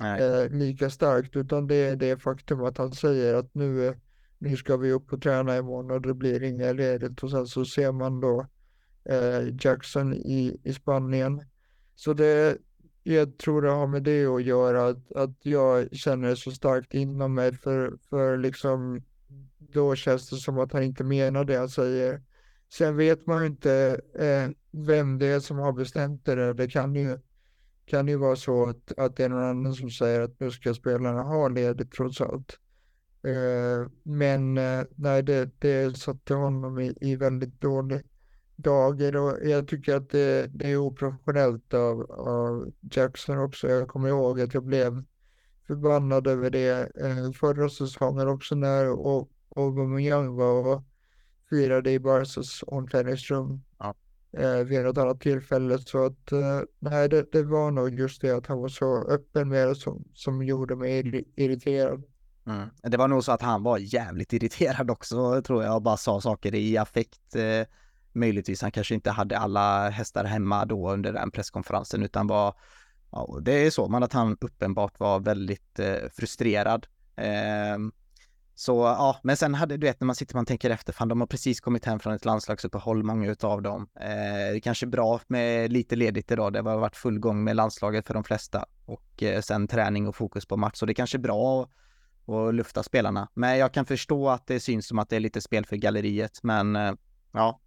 [0.00, 3.94] eh, lika starkt utan det är det faktum att han säger att nu
[4.38, 7.64] nu ska vi upp och träna imorgon och det blir inga ledigt och sen så
[7.64, 8.46] ser man då
[9.04, 11.42] eh, Jackson i, i Spanien.
[11.94, 12.58] Så det,
[13.02, 16.94] jag tror det har med det att göra, att, att jag känner det så starkt
[16.94, 19.02] inom mig för, för liksom
[19.58, 22.22] då känns det som att han inte menar det han säger.
[22.72, 26.52] Sen vet man ju inte eh, vem det är som har bestämt det.
[26.52, 27.18] Det kan ju,
[27.86, 30.74] kan ju vara så att, att det är någon annan som säger att nu ska
[30.74, 32.58] spelarna ha ledigt trots allt.
[33.24, 38.02] Eh, men eh, nej, det, det satte honom i, i väldigt dålig
[38.56, 43.68] dager och jag tycker att det, det är oprofessionellt av, av, Jackson också.
[43.68, 45.04] Jag kommer ihåg att jag blev
[45.66, 48.86] förbannad över det eh, förra säsongen också när
[49.56, 50.82] Aubameyang var och
[51.50, 53.94] firade i Barcas omklädningsrum ja.
[54.64, 55.78] vid något annat tillfälle.
[55.78, 56.32] Så att
[56.78, 60.04] nej, det, det var nog just det att han var så öppen med det som,
[60.14, 62.02] som gjorde mig irriterad.
[62.46, 62.68] Mm.
[62.82, 66.20] Det var nog så att han var jävligt irriterad också tror jag och bara sa
[66.20, 67.36] saker i affekt.
[67.36, 67.66] Eh,
[68.12, 72.54] möjligtvis han kanske inte hade alla hästar hemma då under den presskonferensen utan var,
[73.12, 76.86] ja, det är så man att han uppenbart var väldigt eh, frustrerad.
[77.16, 77.78] Eh,
[78.56, 81.20] så ja, men sen hade du vet när man sitter och tänker efter, fan de
[81.20, 83.88] har precis kommit hem från ett landslagsuppehåll, många utav dem.
[84.00, 84.06] Eh,
[84.50, 88.06] det är kanske bra med lite ledigt idag, det har varit full gång med landslaget
[88.06, 91.18] för de flesta och eh, sen träning och fokus på match, så det är kanske
[91.18, 91.68] bra
[92.24, 93.28] och lufta spelarna.
[93.34, 96.42] Men jag kan förstå att det syns som att det är lite spel för galleriet,
[96.42, 96.92] men eh,
[97.32, 97.60] ja.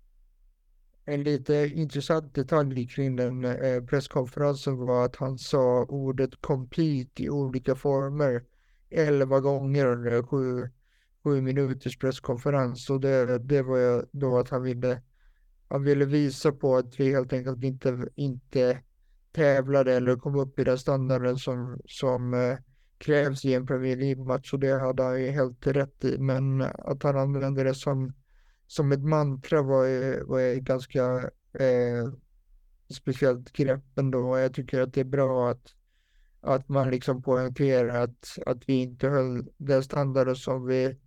[1.05, 7.29] En lite intressant detalj kring den eh, presskonferensen var att han sa ordet complete i
[7.29, 8.43] olika former
[8.89, 10.69] elva gånger under sju,
[11.23, 15.01] sju minuters presskonferens och det, det var ju då att han ville,
[15.67, 18.81] han ville visa på att vi helt enkelt inte, inte
[19.31, 22.57] tävlade eller kom upp i den standarden som, som eh,
[22.97, 26.17] krävs i en Premier League-match och det hade han ju helt rätt i.
[26.17, 28.13] Men att han använde det som,
[28.67, 31.03] som ett mantra var, ju var ganska
[31.53, 32.13] eh,
[32.89, 34.37] speciellt grepp ändå.
[34.37, 35.73] Jag tycker att det är bra att,
[36.41, 40.97] att man liksom poängterar att, att vi inte höll den standarden som vi,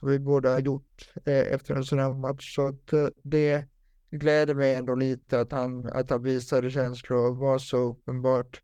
[0.00, 2.54] som vi borde ha gjort eh, efter en sån här match.
[2.54, 3.64] Så att eh, det
[4.10, 8.62] gläder mig ändå lite att han, att han visade känslor och var så uppenbart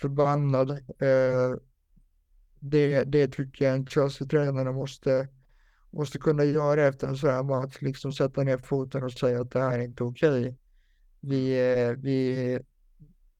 [0.00, 0.70] förbannad.
[0.70, 1.56] Eh,
[2.62, 5.28] det, det tycker jag en Chelsea-tränare måste,
[5.90, 7.76] måste kunna göra efter en sån här match.
[7.80, 10.56] Liksom sätta ner foten och säga att det här är inte okej.
[11.20, 11.54] Vi,
[11.98, 12.58] vi,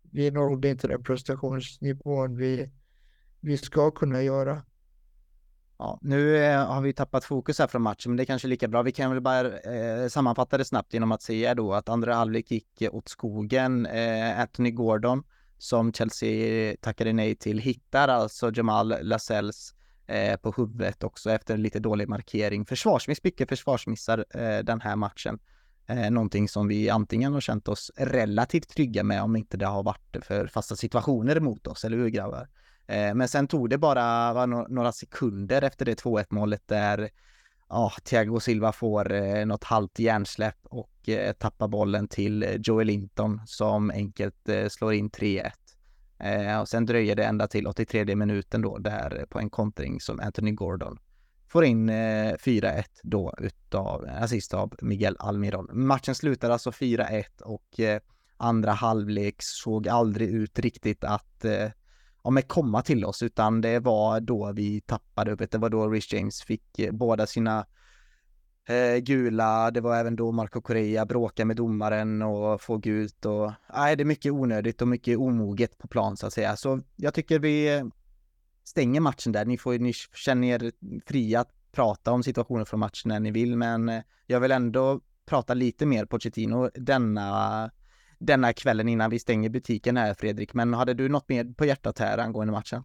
[0.03, 2.71] vi nådde inte den prestationsnivån vi,
[3.41, 4.63] vi ska kunna göra.
[5.79, 8.69] Ja, nu eh, har vi tappat fokus här från matchen, men det är kanske lika
[8.69, 8.83] bra.
[8.83, 12.51] Vi kan väl bara eh, sammanfatta det snabbt genom att säga då att andra halvlek
[12.51, 13.87] gick åt skogen.
[13.87, 15.23] Eh, Anthony Gordon
[15.63, 19.75] som Chelsea tackade nej till hittar alltså Jamal Lasells
[20.07, 22.67] eh, på huvudet också efter en lite dålig markering.
[22.67, 25.39] Försvarsmiss, mycket försvarsmissar eh, den här matchen.
[25.87, 29.83] Eh, någonting som vi antingen har känt oss relativt trygga med om inte det har
[29.83, 32.49] varit för fasta situationer mot oss, eller hur grabbar?
[32.87, 37.11] Eh, men sen tog det bara några sekunder efter det 2-1 målet där
[37.73, 42.87] ja, Thiago Silva får eh, något halvt hjärnsläpp och eh, tappar bollen till eh, Joel
[42.87, 45.51] Linton som enkelt eh, slår in 3-1.
[46.19, 50.01] Eh, och sen dröjer det ända till 83 minuten då där eh, på en kontring
[50.01, 50.99] som Anthony Gordon
[51.49, 55.69] får in eh, 4-1 då utav eh, assist av Miguel Almiron.
[55.73, 58.01] Matchen slutar alltså 4-1 och eh,
[58.37, 61.45] andra halvlek såg aldrig ut riktigt att
[62.25, 65.71] om ja, men komma till oss, utan det var då vi tappade upp Det var
[65.71, 67.67] då Rich James fick eh, båda sina
[68.69, 69.71] eh, gula.
[69.71, 74.03] Det var även då Marco Correa bråkade med domaren och får gult och nej, det
[74.03, 76.57] är mycket onödigt och mycket omoget på plan så att säga.
[76.57, 77.85] Så jag tycker vi eh,
[78.65, 79.45] stänger matchen där.
[79.45, 80.73] Ni får ni känner er
[81.07, 85.01] fria att prata om situationen från matchen när ni vill, men eh, jag vill ändå
[85.27, 87.71] prata lite mer på Chettino denna
[88.27, 90.55] denna kvällen innan vi stänger butiken här Fredrik.
[90.55, 92.83] Men hade du något mer på hjärtat här angående matchen?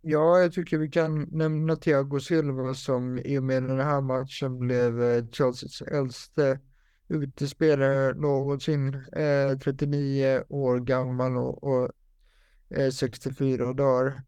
[0.00, 4.58] Ja, jag tycker vi kan nämna Thiago Silva som i och med den här matchen
[4.58, 6.58] blev eh, Chelseas äldste
[7.08, 8.94] utespelare någonsin.
[8.94, 11.90] Eh, 39 år gammal och, och
[12.70, 14.22] eh, 64 dagar.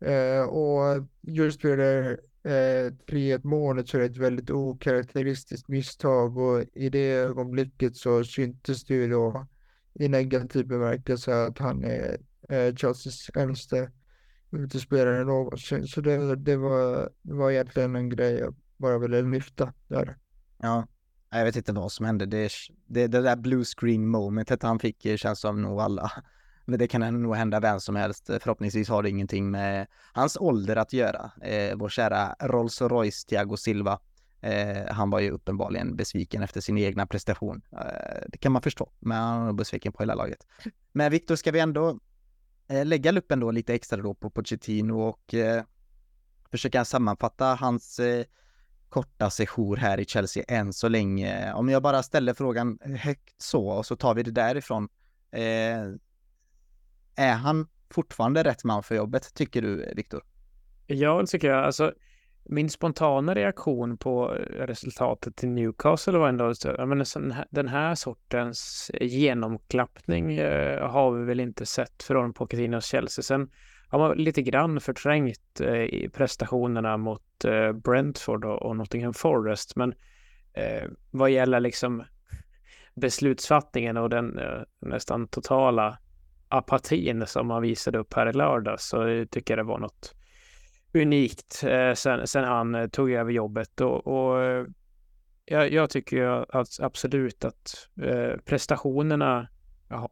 [0.00, 6.38] Eh, och just för det eh, 3-1 målet så är det ett väldigt okaraktäristiskt misstag
[6.38, 9.46] och i det ögonblicket så syntes det ju då
[9.98, 12.18] i negativ bemärkelse att han är
[12.48, 13.90] eh, Chelseas äldste
[14.50, 15.86] utespelare någonsin.
[15.86, 20.16] Så det, det, var, det var egentligen en grej jag bara ville lyfta där.
[20.58, 20.86] Ja,
[21.30, 22.26] jag vet inte vad som hände.
[22.26, 22.50] Det,
[22.86, 26.12] det, det där blue screen momentet han fick känns som nog alla.
[26.64, 28.26] Men det kan nog hända vem som helst.
[28.26, 31.30] Förhoppningsvis har det ingenting med hans ålder att göra.
[31.42, 33.98] Eh, vår kära Rolls Royce Thiago Silva
[34.46, 37.62] Eh, han var ju uppenbarligen besviken efter sin egna prestation.
[37.72, 40.46] Eh, det kan man förstå, men han var besviken på hela laget.
[40.92, 41.98] Men Viktor, ska vi ändå
[42.68, 45.64] eh, lägga luppen då lite extra då på Pochettino och eh,
[46.50, 48.24] försöka sammanfatta hans eh,
[48.88, 51.52] korta sejour här i Chelsea än så länge.
[51.52, 54.88] Om jag bara ställer frågan högt så och så tar vi det därifrån.
[55.30, 55.82] Eh,
[57.14, 60.22] är han fortfarande rätt man för jobbet, tycker du, Viktor?
[60.86, 61.64] Ja, det tycker jag.
[61.64, 61.92] Alltså,
[62.48, 66.66] min spontana reaktion på eh, resultatet till Newcastle var ändå att
[67.50, 73.22] den här sortens genomklappning eh, har vi väl inte sett från Pochettinos Chelsea.
[73.22, 73.50] Sen
[73.88, 77.22] har man lite grann förträngt eh, prestationerna mot
[77.84, 79.94] Brentford och, Nottingham Forest, men
[81.10, 82.04] vad gäller liksom
[82.94, 84.40] beslutsfattningen och den
[84.80, 85.98] nästan totala
[86.48, 90.15] apatin som man visade upp här i lördag så tycker jag det var något
[90.94, 93.80] unikt eh, sen, sen han eh, tog över jobbet.
[93.80, 94.66] Och, och eh,
[95.44, 99.48] jag, jag, tycker ju att absolut att eh, prestationerna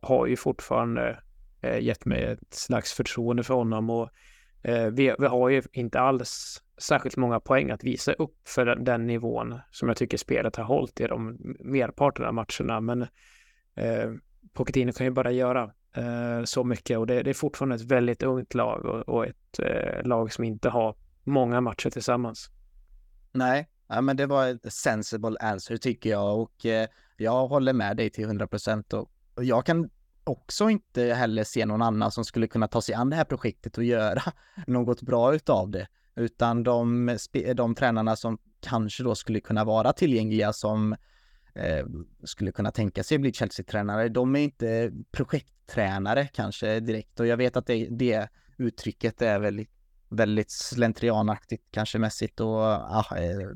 [0.01, 1.18] har ju fortfarande
[1.61, 4.11] eh, gett mig ett slags förtroende för honom och
[4.62, 8.85] eh, vi, vi, har ju inte alls särskilt många poäng att visa upp för den,
[8.85, 12.81] den nivån som jag tycker spelet har hållit i de merparten av matcherna.
[12.81, 13.03] Men
[13.75, 14.12] eh,
[14.53, 18.22] Pochettino kan ju bara göra eh, så mycket och det, det, är fortfarande ett väldigt
[18.22, 22.51] ungt lag och, och ett eh, lag som inte har många matcher tillsammans.
[23.32, 27.97] Nej, ja, men det var ett sensible answer tycker jag och eh, jag håller med
[27.97, 29.90] dig till 100 procent och, och jag kan
[30.24, 33.78] också inte heller se någon annan som skulle kunna ta sig an det här projektet
[33.78, 34.22] och göra
[34.66, 35.86] något bra utav det.
[36.16, 37.16] utan de,
[37.55, 40.97] de tränarna som kanske då skulle kunna vara tillgängliga som
[41.55, 41.86] eh,
[42.24, 47.57] skulle kunna tänka sig bli Chelsea-tränare, de är inte projekttränare kanske direkt och jag vet
[47.57, 48.28] att det, det
[48.59, 49.70] uttrycket är väldigt,
[50.09, 53.48] väldigt slentrianaktigt kanske mässigt och ah, eh,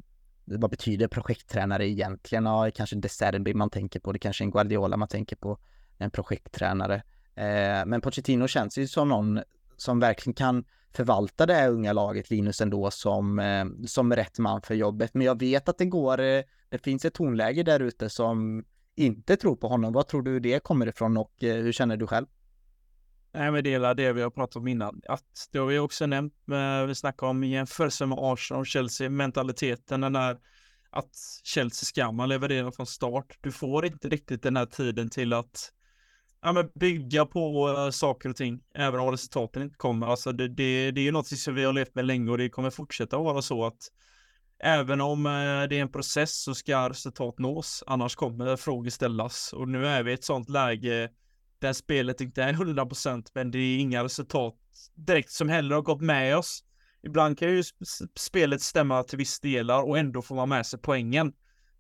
[0.44, 2.44] vad betyder projekttränare egentligen?
[2.44, 5.59] Ja, kanske De Serbi man tänker på, det kanske är en Guardiola man tänker på,
[5.99, 7.03] en projekttränare.
[7.34, 9.40] Eh, men Pochettino känns ju som någon
[9.76, 14.62] som verkligen kan förvalta det här unga laget, Linus, ändå som, eh, som rätt man
[14.62, 15.14] för jobbet.
[15.14, 18.64] Men jag vet att det går, eh, det finns ett tonläge där ute som
[18.95, 19.93] inte tror på honom.
[19.93, 22.26] Vad tror du det kommer ifrån och eh, hur känner du själv?
[23.32, 25.01] Nej, men det är det vi har pratat om innan.
[25.09, 26.34] Att det har vi också nämnt,
[26.89, 30.39] vi snackade om jämförelse med Arsenal och Chelsea, mentaliteten, den där
[30.91, 33.39] att Chelsea ska man leverera från start.
[33.41, 35.72] Du får inte riktigt den här tiden till att
[36.43, 40.07] ja, men bygga på uh, saker och ting, även om resultaten inte kommer.
[40.07, 42.49] Alltså det, det, det är ju något som vi har levt med länge och det
[42.49, 43.93] kommer fortsätta vara så att
[44.62, 49.53] även om uh, det är en process så ska resultat nås, annars kommer frågor ställas.
[49.53, 51.11] Och nu är vi i ett sånt läge
[51.59, 54.55] där spelet inte är 100% men det är inga resultat
[54.95, 56.64] direkt som heller har gått med oss.
[57.03, 57.62] Ibland kan ju
[58.16, 61.32] spelet stämma till viss delar och ändå får man med sig poängen.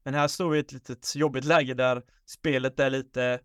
[0.04, 3.40] Men här står vi i ett litet jobbigt läge där spelet är lite,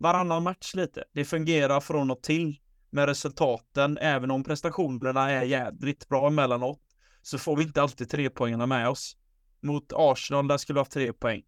[0.00, 1.04] varannan match lite.
[1.14, 2.58] Det fungerar från och till
[2.90, 6.80] med resultaten, även om prestationerna är jädrigt bra emellanåt,
[7.22, 9.16] så får vi inte alltid tre poängarna med oss.
[9.62, 11.42] Mot Arsenal, där skulle vi haft tre poäng.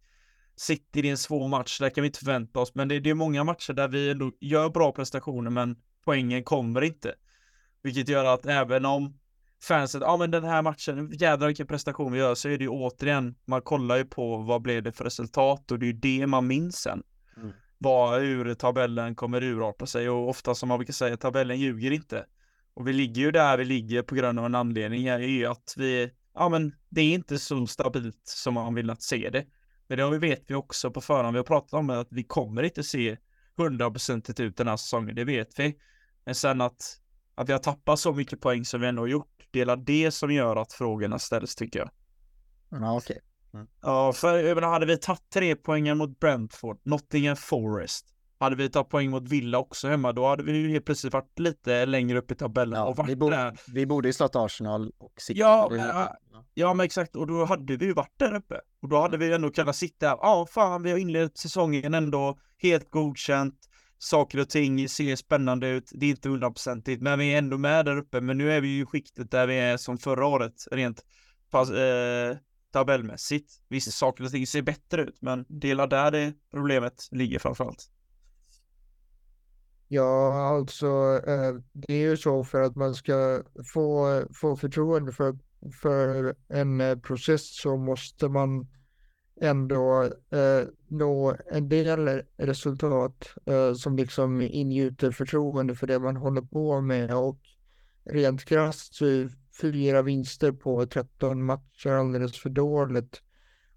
[0.55, 3.09] City, det är en svår match, där kan vi inte förvänta oss, men det, det
[3.09, 5.75] är många matcher där vi ändå gör bra prestationer, men
[6.05, 7.15] poängen kommer inte.
[7.83, 9.19] Vilket gör att även om
[9.63, 12.69] fanset, ja men den här matchen, jädrar vilken prestation vi gör, så är det ju
[12.69, 16.27] återigen, man kollar ju på vad blev det för resultat och det är ju det
[16.27, 17.03] man minns sen.
[17.37, 17.53] Mm.
[17.83, 22.25] Vad, hur tabellen kommer urarta sig och ofta som man brukar säga, tabellen ljuger inte.
[22.73, 25.73] Och vi ligger ju där vi ligger på grund av en anledning, är ju att
[25.77, 29.45] vi, ja men det är inte så stabilt som man vill att se det.
[29.87, 32.83] Men det vet vi också på förhand, vi har pratat om att vi kommer inte
[32.83, 33.17] se
[33.57, 35.77] hundraprocentigt ut den här säsongen, det vet vi.
[36.25, 36.99] Men sen att,
[37.35, 40.11] att vi har tappat så mycket poäng som vi ändå har gjort, det är det
[40.11, 41.89] som gör att frågorna ställs tycker jag.
[42.69, 43.17] Ja, okej.
[43.17, 43.32] Okay.
[43.53, 43.67] Mm.
[43.81, 48.05] Ja, för jag menar, hade vi tagit tre poängen mot Brentford, Nottingham Forest,
[48.39, 51.39] hade vi tagit poäng mot Villa också hemma, då hade vi ju helt plötsligt varit
[51.39, 53.57] lite längre upp i tabellen ja, och varit vi, bo där.
[53.67, 55.39] vi borde ju slått Arsenal och City.
[55.39, 56.17] Ja, ja,
[56.53, 58.59] ja, men exakt, och då hade vi ju varit där uppe.
[58.81, 62.37] Och då hade vi ändå kunnat sitta här, ja fan, vi har inlett säsongen ändå
[62.57, 63.55] helt godkänt,
[63.97, 65.91] saker och ting ser spännande ut.
[65.93, 68.21] Det är inte hundraprocentigt, men vi är ändå med där uppe.
[68.21, 71.05] Men nu är vi ju i skiktet där vi är som förra året, rent
[71.49, 72.37] pass, eh,
[72.73, 73.53] tabellmässigt.
[73.67, 77.89] Vissa saker och ting ser bättre ut, men delar där det problemet ligger framförallt.
[79.87, 80.87] Ja, alltså
[81.27, 83.43] eh, det är ju så för att man ska
[83.73, 85.37] få, få förtroende för,
[85.81, 88.67] för en eh, process så måste man
[89.41, 96.41] ändå eh, nå en del resultat eh, som liksom ingjuter förtroende för det man håller
[96.41, 97.39] på med och
[98.05, 99.05] rent krasst så
[99.61, 103.21] fyra vinster på 13 matcher alldeles för dåligt.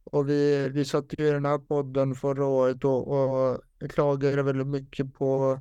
[0.04, 3.60] Och vi, vi satt ju i den här podden förra året och, och
[3.90, 5.60] klagade väldigt mycket på,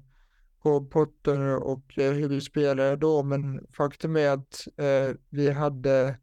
[0.61, 6.19] på Potter och eh, hur vi spelade då, men faktum är att eh, vi hade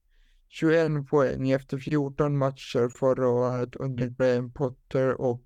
[0.49, 5.45] 21 poäng efter 14 matcher förra året under Graham Potter och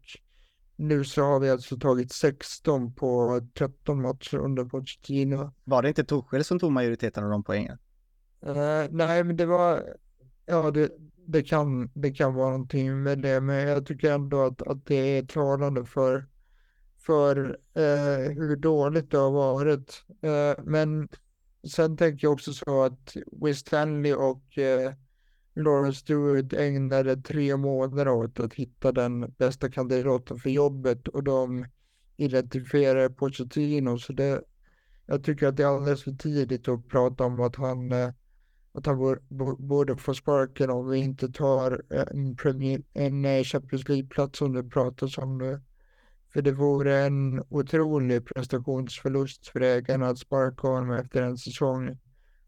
[0.76, 5.52] nu så har vi alltså tagit 16 på 13 matcher under Pochettino.
[5.64, 7.78] Var det inte Torshäll som tog majoriteten av de poängen?
[8.46, 9.96] Uh, nej, men det var,
[10.46, 10.90] ja det,
[11.26, 15.18] det, kan, det kan vara någonting med det, men jag tycker ändå att, att det
[15.18, 16.26] är talande för,
[16.98, 17.36] för
[17.78, 20.04] uh, hur dåligt det har varit.
[20.24, 21.08] Uh, men
[21.68, 24.92] sen tänker jag också så att West Stanley och eh,
[25.94, 31.66] Stewart ägnade tre månader åt att hitta den bästa kandidaten för jobbet och de
[32.16, 33.98] identifierade Pochettino.
[33.98, 34.42] Så det,
[35.06, 37.92] jag tycker att det är alldeles för tidigt att prata om att han,
[38.76, 39.18] att han
[39.58, 44.52] borde få sparken om vi inte tar eh, en, premier, en eh, Champions League-plats som
[44.52, 45.60] det pratas om nu.
[46.32, 51.98] För det vore en otrolig prestationsförlust för ägarna att sparka honom efter en säsong.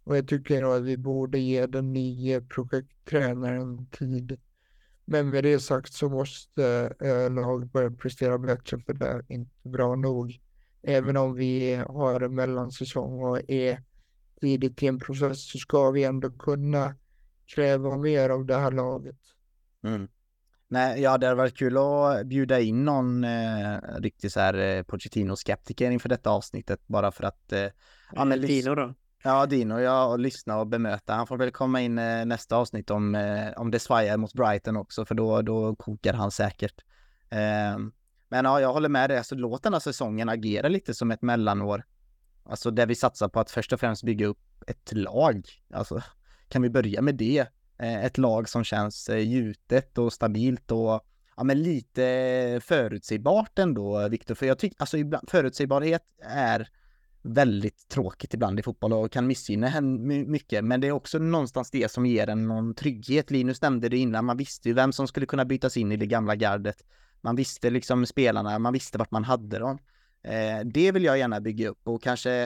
[0.04, 4.40] Och jag tycker att vi borde ge den nya projekttränaren tid.
[5.04, 9.68] Men med det sagt så måste äh, lag börja prestera bättre för det är inte
[9.68, 10.40] bra nog.
[10.82, 13.82] Även om vi har en mellansäsong och är
[14.40, 16.94] tidigt i en process så ska vi ändå kunna
[17.46, 19.18] kräva mer av det här laget.
[19.84, 20.08] Mm.
[20.68, 24.82] Nej, ja, det hade varit kul att bjuda in någon eh, riktig så här eh,
[24.82, 27.52] Pochettino-skeptiker inför detta avsnittet bara för att...
[27.52, 27.66] Eh,
[28.12, 28.94] ja, men, Tino då?
[29.22, 31.14] Ja, Dino, jag lyssnar och bemöta.
[31.14, 34.76] Han får väl komma in eh, nästa avsnitt om, eh, om det svajar mot Brighton
[34.76, 36.84] också, för då, då kokar han säkert.
[37.30, 37.78] Eh,
[38.28, 39.18] men ja, jag håller med dig.
[39.18, 41.84] Alltså, låt den här säsongen agera lite som ett mellanår.
[42.48, 45.48] Alltså där vi satsar på att först och främst bygga upp ett lag.
[45.74, 46.02] Alltså,
[46.48, 47.46] kan vi börja med det?
[47.78, 51.00] Eh, ett lag som känns eh, gjutet och stabilt och
[51.36, 54.34] ja, men lite förutsägbart ändå, Viktor.
[54.34, 56.68] För jag tycker, alltså ibland, förutsägbarhet är
[57.22, 60.64] väldigt tråkigt ibland i fotboll och kan missgynna mycket.
[60.64, 63.30] Men det är också någonstans det som ger en någon trygghet.
[63.30, 66.06] Linus nämnde det innan, man visste ju vem som skulle kunna bytas in i det
[66.06, 66.84] gamla gardet.
[67.20, 69.78] Man visste liksom spelarna, man visste vart man hade dem.
[70.22, 72.42] Eh, det vill jag gärna bygga upp och kanske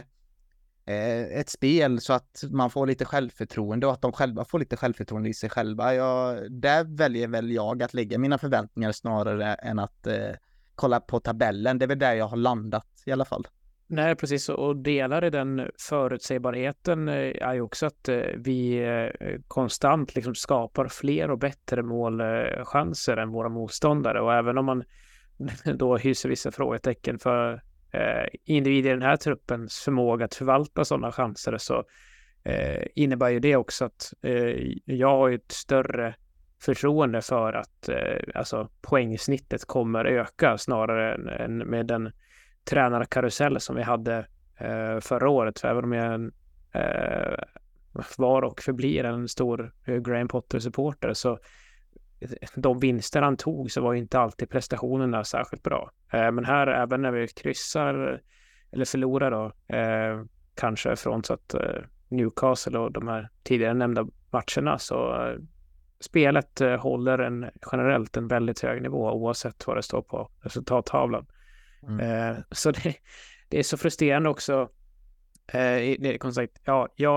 [0.87, 4.77] eh, ett spel så att man får lite självförtroende och att de själva får lite
[4.77, 5.95] självförtroende i sig själva.
[5.95, 10.31] Jag, där väljer väl jag att lägga mina förväntningar snarare än att eh,
[10.75, 11.79] kolla på tabellen.
[11.79, 13.47] Det är väl där jag har landat i alla fall.
[13.93, 14.49] Nej, precis.
[14.49, 20.35] Och delar i den förutsägbarheten eh, är ju också att eh, vi eh, konstant liksom
[20.35, 24.21] skapar fler och bättre målchanser än våra motståndare.
[24.21, 24.85] Och även om man
[25.75, 31.13] då hyser vissa frågetecken för eh, individer i den här truppens förmåga att förvalta sådana
[31.13, 31.85] chanser så
[32.45, 36.15] eh, innebär ju det också att eh, jag har ett större
[36.63, 37.89] förtroende för att
[38.35, 42.13] alltså, poängsnittet kommer öka snarare än med den
[42.65, 44.27] tränarkarusell som vi hade
[44.59, 45.61] eh, förra året.
[45.61, 46.31] För även om jag
[46.73, 47.39] eh,
[48.19, 51.39] var och förblir en stor eh, Graham Potter-supporter så
[52.55, 55.91] de vinster han tog så var inte alltid prestationerna särskilt bra.
[56.13, 58.21] Eh, men här, även när vi kryssar
[58.73, 65.27] eller förlorar då, eh, kanske frånsett eh, Newcastle och de här tidigare nämnda matcherna så
[66.01, 71.27] spelet håller en generellt en väldigt hög nivå oavsett vad det står på resultattavlan.
[71.89, 72.37] Mm.
[72.51, 72.95] Så det,
[73.49, 74.69] det, är så frustrerande också.
[75.53, 77.15] Eh, sagt, ja, jag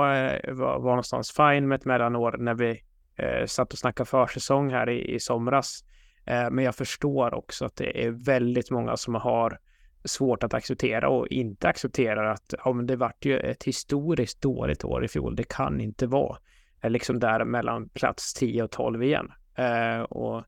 [0.54, 2.82] var, var någonstans fine med ett mellanår när vi
[3.16, 5.84] eh, satt och snackade försäsong här i, i somras.
[6.26, 9.60] Eh, men jag förstår också att det är väldigt många som har
[10.06, 14.86] svårt att acceptera och inte accepterar att ja, men det vart ju ett historiskt dåligt
[14.86, 15.36] år i fjol.
[15.36, 16.38] Det kan inte vara
[16.82, 19.32] eh, liksom där mellan plats 10 och 12 igen.
[19.56, 20.44] Eh, och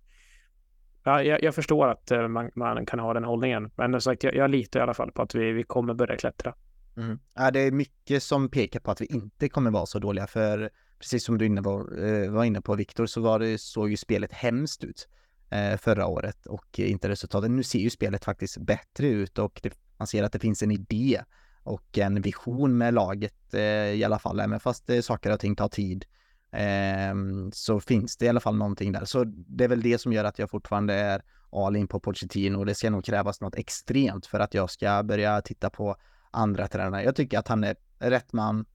[1.08, 4.24] Ja, jag, jag förstår att eh, man, man, kan ha den hållningen, men som sagt,
[4.24, 6.54] jag, jag litar i alla fall på att vi, vi kommer börja klättra.
[6.98, 7.20] Mm.
[7.36, 10.70] Ja, det är mycket som pekar på att vi inte kommer vara så dåliga, för
[11.00, 13.98] precis som du inne var, eh, var inne på Viktor, så var det, såg ju
[13.98, 15.08] spelet hemskt ut
[15.50, 17.56] eh, förra året och inte resultaten.
[17.56, 20.72] Nu ser ju spelet faktiskt bättre ut och det, man ser att det finns en
[20.72, 21.22] idé
[21.64, 23.62] och en vision med laget eh,
[23.94, 26.06] i alla fall, även fast eh, saker och ting tar tid
[26.52, 29.06] ehm, så finns det i alla fall någonting där.
[29.06, 31.22] Så det är väl det som gör att jag fortfarande är
[31.52, 35.04] all in på Pochettino och det ska nog krävas något extremt för att jag ska
[35.04, 35.96] börja titta på
[36.32, 37.04] andra tränare.
[37.04, 38.66] Jag tycker att han är rätt man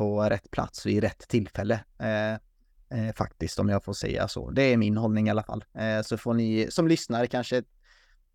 [0.00, 1.84] på rätt plats vid rätt tillfälle.
[1.98, 2.32] Eh,
[2.98, 4.50] eh, faktiskt, om jag får säga så.
[4.50, 5.64] Det är min hållning i alla fall.
[5.74, 7.62] Eh, så får ni som lyssnar kanske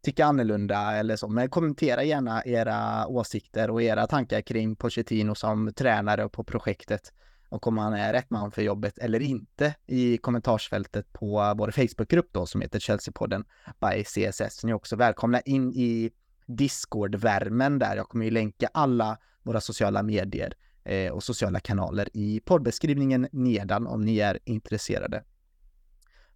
[0.04, 5.74] tycka annorlunda eller så, men kommentera gärna era åsikter och era tankar kring Pochettino som
[5.74, 7.14] tränare på projektet
[7.50, 12.30] och om han är rätt man för jobbet eller inte i kommentarsfältet på vår Facebookgrupp
[12.32, 13.44] då som heter Chelsea-podden
[13.82, 14.64] by CSS.
[14.64, 16.12] Ni är också välkomna in i
[16.46, 17.96] Discord-värmen där.
[17.96, 23.28] Jag kommer ju länka alla våra sociala medier eh, Eh, och sociala kanaler i poddbeskrivningen
[23.32, 25.24] nedan om ni är intresserade.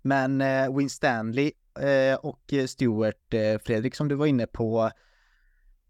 [0.01, 3.33] Men eh, Win Stanley eh, och Stuart
[3.65, 4.91] Fredrik som du var inne på,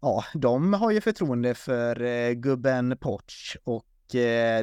[0.00, 3.86] ja, de har ju förtroende för gubben Potch och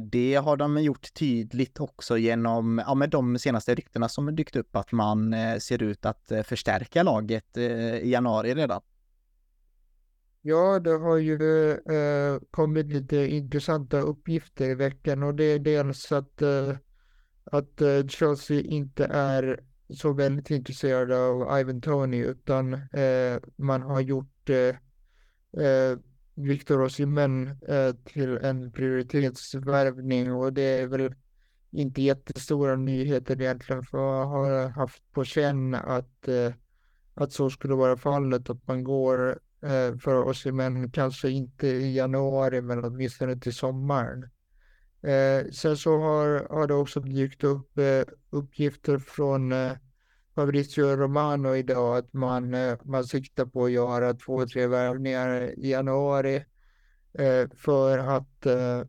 [0.01, 4.75] det har de gjort tydligt också genom ja, med de senaste ryktena som dykt upp
[4.75, 8.81] att man ser ut att förstärka laget i januari redan.
[10.47, 16.11] Ja, det har ju eh, kommit lite intressanta uppgifter i veckan och det är dels
[16.11, 16.75] att, eh,
[17.43, 24.01] att eh, Chelsea inte är så väldigt intresserade av Ivan Tony utan eh, man har
[24.01, 24.75] gjort eh,
[25.65, 25.97] eh,
[26.35, 31.15] Viktor Osimhen eh, till en prioritetsvärvning och det är väl
[31.71, 36.53] inte jättestora nyheter egentligen för jag har haft på känn att, eh,
[37.13, 41.67] att så skulle vara fallet, att man går Eh, för oss i MEN, kanske inte
[41.67, 44.29] i januari men åtminstone till sommaren.
[45.01, 49.71] Eh, sen så har, har det också dykt upp eh, uppgifter från eh,
[50.35, 55.71] Fabrizio Romano idag att man, eh, man siktar på att göra två, tre värvningar i
[55.71, 56.45] januari
[57.13, 58.79] eh, för att eh,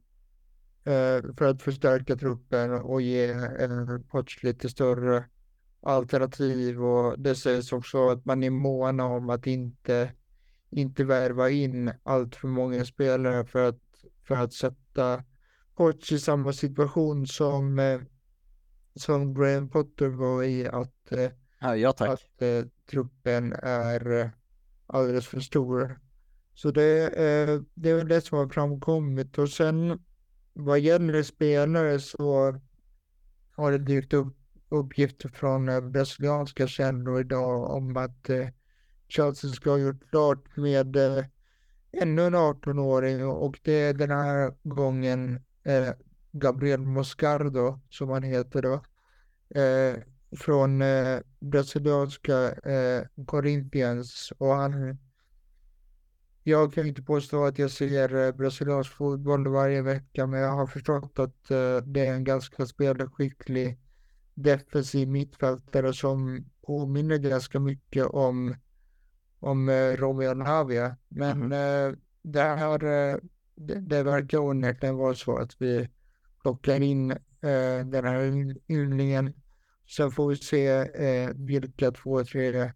[0.95, 5.25] eh för att förstärka truppen och ge eh, Poch lite större
[5.81, 10.13] alternativ och det sägs också att man är måna om att inte
[10.71, 13.81] inte värva in allt för många spelare för att
[14.29, 15.25] för att sätta
[15.75, 18.01] Poch i samma situation som, eh,
[18.95, 24.29] som Graham Potter var i att, eh, Ja, att eh, truppen är eh,
[24.87, 26.01] alldeles för stor.
[26.55, 30.05] Så det, eh, det är väl det som har framkommit och sen
[30.53, 32.61] vad gäller spelare så
[33.51, 34.37] har det dykt upp
[34.69, 38.49] uppgifter från brasilianska källor idag om att eh,
[39.09, 41.25] Chelsea ska ha gjort klart med eh,
[41.93, 45.89] ännu en 18-åring och det är den här gången eh,
[46.33, 48.75] Gabriel Moscardo som han heter då.
[49.61, 49.97] Eh,
[50.39, 54.99] från eh, brasilianska eh, Corinthians och han
[56.49, 60.67] jag kan inte påstå att jag ser eh, brasiliansk fotboll varje vecka men jag har
[60.67, 63.79] förstått att eh, det är en ganska spelskicklig
[64.35, 68.55] defensiv mittfältare som påminner ganska mycket om,
[69.41, 70.97] om eh, Romeo Navia.
[71.09, 73.17] Men eh, det här, eh,
[73.55, 75.89] det, det verkar onekligen vara så att vi
[76.43, 77.09] plockar in
[77.85, 79.33] den här yng- ynglingen.
[79.97, 80.89] Sen får vi se
[81.35, 82.73] vilka två, tre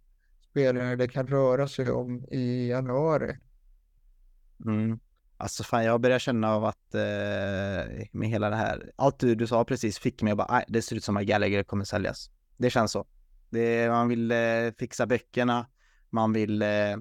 [0.51, 3.37] spelare det kan röra sig om i januari.
[4.67, 5.01] Mm.
[5.37, 9.47] Alltså fan, jag börjar känna av att eh, med hela det här, allt du, du
[9.47, 12.31] sa precis fick mig att bara, "Aj, det ser ut som att Gallagher kommer säljas.
[12.57, 13.07] Det känns så.
[13.51, 14.39] Det, man vill eh,
[14.79, 15.67] fixa böckerna,
[16.13, 16.97] man vill, eh,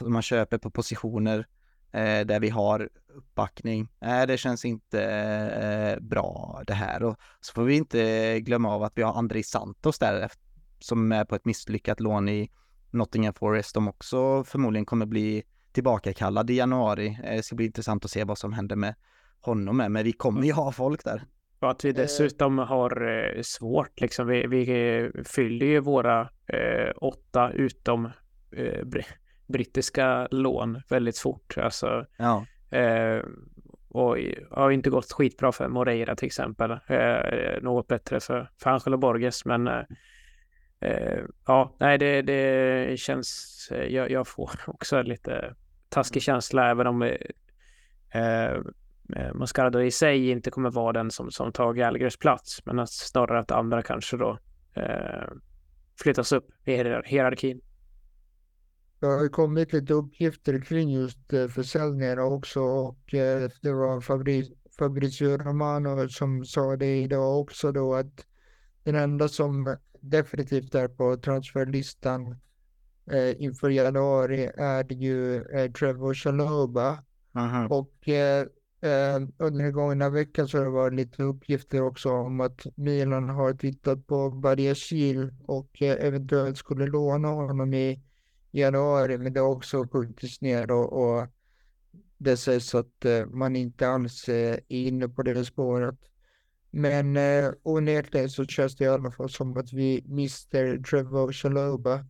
[0.00, 1.46] man köper på positioner
[1.92, 3.88] eh, där vi har uppbackning.
[4.00, 7.02] Nej, det känns inte eh, bra det här.
[7.02, 10.30] Och så får vi inte glömma av att vi har Andrei Santos där
[10.78, 12.50] som är på ett misslyckat lån i
[12.90, 13.74] Nottingham Forest.
[13.74, 15.42] De också förmodligen kommer bli
[15.72, 17.18] tillbakakallad i januari.
[17.22, 18.94] Det ska bli intressant att se vad som händer med
[19.40, 21.24] honom med, men vi kommer ju ha folk där.
[21.60, 24.26] Och att vi dessutom har svårt, liksom.
[24.26, 28.10] Vi, vi fyller ju våra eh, åtta utom
[28.52, 29.06] eh, br-
[29.46, 31.54] brittiska lån väldigt fort.
[31.58, 32.46] Alltså, Ja,
[32.78, 33.22] eh,
[33.88, 34.16] och
[34.50, 36.70] har inte gått skitbra för Moreira till exempel.
[36.70, 39.82] Eh, något bättre för, för Angelo Borges, men eh,
[40.80, 45.54] eh, ja, nej, det, det känns, eh, jag, jag får också lite
[45.88, 47.16] taskig känsla även om eh,
[48.22, 52.90] eh, Moscardo i sig inte kommer vara den som, som tar Gallagers plats, men att
[52.90, 54.38] snarare att andra kanske då
[54.74, 55.28] eh,
[56.02, 57.60] flyttas upp i hierar- hierarkin.
[59.00, 64.56] Det har kommit lite uppgifter kring just eh, försäljningarna också och eh, det var Fabri
[64.78, 68.26] Fabrizio Romano som sa det idag också då att
[68.82, 72.36] den enda som definitivt är på transferlistan
[73.10, 76.98] eh, inför januari är ju eh, Trevor Chalobah
[77.32, 77.66] Mhm.
[77.72, 78.46] och eh,
[79.38, 83.54] under den gångna veckan så har det varit lite uppgifter också om att Milan har
[83.54, 88.02] tittat på Badiashil och eh, eventuellt skulle låna honom i
[88.50, 91.26] januari, men det har också skjutits ner och, och
[92.18, 95.98] det sägs att eh, man inte alls eh, är inne på det spåret.
[96.70, 102.06] Men eh, onekligen så känns det i alla fall som att vi mister Trevor Chaloba.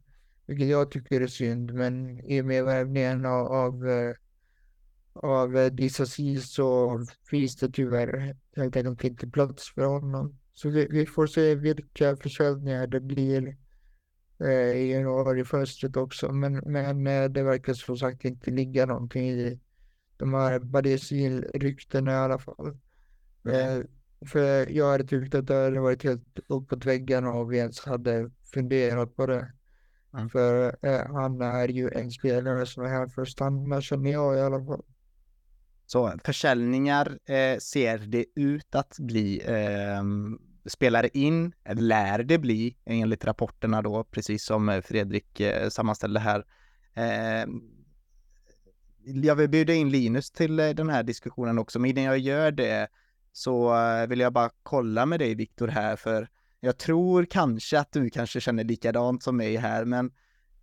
[0.46, 4.14] vilket jag tycker är synd, men i och med värvningen av, av eh,
[5.22, 7.00] av eh, Disasi så
[7.30, 10.38] finns det tyvärr helt enkelt inte plats för honom.
[10.54, 13.56] Så vi, vi får se vilka försäljningar det blir
[14.40, 16.32] eh, i januari-fönstret också.
[16.32, 19.60] Men, men eh, det verkar som sagt inte ligga någonting i
[20.16, 22.78] de här Badesil-ryktena i alla fall.
[23.48, 23.78] Eh,
[24.26, 28.30] för jag hade tyckt att det hade varit helt uppåt väggarna om vi ens hade
[28.52, 29.52] funderat på det.
[30.14, 30.28] Mm.
[30.28, 34.36] För eh, han är ju en spelare som är här för att stanna känner jag
[34.36, 34.84] i alla fall.
[35.86, 39.42] Så försäljningar eh, ser det ut att bli
[40.66, 46.44] spelar in, lär det bli enligt rapporterna då, precis som eh, Fredrik eh, sammanställde här.
[46.94, 47.62] Ehm,
[49.04, 52.50] jag vill bjuda in Linus till eh, den här diskussionen också, men innan jag gör
[52.50, 52.88] det
[53.32, 53.74] så
[54.08, 56.28] vill jag bara kolla med dig Viktor här, för
[56.60, 60.12] jag tror kanske att du kanske känner likadant som mig här, men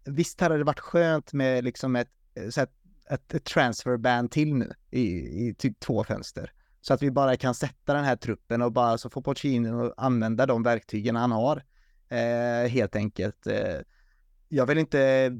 [0.05, 2.11] visst hade det varit skönt med liksom ett,
[2.49, 2.71] så ett,
[3.09, 5.03] ett transferband till nu i,
[5.47, 6.51] i typ två fönster.
[6.83, 10.45] Så att vi bara kan sätta den här truppen och bara så får Pochettino använda
[10.45, 11.63] de verktygen han har.
[12.09, 13.47] Eh, helt enkelt.
[13.47, 13.79] Eh,
[14.49, 15.31] jag vill inte,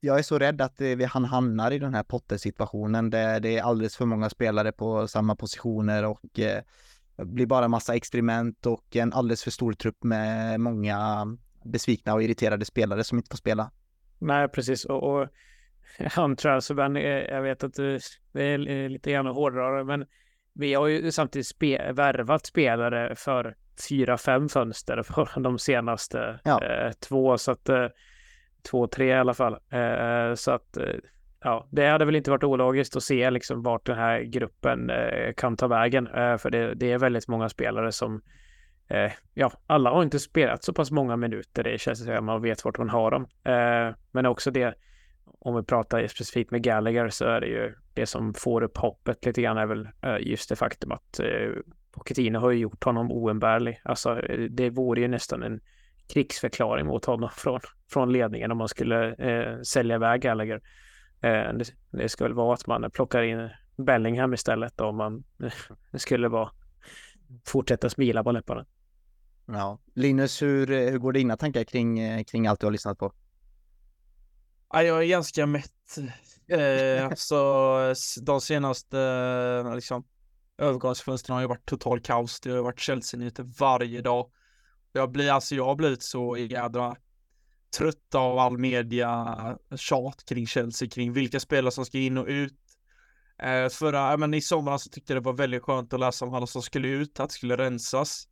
[0.00, 3.58] jag är så rädd att eh, vi- han hamnar i den här Potter-situationen där det
[3.58, 6.62] är alldeles för många spelare på samma positioner och eh,
[7.16, 11.26] blir bara massa experiment och en alldeles för stor trupp med många
[11.64, 13.70] besvikna och irriterade spelare som inte får spela.
[14.18, 14.84] Nej, precis.
[14.84, 15.28] Och, och
[16.10, 17.98] han transferban, alltså, eh, jag vet att du
[18.32, 20.06] det är lite grann hårdare, men
[20.58, 23.56] vi har ju samtidigt spe, värvat spelare för
[23.88, 26.64] fyra, fem fönster för de senaste Ja.
[26.64, 27.86] eh, två, så att eh,
[28.70, 29.52] två, tre i alla fall.
[29.52, 30.94] Eh, så att eh,
[31.40, 35.32] ja, det hade väl inte varit ologiskt att se liksom vart den här gruppen eh,
[35.36, 36.06] kan ta vägen.
[36.06, 38.22] Eh, för det, det, är väldigt många spelare som,
[39.34, 41.62] ja, alla har inte spelat så pass många minuter.
[41.62, 43.26] Det känns som att man vet vart man har dem.
[44.12, 44.74] Men också det,
[45.38, 49.26] om vi pratar specifikt med Gallagher så är det ju det som får upp hoppet
[49.26, 51.50] lite grann är väl eh, just det faktum att eh,
[51.90, 53.80] Pochettino har ju gjort honom oumbärlig.
[53.84, 55.60] Alltså eh, det vore ju nästan en
[56.08, 57.60] krigsförklaring mot honom från,
[57.90, 60.60] från ledningen om man skulle eh, sälja iväg Gallagher.
[61.20, 65.52] Eh, det, det ska väl vara att man plockar in Bellingham istället om man eh,
[65.98, 66.50] skulle vara
[67.46, 68.66] fortsätta smila på läpparna.
[69.46, 73.12] Ja, Linus, hur, hur går dina tankar kring, kring allt du har lyssnat på?
[74.72, 75.98] Ja, jag är ganska mätt.
[76.48, 78.96] Eh, så de senaste
[79.74, 80.04] liksom,
[80.58, 82.40] övergångsfönstren har ju varit total kaos.
[82.40, 84.30] Det har varit Chelsea-nyheter varje dag.
[84.92, 86.96] Jag blir alltså, jag har blivit så jädra
[87.78, 92.54] trött av all media tjat kring Chelsea, kring vilka spelare som ska in och ut.
[93.42, 96.34] Eh, förra, men i somras så tyckte jag det var väldigt skönt att läsa om
[96.34, 98.28] alla som skulle ut, att det skulle rensas.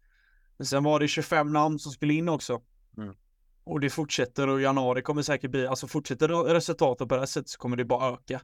[0.57, 2.63] Men sen var det 25 namn som skulle in också.
[2.97, 3.15] Mm.
[3.67, 7.49] Och det fortsätter och januari kommer säkert bli, alltså fortsätter resultatet på det här sättet
[7.49, 8.41] så kommer det bara öka.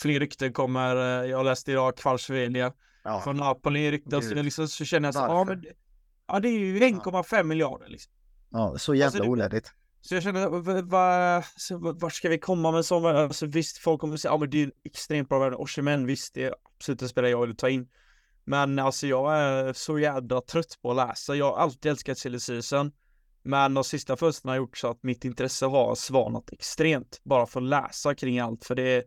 [0.00, 2.72] Fler rykten kommer, eh, jag läste idag Kvarsvelia
[3.04, 3.20] ja.
[3.20, 5.64] från Napoli ryktas, så, liksom, så känner jag så, ja men
[6.32, 7.42] Ja det är ju 1,5 ja.
[7.42, 8.12] miljarder liksom.
[8.50, 9.72] Ja, så jävla alltså, onödigt.
[10.00, 10.48] Så jag känner,
[11.78, 14.62] vart va, ska vi komma med sån, alltså visst folk kommer säga, ja men det
[14.62, 17.88] är extremt bra värde, Oshimen visst det är absolut en spelare jag vill ta in.
[18.44, 22.40] Men alltså jag är så jädra trött på att läsa, jag har alltid älskat silly
[22.40, 22.92] season.
[23.42, 27.60] Men de sista fönstren har gjort så att mitt intresse har svanat extremt bara för
[27.60, 28.64] att läsa kring allt.
[28.64, 29.04] För det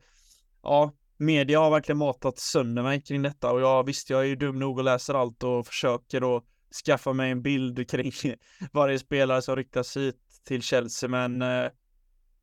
[0.64, 3.52] ja, media har verkligen matat sönder mig kring detta.
[3.52, 6.44] Och jag visst, jag är ju dum nog och läser allt och försöker att
[6.86, 8.12] skaffa mig en bild kring
[8.72, 10.16] varje spelare som ryktas hit
[10.48, 11.70] till Chelsea, men eh,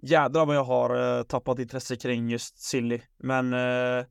[0.02, 3.00] jädrar vad jag har eh, tappat intresse kring just Silly.
[3.18, 4.04] Men eh,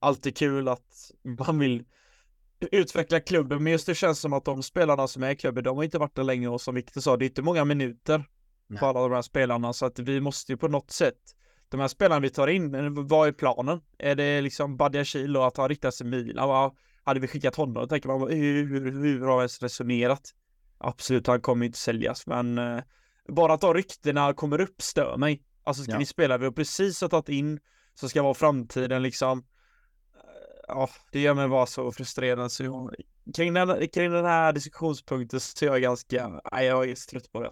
[0.00, 1.10] alltid kul att
[1.46, 1.84] man vill
[2.60, 5.76] utveckla klubben, men just det känns som att de spelarna som är i klubben, de
[5.76, 8.24] har inte varit där länge och som Victor sa, det är inte många minuter
[8.66, 8.78] Nej.
[8.78, 11.18] för alla de här spelarna, så att vi måste ju på något sätt
[11.68, 13.80] de här spelarna vi tar in, vad är planen?
[13.98, 16.72] Är det liksom Badiashil och att han riktar sig Milan?
[17.04, 20.34] hade vi skickat honom, då tänker man hur, hur, hur har vi ens resonerat?
[20.78, 22.82] Absolut, han kommer inte säljas, men eh,
[23.28, 25.42] bara att de ryktena kommer upp stör mig.
[25.64, 25.98] Alltså ska ja.
[25.98, 27.60] vi spela vi har precis har tagit in,
[27.94, 29.44] så ska vara framtiden liksom.
[30.68, 32.94] Ja, det gör mig bara så frustrerad så jag,
[33.36, 37.42] kring den, kring den här diskussionspunkten så är jag ganska, nej, jag är trött på
[37.42, 37.50] det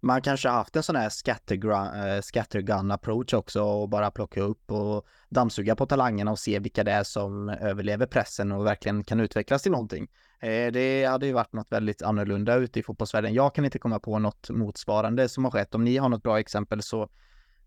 [0.00, 4.70] man kanske haft en sån här scattergun, eh, scattergun approach också och bara plocka upp
[4.70, 9.20] och dammsuga på talangerna och se vilka det är som överlever pressen och verkligen kan
[9.20, 10.08] utvecklas till någonting.
[10.40, 13.34] Eh, det hade ju varit något väldigt annorlunda ute i fotbollsvärlden.
[13.34, 15.74] Jag kan inte komma på något motsvarande som har skett.
[15.74, 17.08] Om ni har något bra exempel så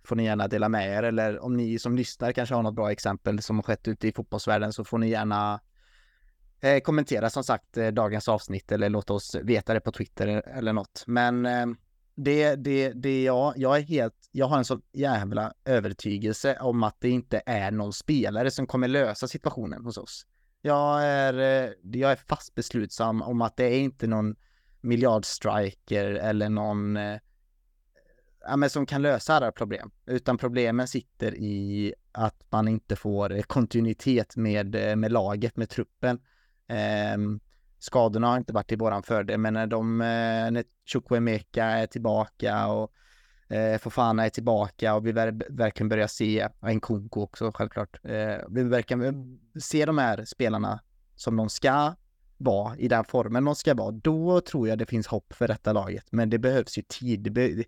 [0.04, 2.92] får ni gärna dela med er eller om ni som lyssnar kanske har något bra
[2.92, 5.60] exempel som har skett ute i fotbollsvärlden så får ni gärna
[6.62, 10.74] eh, kommentera som sagt eh, dagens avsnitt eller låta oss veta det på Twitter eller
[10.74, 11.04] något.
[11.08, 11.66] Men eh,
[12.16, 16.96] det, det, det jag, jag är helt, jag har en sån jävla övertygelse om att
[17.00, 20.26] det inte är någon spelare som kommer lösa situationen hos oss.
[20.62, 24.36] Jag är, eh, jag är fast beslutsam om att det är inte någon
[24.82, 27.20] miljardstriker eller någon eh,
[28.46, 33.34] ja, men som kan lösa alla problem, utan problemen sitter i att man inte får
[33.34, 36.20] eh, kontinuitet med, eh, med laget, med truppen.
[36.68, 37.18] Eh,
[37.80, 42.68] skadorna har inte varit i våran fördel, men när de, eh, när Chukwemeka är tillbaka
[42.68, 42.92] och
[43.56, 48.38] eh, Fofana är tillbaka och vi ver verkligen börjar se, och Nkunku också självklart, eh,
[48.50, 50.80] vi verkligen se de här spelarna
[51.16, 51.96] som de ska
[52.38, 55.74] vara i den formen de ska vara, då tror jag det finns hopp för detta
[55.74, 56.06] laget.
[56.12, 57.20] Men det behövs ju tid.
[57.20, 57.64] Det be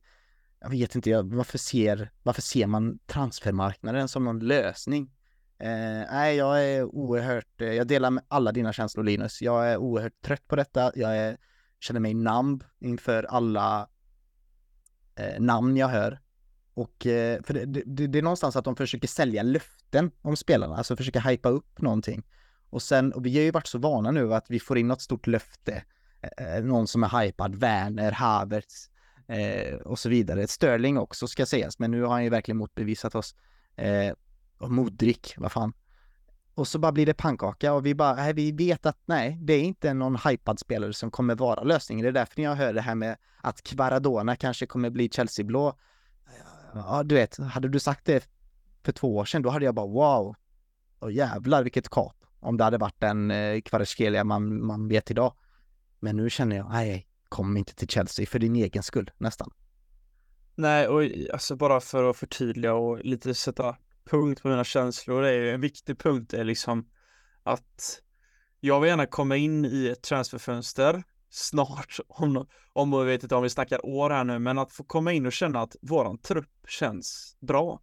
[0.64, 5.12] jag vet inte, varför ser, varför ser man transfermarknaden som någon lösning?
[5.60, 9.42] Eh, nej, jag är oerhört, eh, jag delar med alla dina känslor Linus.
[9.42, 10.92] Jag är oerhört trött på detta.
[10.96, 11.38] Jag är,
[11.80, 13.90] känner mig namn inför alla
[15.16, 16.20] eh, namn jag hör.
[16.74, 20.76] Och eh, för det, det, det, är någonstans att de försöker sälja löften om spelarna,
[20.76, 22.24] alltså försöker hypa upp någonting.
[22.70, 25.02] Och sen, och vi har ju varit så vana nu att vi får in något
[25.02, 25.84] stort löfte,
[26.22, 28.90] eh, eh någon som är hypad, Werner, Havertz
[29.28, 30.48] eh, och så vidare.
[30.48, 33.36] Sterling också ska sägas, men nu har han ju verkligen motbevisat oss.
[33.76, 34.14] Eh,
[34.58, 35.74] och Modric, vad fan.
[36.56, 39.54] Och så bara blir det pannkaka och vi bara, nej, vi vet att nej, det
[39.54, 42.04] är inte någon hypad spelare som kommer vara lösningen.
[42.04, 45.78] Det är därför jag hör det här med att Kvaradona kanske kommer bli Chelsea-blå.
[46.74, 48.30] Ja, du vet, hade du sagt det
[48.84, 50.36] för två år sedan, då hade jag bara wow,
[51.00, 52.16] och jävlar vilket kap.
[52.40, 55.34] Om det hade varit en eh, Kvaratskhelia man, man vet idag.
[56.00, 59.50] Men nu känner jag, nej, kom inte till Chelsea för din egen skull nästan.
[60.56, 61.02] Nej, och
[61.34, 65.22] alltså bara för att förtydliga och lite sätta punkt på mina känslor.
[65.22, 66.90] Det är ju en viktig punkt är liksom
[67.44, 68.02] att
[68.60, 73.44] jag vill gärna komma in i ett transferfönster snart, om, om vi vet inte om
[73.44, 76.52] vi snackar år här nu, men att få komma in och känna att våran trupp
[76.68, 77.82] känns bra.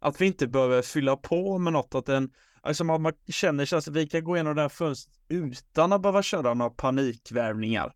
[0.00, 2.30] Att vi inte behöver fylla på med något, att den,
[2.60, 6.02] alltså man, man känner sig att vi kan gå igenom det här fönstret utan att
[6.02, 7.92] behöva köra några panikvärvningar.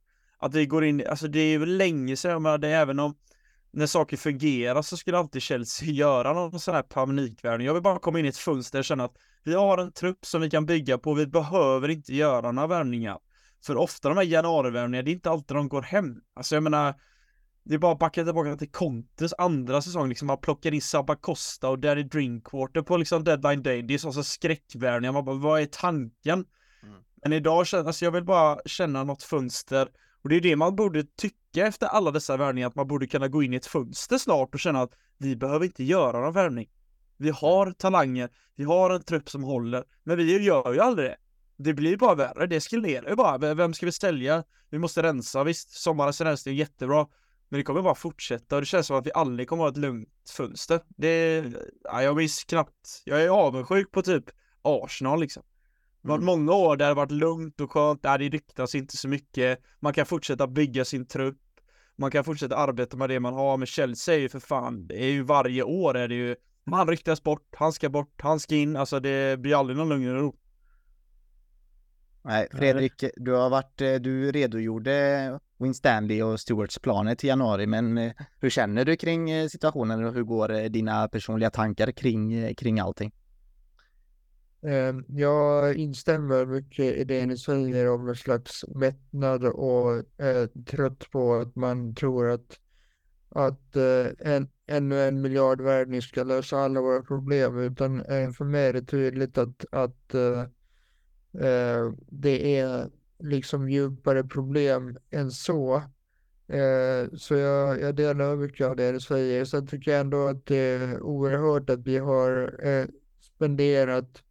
[0.47, 3.14] Att vi går in, alltså det är ju länge sedan, men det är även om
[3.70, 7.66] när saker fungerar så skulle alltid Chelsea göra någon sån här panikvärvning.
[7.66, 10.27] Jag vill bara komma in i ett fönster och känna att vi har en trupp
[10.27, 13.18] som vi kan bygga på, vi behöver inte göra några värvningar.
[13.64, 16.20] För ofta de här januarivärvningarna, det är inte alltid de går hem.
[16.35, 16.94] Alltså jag menar,
[17.64, 21.16] det är bara att backa tillbaka till Contes andra säsong, liksom man plockar in Sabba
[21.16, 23.82] Costa och Danny Drinkwater på liksom deadline day.
[23.82, 26.44] Det är så, så skräckvärvningar, man bara, vad är tanken?
[26.82, 27.02] Mm.
[27.23, 29.89] Men idag känner, alltså jag vill bara känna något fönster
[30.27, 33.28] och det är det man borde tycka efter alla dessa värvningar, att man borde kunna
[33.28, 36.69] gå in i ett fönster snart och känna att vi behöver inte göra någon värvning.
[37.16, 41.16] Vi har talanger, vi har en trupp som håller, men vi gör ju aldrig det.
[41.57, 43.55] Det blir bara värre, det eskalerar ju bara.
[43.55, 44.44] Vem ska vi sälja?
[44.70, 47.07] Vi måste rensa, visst, sommarens rensning är jättebra,
[47.48, 49.73] men det kommer bara fortsätta och det känns som att vi aldrig kommer att ha
[49.73, 50.81] ett lugnt fönster.
[50.89, 51.44] Det,
[51.85, 54.24] ja, jag minns knappt, jag är avundsjuk på typ
[54.62, 55.43] Arsenal liksom.
[56.07, 58.97] Det har varit många år där det varit lugnt och skönt, där det ryktas inte
[58.97, 59.59] så mycket.
[59.81, 61.39] Man kan fortsätta bygga sin trupp.
[61.97, 63.57] Man kan fortsätta arbeta med det man har.
[63.57, 66.89] Men Chelsea är ju för fan, det är ju varje år är det ju, man
[66.89, 68.77] ryktas bort, han ska bort, han ska in.
[68.77, 70.37] Alltså det blir aldrig någon lugn och ro.
[72.23, 77.66] Nej, Fredrik, du har varit, eh, du redogjorde Win Stanley och Stewarts planer till januari,
[77.66, 82.55] men eh, hur känner du kring eh, situationen och hur går dina personliga tankar kring,
[82.55, 83.12] kring allting?
[84.62, 91.11] Ehm, jag instämmer mycket i det ni säger om en slags mättnad och är trött
[91.11, 92.61] på att man tror att,
[93.28, 97.59] att eh, en, ännu en miljard värvning ska lösa alla våra problem.
[97.59, 100.45] Utan eh, för mig är det tydligt att, att äh,
[102.07, 105.77] det är liksom djupare problem än så.
[106.49, 109.45] Äh, så jag, jag delar mycket av det ni säger.
[109.45, 112.57] Sen tycker jag ändå att det är oerhört att vi har
[113.20, 114.23] spenderat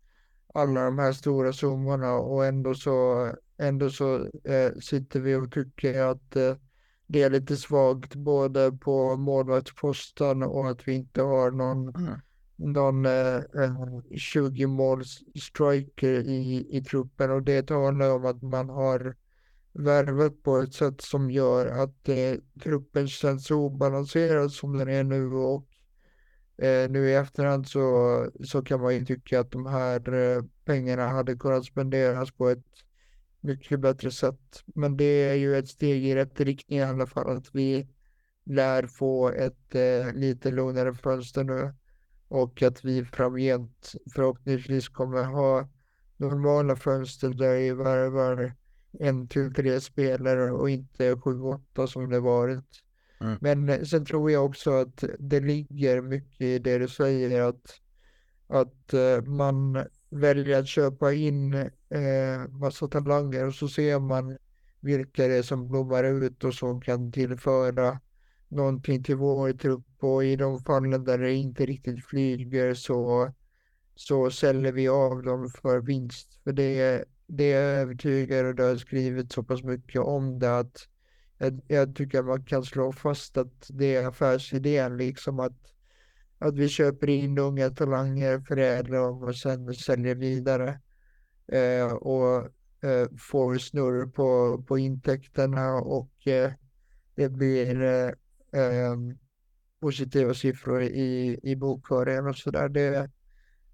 [0.56, 6.02] alla de här stora summorna och ändå så, ändå så eh, sitter vi och tycker
[6.02, 6.56] att eh,
[7.08, 12.20] det är lite svagt både på målvaktsposten och att vi inte har någon, mm.
[12.56, 13.42] någon eh,
[14.18, 19.16] 20 måls striker i, i truppen och det talar om att man har
[19.74, 25.34] värvat på ett sätt som gör att eh, truppen känns obalanserad som den är nu
[25.34, 25.68] och
[26.58, 31.08] Eh, nu i efterhand så, så kan man ju tycka att de här eh, pengarna
[31.08, 32.66] hade kunnat spenderas på ett
[33.40, 34.64] mycket bättre sätt.
[34.66, 37.88] Men det är ju ett steg i rätt riktning i alla fall att vi
[38.46, 41.74] lär få ett eh, lite lugnare fönster nu
[42.28, 45.70] och att vi framgent förhoppningsvis kommer ha
[46.18, 48.56] normala fönster där vi värvar
[49.00, 52.85] en till tre spelare och inte sju, åtta som det varit.
[53.20, 53.38] Mm.
[53.42, 57.82] Men eh, sen tror jag också att det ligger mycket i det du säger att,
[58.48, 64.38] att eh, man väljer att köpa in eh, massa talanger och så ser man
[64.80, 68.00] vilka det är som blommar ut och som kan tillföra
[68.48, 73.34] någonting till vår trupp och i de fallen där det inte riktigt flyger så,
[73.96, 76.40] så säljer vi av dem för vinst.
[76.44, 80.58] För det, det är jag övertygad och det har skrivit så pass mycket om det
[80.58, 80.88] att
[81.38, 85.74] jag, jag tycker man kan slå fast att det är affärsidén liksom att,
[86.40, 90.80] att vi köper in unga talanger, förädlar dem och sen säljer vidare.
[91.48, 92.44] Eh, och
[92.90, 96.52] eh, får snurr på, på intäkterna och eh,
[97.16, 98.08] det blir eh,
[98.62, 98.96] eh
[99.80, 102.70] positiva siffror i, i bokföringen och sådär.
[102.70, 103.12] Det,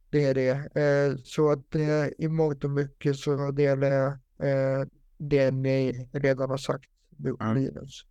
[0.09, 0.81] det är det.
[0.81, 4.11] Eh, så att eh, i mångt och mycket så delar jag
[4.49, 6.89] eh, det ni redan har sagt
[7.53, 8.05] minus.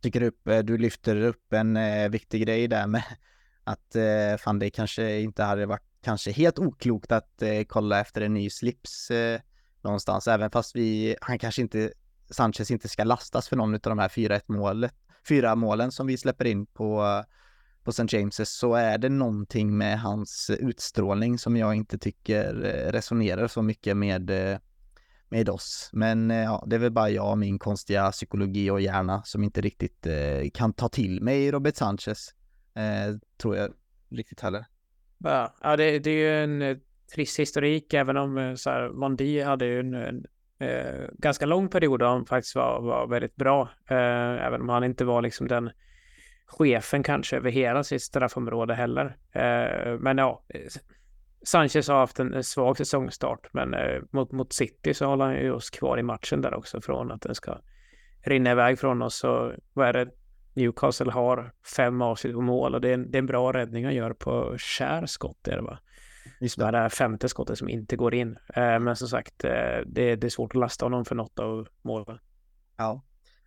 [0.00, 3.04] Tycker upp, eh, du lyfter upp en eh, viktig grej där med
[3.64, 8.20] att eh, fan det kanske inte hade varit kanske helt oklokt att eh, kolla efter
[8.20, 9.40] en ny slips eh,
[9.82, 11.92] någonstans, även fast vi, han kanske inte,
[12.30, 14.94] Sanchez inte ska lastas för någon av de här 4-1 målet,
[15.28, 17.24] fyra målen som vi släpper in på,
[17.84, 18.02] på St.
[18.02, 23.62] James's så är det någonting med hans utstrålning som jag inte tycker eh, resonerar så
[23.62, 24.30] mycket med
[25.32, 25.90] med oss.
[25.92, 29.44] Men eh, ja, det är väl bara jag och min konstiga psykologi och hjärna som
[29.44, 32.34] inte riktigt eh, kan ta till mig Robert Sanchez.
[32.74, 33.70] Eh, tror jag
[34.10, 34.64] riktigt heller.
[35.18, 36.76] Ja, det, det är ju en eh,
[37.14, 40.24] trist historik, även om eh, så här, Mondi hade ju en, en
[40.58, 43.68] en ganska lång period där han faktiskt var, var väldigt bra.
[43.88, 45.70] även om han inte var liksom den
[46.46, 49.16] chefen kanske över hela sitt straffområde heller.
[49.32, 50.44] Eh, men ja,
[51.44, 55.52] Sanchez har haft en svag säsongstart, men eh, mot, mot City så håller han ju
[55.52, 57.58] oss kvar i matchen där också från att den ska
[58.20, 59.16] rinna iväg från oss.
[59.16, 60.10] Så vad är det?
[60.54, 63.84] Newcastle har fem avslut på mål och det är, en, det är en bra räddning
[63.84, 65.78] han gör på kär skott är det va?
[66.40, 66.70] Just det.
[66.70, 68.38] det här femte skottet som inte går in.
[68.54, 69.50] Eh, men som sagt, eh,
[69.86, 72.18] det, det, är svårt att lasta honom för något av målen.
[72.76, 73.02] Ja,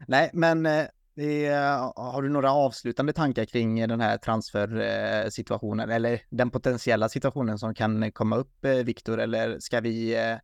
[0.07, 0.85] nej, men eh,
[1.15, 7.75] är, har du några avslutande tankar kring den här transfersituationen eller den potentiella situationen som
[7.75, 9.19] kan komma upp, eh, Viktor?
[9.19, 10.37] Eller ska vi eh,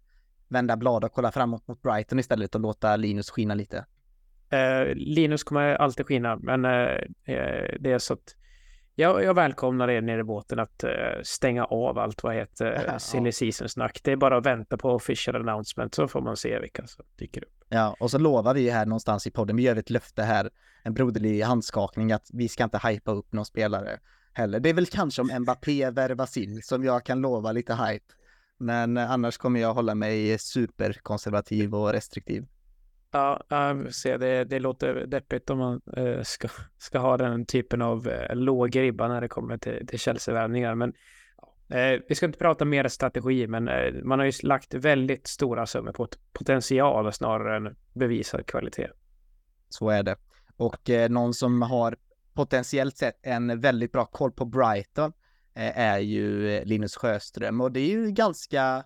[0.48, 3.86] vända blad och kolla framåt mot Brighton istället och låta Linus skina lite?
[4.50, 8.36] Eh, Linus kommer alltid skina, men eh, eh det är så att
[9.02, 10.90] jag, jag välkomnar er nere i båten att uh,
[11.24, 14.00] stänga av allt vad heter uh, silly season-snack.
[14.04, 17.44] Det är bara att vänta på official announcement så får man se vilka som dyker
[17.44, 17.64] upp.
[17.70, 20.50] Ja, och så lovar vi här någonstans i podden, vi gör ett löfte här,
[20.84, 24.00] en broderlig handskakning att vi ska inte hypa upp någon spelare
[24.34, 24.60] heller.
[24.60, 28.06] Det är väl kanske om Mbappé värvas in som jag kan lova lite hype.
[28.58, 32.46] Men annars kommer jag hålla mig superkonservativ och restriktiv.
[33.12, 34.44] Ja, jag ser det.
[34.44, 36.48] Det låter deppigt om man eh, ska,
[36.78, 40.76] ska ha den typen av eh, låg ribba när det kommer till, till Chelsea-värvningar.
[40.76, 40.94] Men
[41.70, 45.66] eh, vi ska inte prata mer strategi, men eh, man har ju lagt väldigt stora
[45.66, 48.90] summor på potential snarare än bevisad kvalitet.
[49.70, 50.16] Så är det.
[50.58, 51.96] Och eh, någon som har
[52.34, 55.14] potentiellt sett en väldigt bra koll på Brighton
[55.56, 58.84] eh, är ju eh, Linus Sjöström och det är ju ganska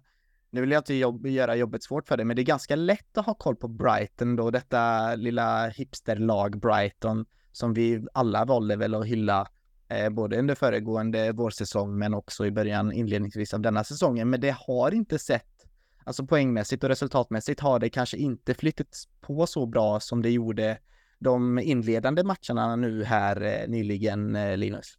[0.55, 3.17] nu vill jag inte jobb, göra jobbet svårt för dig, men det är ganska lätt
[3.17, 8.95] att ha koll på Brighton då, detta lilla hipsterlag Brighton som vi alla valde väl
[8.95, 9.47] att hylla
[9.87, 14.29] eh, både under föregående vårsäsong men också i början inledningsvis av denna säsongen.
[14.29, 15.67] Men det har inte sett,
[16.03, 20.77] alltså poängmässigt och resultatmässigt har det kanske inte flyttats på så bra som det gjorde
[21.19, 24.97] de inledande matcherna nu här eh, nyligen, eh, Linus.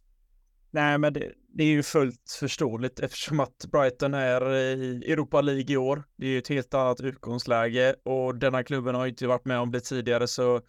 [0.71, 5.73] Nej, men det, det, är ju fullt förståeligt eftersom att Brighton är i Europa League
[5.73, 6.03] i år.
[6.17, 9.71] Det är ju ett helt annat utgångsläge och denna klubben har inte varit med om
[9.71, 10.61] det tidigare så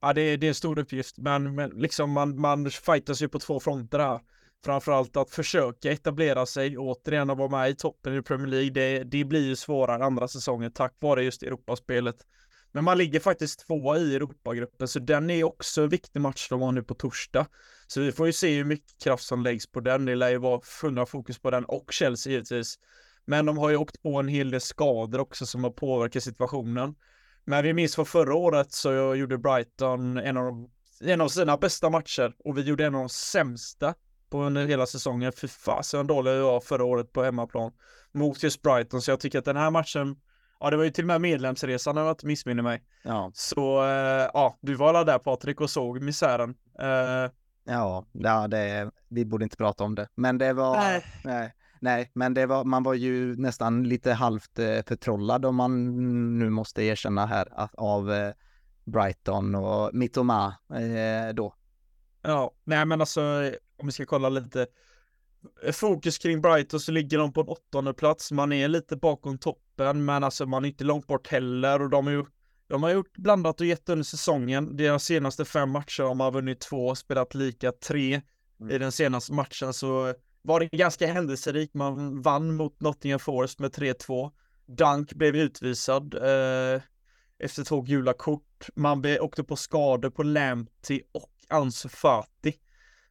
[0.00, 1.18] ja, det, det är en stor uppgift.
[1.18, 4.20] Men, men liksom man, man fightas ju på två fronter här.
[4.64, 8.70] Framförallt att försöka etablera sig återigen och vara med i toppen i Premier League.
[8.70, 12.16] Det, det blir ju svårare andra säsongen tack vare just Europaspelet.
[12.74, 16.60] Men man ligger faktiskt tvåa i Europagruppen, så den är också en viktig match de
[16.60, 17.46] har nu på torsdag.
[17.86, 20.04] Så vi får ju se hur mycket kraft som läggs på den.
[20.04, 22.78] Det lär ju vara fulla fokus på den och Chelsea givetvis.
[23.24, 26.94] Men de har ju åkt på en hel del skador också som har påverkat situationen.
[27.44, 30.70] Men vi minns från förra året så gjorde Brighton en av, de,
[31.10, 33.94] en av sina bästa matcher och vi gjorde en av de sämsta
[34.30, 35.32] på under hela säsongen.
[35.32, 37.72] Fy fasen dålig jag var förra året på hemmaplan
[38.12, 39.02] mot just Brighton.
[39.02, 40.16] Så jag tycker att den här matchen
[40.60, 42.82] Ja, det var ju till och med medlemsresan om jag inte missminner mig.
[43.02, 43.30] Ja.
[43.34, 46.54] Så äh, ja, du var alla där Patrik och såg misären.
[46.78, 47.30] Äh,
[47.64, 50.08] ja, ja det, vi borde inte prata om det.
[50.14, 50.76] Men det var...
[50.76, 51.04] Nej.
[51.24, 51.54] nej.
[51.80, 55.98] Nej, men det var, man var ju nästan lite halvt eh, förtrollad om man
[56.38, 58.32] nu måste erkänna här av eh,
[58.84, 61.54] Brighton och Mittoma eh, då.
[62.22, 63.22] Ja, nej men alltså
[63.76, 64.66] om vi ska kolla lite
[65.72, 68.32] fokus kring Brighton så ligger de på en åttonde plats.
[68.32, 69.38] Man är lite bakom
[69.76, 72.24] toppen, men alltså man är inte långt bort heller och de har ju
[72.68, 74.76] de har gjort blandat och gett under säsongen.
[74.76, 78.20] Deras senaste fem matcher har man vunnit två, spelat lika tre.
[78.60, 78.72] Mm.
[78.72, 81.74] I den senaste matchen så var det ganska händelserikt.
[81.74, 84.30] Man vann mot Nottingham Forest med 3-2.
[84.66, 86.82] Dunk blev utvisad eh,
[87.38, 88.68] efter två gula kort.
[88.74, 92.54] Man åkte på skador på Lamptey och Ansu Fati.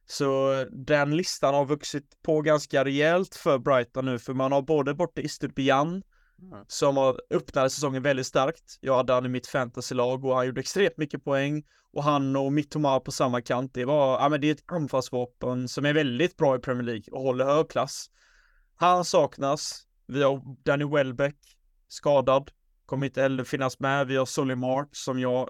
[0.06, 4.94] Så den listan har vuxit på ganska rejält för Brighton nu, för man har både
[4.94, 6.02] borta Istupian
[6.52, 6.64] mm.
[6.68, 8.78] som har öppnade säsongen väldigt starkt.
[8.80, 12.52] Jag hade han i mitt fantasylag och han gjorde extremt mycket poäng och han och
[12.52, 13.74] Mittomar på samma kant.
[13.74, 17.04] Det var, ja men det är ett anfallsvapen som är väldigt bra i Premier League
[17.12, 18.10] och håller hög klass.
[18.76, 19.86] Han saknas.
[20.06, 21.36] Vi har Danny Welbeck
[21.88, 22.50] skadad,
[22.86, 24.06] kommer inte heller finnas med.
[24.06, 25.48] Vi har Solly Mark som jag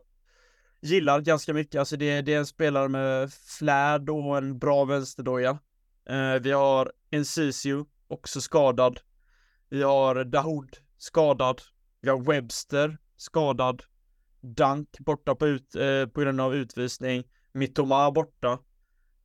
[0.83, 1.79] gillar ganska mycket.
[1.79, 5.59] Alltså det, det är en spelare med flärd och en bra vänsterdoja.
[6.09, 9.01] Eh, vi har Encisiu, också skadad.
[9.69, 11.61] Vi har Dahoud, skadad.
[12.01, 13.83] Vi har Webster, skadad.
[14.41, 17.25] Dunk borta på, ut, eh, på grund av utvisning.
[17.53, 18.59] Mittoma borta.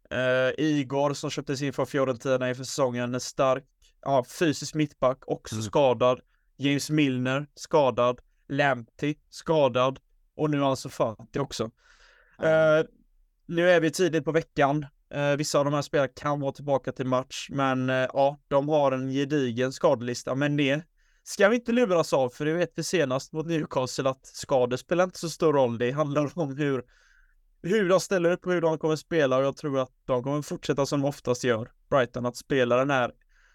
[0.10, 3.66] Eh, Igor som köptes in från Fiorentina inför säsongen är stark.
[4.02, 5.64] Ja, fysisk mittback, också mm.
[5.64, 6.20] skadad.
[6.58, 8.20] James Milner, skadad.
[8.48, 10.00] Lamptey, skadad
[10.36, 11.64] och nu alltså Fati också.
[11.64, 12.88] Uh,
[13.46, 14.86] nu är vi tidigt på veckan.
[15.16, 18.70] Uh, vissa av de här spelarna kan vara tillbaka till match, men uh, ja, de
[18.70, 20.84] har en gedigen skadelista, men det
[21.24, 25.04] ska vi inte luras av, för det vet vi senast mot Newcastle att skador spelar
[25.04, 25.78] inte så stor roll.
[25.78, 26.84] Det handlar om hur
[27.62, 30.42] hur de ställer upp och hur de kommer spela och jag tror att de kommer
[30.42, 33.12] fortsätta som de oftast gör, Brighton, att spela den här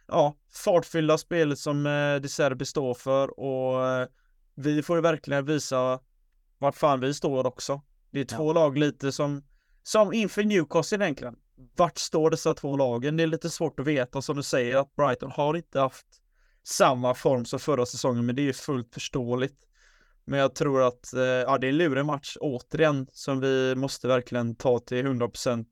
[0.07, 0.35] ja,
[0.65, 4.09] fartfyllda spelet som eh, De Serbi står för och eh,
[4.55, 6.01] vi får ju verkligen visa
[6.59, 7.81] vart fan vi står också.
[8.11, 8.53] Det är två ja.
[8.53, 9.43] lag lite som,
[9.83, 11.37] som inför Newcastle egentligen.
[11.77, 13.17] Vart står dessa två lagen?
[13.17, 16.07] Det är lite svårt att veta som du säger att Brighton har inte haft
[16.65, 19.59] samma form som förra säsongen, men det är ju fullt förståeligt.
[20.25, 24.09] Men jag tror att eh, ja, det är en lurig match återigen som vi måste
[24.09, 25.67] verkligen ta till 100%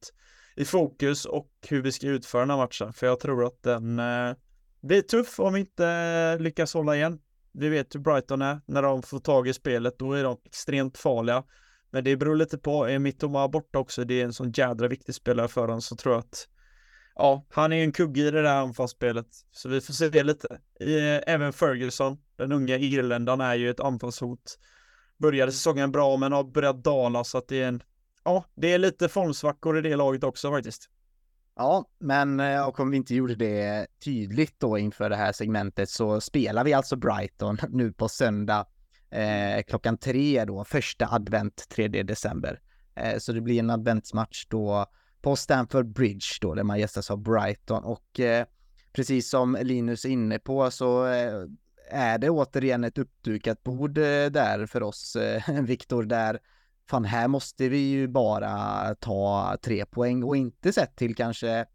[0.57, 2.93] i fokus och hur vi ska utföra den här matchen.
[2.93, 4.35] För jag tror att den eh,
[4.83, 7.21] blir tuff om vi inte lyckas hålla igen.
[7.53, 8.61] Vi vet hur Brighton är.
[8.67, 11.45] När de får tag i spelet, då är de extremt farliga.
[11.91, 15.15] Men det beror lite på, är Mittoma borta också, det är en sån jädra viktig
[15.15, 16.49] spelare för dem, så tror jag att
[17.15, 19.27] ja, han är en kugge i det där anfallsspelet.
[19.53, 20.59] Så vi får se det lite.
[21.27, 24.59] Även Ferguson, den unga irländaren, är ju ett anfallshot.
[25.19, 27.83] Började säsongen bra, men har börjat dala så att det är en,
[28.25, 30.89] ja, det är lite formsvackor i det laget också faktiskt.
[31.57, 35.91] Ja, men eh, och om vi inte gjorde det tydligt då inför det här segmentet
[35.91, 38.67] så spelar vi alltså Brighton nu på söndag
[39.11, 42.61] eh, klockan tre då, första advent 3 december.
[42.95, 44.87] Eh, så det blir en adventsmatch då
[45.23, 48.47] på Stamford Bridge då, där man gästas av Brighton och eh,
[48.93, 51.45] precis som Linus är inne på så eh,
[51.91, 56.39] är det återigen ett uppdukat bord eh, där för oss, eh, Viktor, där
[56.91, 61.67] fan här måste vi ju bara ta tre poäng och inte sett till kanske,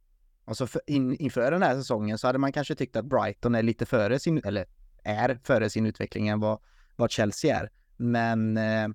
[0.45, 3.63] alltså för, in, inför den här säsongen så hade man kanske tyckt att Brighton är
[3.63, 4.65] lite före sin, eller
[5.03, 6.59] är före sin utveckling än vad,
[6.95, 7.71] vad Chelsea är.
[7.97, 8.87] Men eh,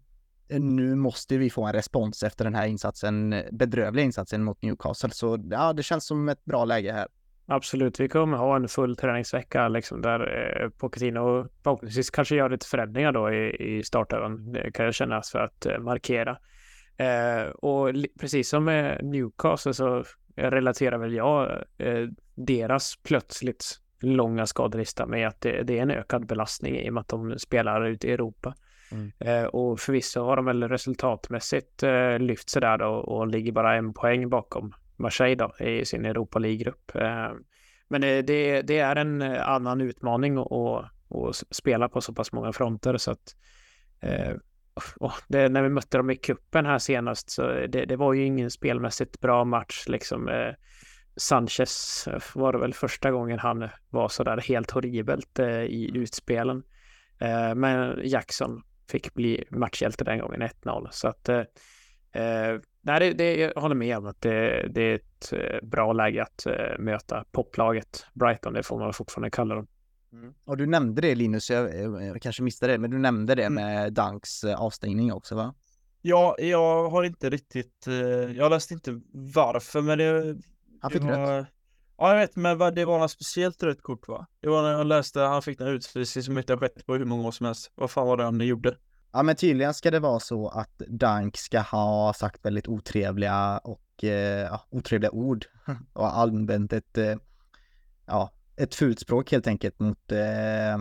[0.59, 5.11] nu måste vi få en respons efter den här insatsen, bedrövliga insatsen mot Newcastle.
[5.11, 7.09] Så ja, det känns som ett bra läge här.
[7.47, 12.67] Absolut, vi kommer ha en full träningsvecka liksom där eh, Pochettino förhoppningsvis kanske gör lite
[12.67, 16.39] förändringar då i, i startöven, Det eh, kan jag känna för att eh, markera.
[16.97, 20.05] Eh, och precis som med Newcastle så
[20.37, 26.27] relaterar väl jag eh, deras plötsligt långa skadelista med att det, det, är en ökad
[26.27, 28.55] belastning i och med att de spelar ute i Europa.
[28.93, 29.13] Mm.
[29.19, 33.75] Eh, och förvisso har de väl resultatmässigt eh, lyft sig där då och ligger bara
[33.75, 36.95] en poäng bakom Marseille då i sin Europa League-grupp.
[36.95, 37.31] Eh,
[37.89, 42.53] men det, det, det, är en annan utmaning att, att spela på så pass många
[42.53, 43.37] fronter så att
[44.01, 44.37] eh,
[45.29, 48.51] det, när vi mötte dem i kuppen här senast så det, det, var ju ingen
[48.51, 50.29] spelmässigt bra match liksom.
[50.29, 50.55] Eh,
[51.17, 56.63] Sanchez var det väl första gången han var så där helt horribelt eh, i utspelen.
[57.21, 58.63] Eh, men Jackson
[58.93, 60.89] fick bli matchhjälte den gången, 1-0.
[60.91, 61.39] Så att eh,
[62.13, 65.93] eh, nej, det, det, jag håller med om att det, det är ett eh, bra
[65.93, 69.67] läge att eh, möta poplaget Brighton, det får man fortfarande kalla dem.
[70.13, 70.35] Mm.
[70.45, 73.55] Och du nämnde det Linus, jag, jag, kanske missade det, men du nämnde det mm.
[73.55, 75.55] med Dunks eh, avstängning också va?
[76.03, 77.87] Ja, jag har inte riktigt,
[78.37, 80.37] jag läste inte varför, men det...
[80.81, 81.47] Han fick rött.
[82.03, 84.27] Ja, jag vet, men det var något speciellt rött kort va?
[84.41, 87.05] Det var när jag läste, han fick den utvisning som inte har skett på hur
[87.05, 87.73] många år som helst.
[87.75, 88.77] Vad fan var det han gjorde?
[89.13, 94.05] Ja, men tydligen ska det vara så att Dunk ska ha sagt väldigt otrevliga och
[94.05, 95.47] eh, otrevliga ord
[95.93, 97.17] och använt ett, eh,
[98.07, 100.79] ja, ett fult språk helt enkelt mot eh,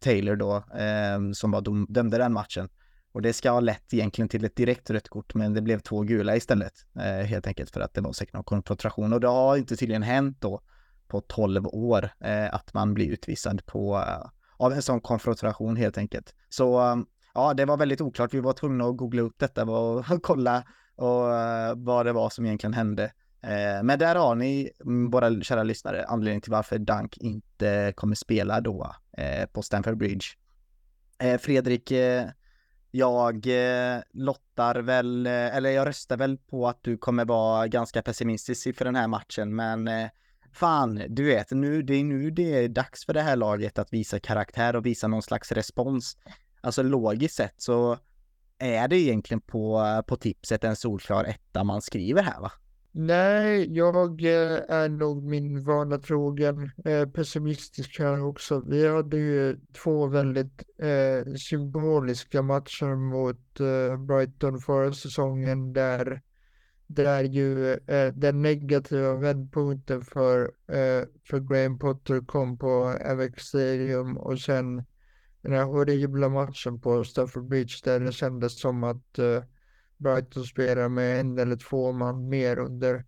[0.00, 2.68] Taylor då, eh, som var dom, dömde den matchen.
[3.14, 6.00] Och det ska ha lett egentligen till ett direkt rött kort, men det blev två
[6.00, 6.72] gula istället.
[6.98, 9.12] Eh, helt enkelt för att det var säkert någon konfrontation.
[9.12, 10.60] Och det har inte tydligen hänt då
[11.08, 15.98] på 12 år eh, att man blir utvisad på, eh, av en sån konfrontation helt
[15.98, 16.34] enkelt.
[16.48, 18.34] Så um, ja, det var väldigt oklart.
[18.34, 20.64] Vi var tvungna att googla upp detta och kolla
[20.96, 23.12] och, uh, vad det var som egentligen hände.
[23.44, 28.14] Eh, men där har ni, mm, våra kära lyssnare, anledningen till varför Dunk inte kommer
[28.14, 30.26] spela då eh, på Stamford Bridge.
[31.18, 32.28] Eh, Fredrik, eh,
[32.94, 38.02] jag eh, lottar väl, eh, eller jag röstar väl på att du kommer vara ganska
[38.02, 40.08] pessimistisk för den här matchen, men eh,
[40.52, 43.92] fan, du vet, nu, det är nu det är dags för det här laget att
[43.92, 46.16] visa karaktär och visa någon slags respons.
[46.60, 47.98] Alltså logiskt sett så
[48.58, 52.52] är det egentligen på, eh, på tipset en solklar etta man skriver här va?
[52.96, 58.62] Nej, jag eh, är nog min vana trogen eh, pessimistisk här också.
[58.66, 66.22] Vi hade ju två väldigt eh, symboliska matcher mot eh, Brighton förra säsongen där,
[66.86, 74.16] där ju eh, den negativa vändpunkten för, eh, för Graham Potter kom på Avex Stadium
[74.16, 74.84] och sen
[75.42, 79.42] den här horribla matchen på Stafford Bridge där det kändes som att eh,
[79.96, 83.04] Brighton spelar med en eller två man mer under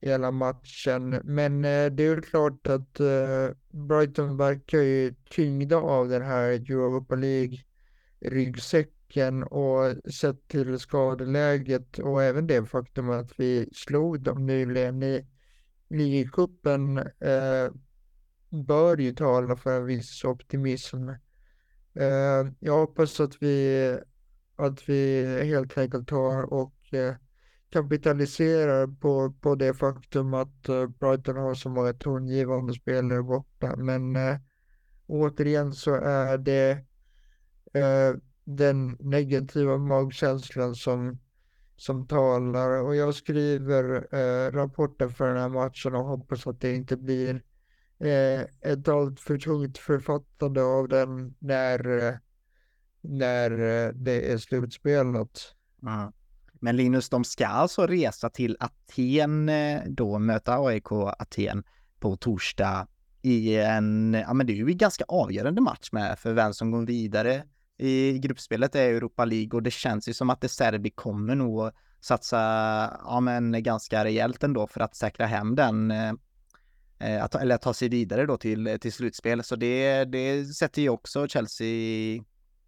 [0.00, 1.20] hela matchen.
[1.24, 6.48] Men eh, det är ju klart att eh, Brighton verkar ju tyngda av den här
[6.48, 7.58] Europa League
[8.20, 15.26] ryggsäcken och sett till skadeläget och även det faktum att vi slog dem nyligen i
[15.88, 17.72] ligacupen eh,
[18.50, 21.08] bör ju tala för en viss optimism.
[21.94, 23.98] Eh, jag hoppas att vi,
[24.60, 27.14] att vi helt enkelt tar och eh,
[27.70, 33.76] kapitaliserar på, på det faktum att eh, Brighton har så många tongivande spelare borta.
[33.76, 34.36] Men eh,
[35.06, 36.70] återigen så är det
[37.74, 41.18] eh, den negativa magkänslan som,
[41.76, 46.74] som talar och jag skriver eh, rapporten för den här matchen och hoppas att det
[46.74, 47.42] inte blir
[47.98, 48.40] eh,
[48.72, 52.14] ett alltför tungt författande av den när, eh,
[53.00, 55.54] när eh, det är slutspelat.
[55.82, 56.12] Mm.
[56.52, 61.64] Men Linus, de ska alltså resa till Aten eh, då, möta AIK Aten
[62.00, 62.86] på torsdag
[63.22, 66.70] i en, ja men det är ju en ganska avgörande match med för vem som
[66.70, 67.44] går vidare
[67.78, 71.70] i gruppspelet är Europa League och det känns ju som att det Serbi kommer nog
[72.00, 72.38] satsa,
[73.04, 76.12] ja men ganska rejält ändå för att säkra hem den, eh,
[76.98, 79.42] eh att, eller att ta sig vidare då till, till slutspel.
[79.42, 82.22] Så det, det sätter ju också Chelsea,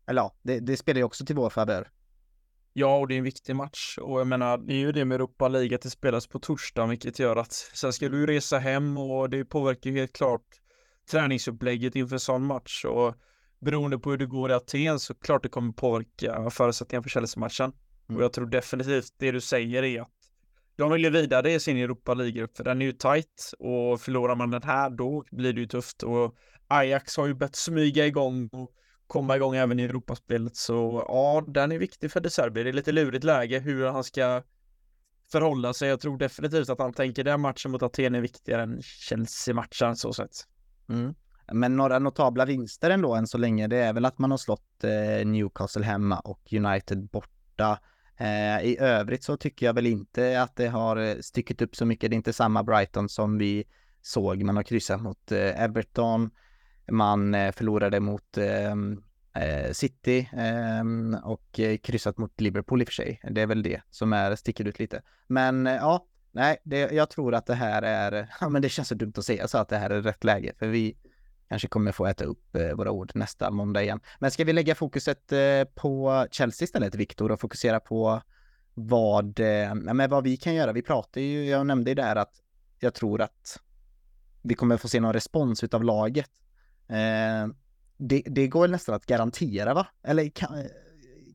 [0.06, 1.88] eller ja, det, det spelar ju också till vår favör.
[2.72, 5.14] Ja, och det är en viktig match och jag menar, det är ju det med
[5.14, 8.98] Europa League att det spelas på torsdag, vilket gör att sen ska du resa hem
[8.98, 10.44] och det påverkar ju helt klart
[11.10, 13.14] träningsupplägget inför sån match och
[13.60, 17.72] beroende på hur det går i Aten så klart det kommer påverka förutsättningarna för Chelsea-matchen.
[18.08, 18.18] Mm.
[18.18, 20.10] Och jag tror definitivt det du säger är att
[20.76, 24.36] de vill ju vidare i sin Europa League-grupp för den är ju tight och förlorar
[24.36, 26.36] man den här då blir det ju tufft och
[26.68, 28.70] Ajax har ju börjat smyga igång och
[29.12, 30.56] komma igång även i Europaspelet.
[30.56, 32.62] Så ja, den är viktig för De Serbi.
[32.62, 34.42] Det är lite lurigt läge hur han ska
[35.32, 35.88] förhålla sig.
[35.88, 40.12] Jag tror definitivt att han tänker den matchen mot Aten är viktigare än Chelsea-matchen så
[40.12, 40.30] sett.
[40.88, 41.14] Mm.
[41.52, 44.84] Men några notabla vinster ändå än så länge, det är väl att man har slått
[44.84, 47.78] eh, Newcastle hemma och United borta.
[48.16, 51.84] Eh, I övrigt så tycker jag väl inte att det har eh, stickit upp så
[51.86, 52.10] mycket.
[52.10, 53.64] Det är inte samma Brighton som vi
[54.02, 54.42] såg.
[54.42, 56.30] Man har kryssat mot eh, Everton.
[56.90, 59.02] Man eh, förlorade mot ehm,
[59.34, 63.20] eh, City ehm, och eh, kryssat mot Liverpool i och för sig.
[63.30, 65.02] Det är väl det som är, sticker ut lite.
[65.26, 68.88] Men eh, ja, nej, det, jag tror att det här är, ja men det känns
[68.88, 70.96] så dumt att säga så att det här är rätt läge, för vi
[71.48, 74.00] kanske kommer få äta upp våra ord nästa måndag igen.
[74.18, 75.32] Men ska vi lägga fokuset
[75.74, 78.22] på Chelsea istället, Viktor, och fokusera på
[78.74, 80.72] vad, ja men vad vi kan göra?
[80.72, 82.34] Vi pratar ju, jag nämnde ju där att
[82.78, 83.60] jag tror att
[84.42, 86.30] vi kommer få se någon respons utav laget
[86.92, 87.48] Eh,
[87.96, 89.86] det, det går nästan att garantera va?
[90.02, 90.48] Eller kan,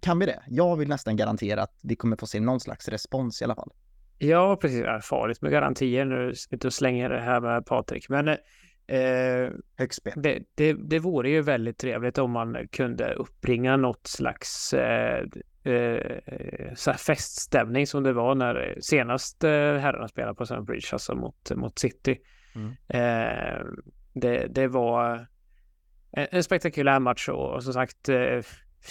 [0.02, 0.44] kan vi det?
[0.48, 3.72] Jag vill nästan garantera att vi kommer få se någon slags respons i alla fall.
[4.18, 4.82] Ja, precis.
[4.82, 6.34] Det är farligt med garantier nu.
[6.52, 9.52] Inte att slänga det här med Patrik, men eh.
[10.16, 15.24] Det, det, det vore ju väldigt trevligt om man kunde uppbringa något slags eh,
[15.64, 20.62] eh, så feststämning som det var när senast eh, herrarna spelade på St.
[20.62, 22.18] Bridge, alltså mot, mot City.
[22.56, 22.72] Mm.
[22.88, 23.66] Eh,
[24.14, 25.28] det, det var
[26.18, 28.42] en spektakulär match och som sagt eh,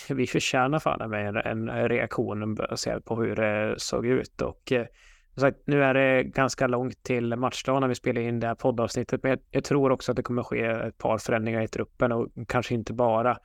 [0.09, 4.86] vi förtjänar fan med en, en reaktion baserat på hur det såg ut och eh,
[5.35, 8.55] som sagt, nu är det ganska långt till matchdag när vi spelar in det här
[8.55, 12.12] poddavsnittet men jag, jag tror också att det kommer ske ett par förändringar i truppen
[12.12, 13.39] och kanske inte bara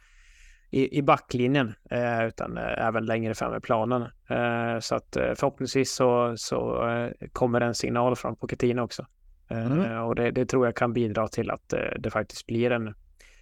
[0.72, 4.02] i, i backlinjen eh, utan eh, även längre fram i planen.
[4.30, 6.88] Eh, så att eh, förhoppningsvis så, så
[7.34, 9.06] kommer en signal från Pochettino också.
[9.50, 10.04] Mm.
[10.04, 12.94] Och det, det, tror jag kan bidra till att det faktiskt blir en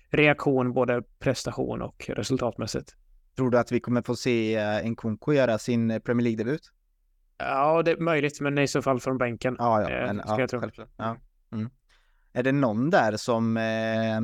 [0.09, 2.95] reaktion både prestation och resultatmässigt.
[3.35, 6.71] Tror du att vi kommer få se en eh, Nkunku göra sin eh, Premier League-debut?
[7.37, 9.55] Ja, det är möjligt, men i så fall från bänken.
[9.59, 10.89] Ja, ja, men, ja självklart.
[10.97, 11.17] Ja.
[11.51, 11.69] Mm.
[12.33, 14.17] Är det någon där som eh,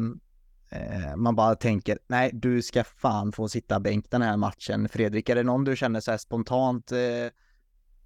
[0.69, 5.29] eh, man bara tänker, nej, du ska fan få sitta bänk den här matchen, Fredrik?
[5.29, 6.97] Är det någon du känner så här spontant eh,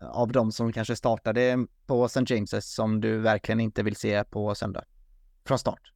[0.01, 2.19] av de som kanske startade på St.
[2.19, 4.84] James's som du verkligen inte vill se på söndag?
[5.45, 5.93] Från start?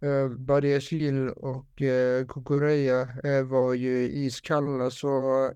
[0.00, 5.52] Eh, Badiashil och eh, Kukureya eh, var ju iskalla så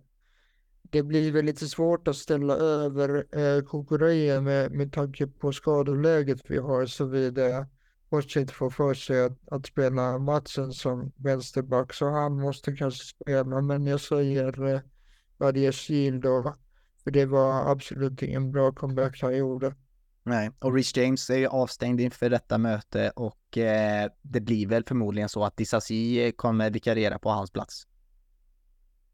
[0.83, 6.41] det blir väl lite svårt att ställa över eh, Kukureya med, med tanke på skadeläget
[6.51, 7.67] vi har såvida
[8.09, 13.61] Watchit får för sig att, att spela matchen som vänsterback så han måste kanske spela
[13.61, 14.81] men jag säger eh,
[15.39, 16.55] Badiashil då
[17.05, 19.75] för det var absolut ingen bra comeback han gjorde.
[20.25, 24.85] Nej, och Rich James är ju avstängd inför detta möte och eh, det blir väl
[24.85, 27.87] förmodligen så att Disasi kommer vikariera på hans plats.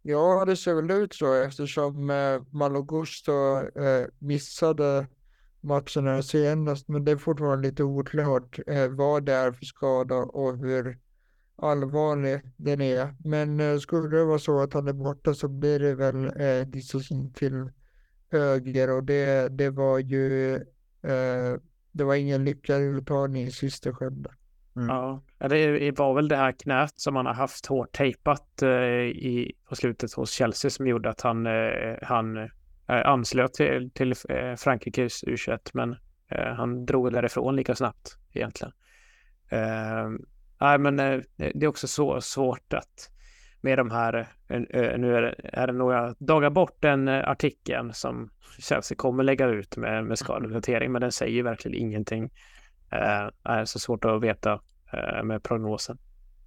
[0.03, 3.33] Ja, det ser väl ut så eftersom eh, Malogusto
[3.81, 5.07] eh, missade
[5.61, 10.15] matchen här senast, men det är fortfarande lite oklart eh, vad det är för skada
[10.15, 10.99] och hur
[11.57, 13.15] allvarlig den är.
[13.25, 16.67] Men eh, skulle det vara så att han är borta så blir det väl eh,
[16.67, 17.71] Disasi till
[18.31, 20.61] höger och det, det var ju
[21.03, 21.61] eh,
[21.93, 24.33] det var ingen lyckad uttagning i sista skedet.
[24.77, 24.89] Mm.
[24.89, 29.53] Ja, det var väl det här knät som han har haft hårt tejpat eh, i,
[29.69, 32.49] på slutet hos Chelsea som gjorde att han, eh, han eh,
[32.87, 35.97] anslöt till, till eh, Frankrikes U21 men
[36.29, 38.73] eh, han drog därifrån lika snabbt egentligen.
[39.49, 40.09] Eh,
[40.61, 43.11] nej, men eh, det är också så svårt att
[43.61, 47.29] med de här, eh, eh, nu är det, är det några dagar bort den eh,
[47.29, 52.31] artikeln som Chelsea kommer lägga ut med, med skadeuppdatering, men den säger verkligen ingenting.
[52.91, 54.61] Det är så svårt att veta
[55.25, 55.99] med prognosen.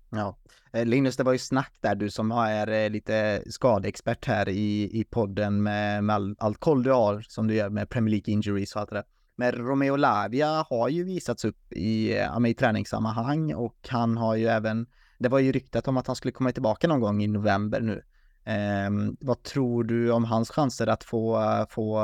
[0.10, 0.38] Ja,
[0.74, 5.64] Linus, det var ju snack där, du som är lite skadeexpert här i, i podden
[5.64, 8.82] med, med all, allt koll du har som du gör med Premier League injuries och
[8.82, 9.06] allt det där.
[9.36, 12.18] Men Romeo Lavia har ju visats upp i,
[12.48, 14.88] i träningssammanhang och han har ju även,
[15.22, 18.04] det var ju ryktat om att han skulle komma tillbaka någon gång i november nu.
[18.46, 18.90] Eh,
[19.20, 21.40] vad tror du om hans chanser att få,
[21.70, 22.02] få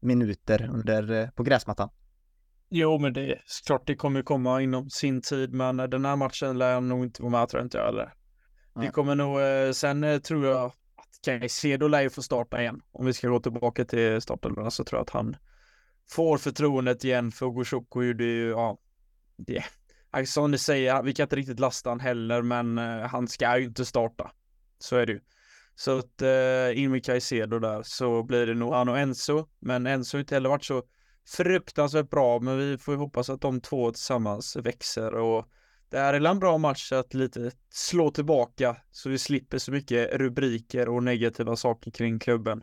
[0.00, 1.88] minuter under, på gräsmattan?
[2.68, 6.58] Jo, men det är klart det kommer komma inom sin tid, men den här matchen
[6.58, 8.12] lär nog inte vara med tror inte jag eller.
[8.80, 10.74] Vi kommer nog, eh, sen eh, tror jag att
[11.24, 12.80] Caicedo lär ju få starta igen.
[12.92, 15.36] Om vi ska gå tillbaka till starten så tror jag att han
[16.08, 18.78] får förtroendet igen för Goshoko gjorde ju, ja,
[19.36, 19.64] det,
[20.24, 23.64] som ni säger, vi kan inte riktigt lasta han heller, men uh, han ska ju
[23.64, 24.30] inte starta.
[24.78, 25.20] Så är det ju.
[25.74, 29.86] Så att uh, in med Caicedo där så blir det nog han och Enzo, men
[29.86, 30.82] Enzo har inte heller varit så
[31.28, 35.48] fruktansvärt bra, men vi får ju hoppas att de två tillsammans växer och
[35.88, 40.14] det här är en bra match att lite slå tillbaka så vi slipper så mycket
[40.14, 42.62] rubriker och negativa saker kring klubben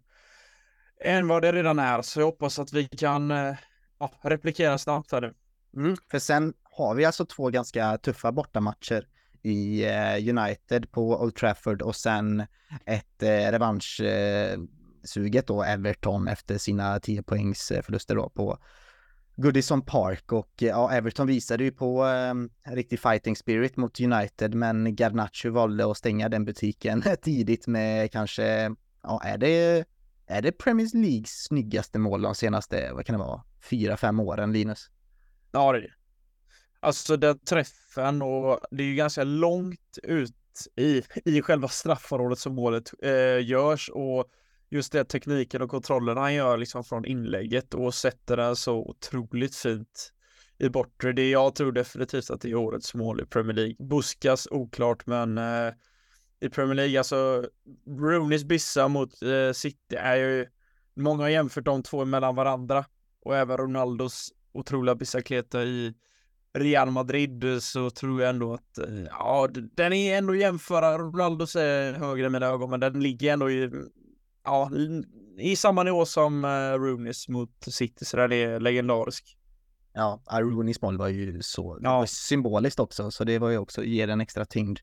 [1.04, 2.02] än vad det redan är.
[2.02, 3.56] Så jag hoppas att vi kan eh,
[4.00, 5.34] ja, replikera snabbt här nu.
[5.78, 9.08] Mm, för sen har vi alltså två ganska tuffa bortamatcher
[9.42, 12.46] i eh, United på Old Trafford och sen
[12.86, 18.58] ett eh, revanschsuget då Everton efter sina 10 poängs eh, förluster då på
[19.36, 22.34] Goodison Park och ja, Everton visade ju på eh,
[22.74, 28.76] riktig fighting spirit mot United men Garnacho valde att stänga den butiken tidigt med kanske,
[29.04, 29.86] ja är det
[30.26, 34.54] är det Premier Leagues snyggaste mål de senaste, vad kan det vara, fyra, fem åren,
[34.54, 34.90] Linus?
[35.52, 35.94] Ja, det är det.
[36.84, 42.56] Alltså den träffen och det är ju ganska långt ut i, i själva straffområdet som
[42.56, 44.26] målet eh, görs och
[44.70, 49.56] just det tekniken och kontrollen han gör liksom från inlägget och sätter den så otroligt
[49.56, 50.14] fint
[50.58, 51.14] i bortre.
[51.14, 53.76] Det jag tror definitivt att det är årets mål i Premier League.
[53.80, 55.74] Buskas oklart men eh,
[56.40, 56.98] i Premier League.
[56.98, 57.46] Alltså
[57.88, 60.48] Rooneys bissa mot eh, City är ju,
[60.96, 62.86] många har jämfört de två mellan varandra
[63.22, 65.94] och även Ronaldos otroliga bissakleta i
[66.54, 71.94] Real Madrid så tror jag ändå att, eh, ja, den är ändå jämföra, Ronaldos är
[71.94, 73.72] högre i mina ögon, men den ligger ändå i,
[74.44, 74.72] ja,
[75.38, 79.38] i samma nivå som uh, Rooneys mot City, så den är legendarisk.
[79.94, 82.06] Ja, Rooneys mål var ju så ja.
[82.08, 84.80] symboliskt också, så det var ju också, ger en extra tyngd.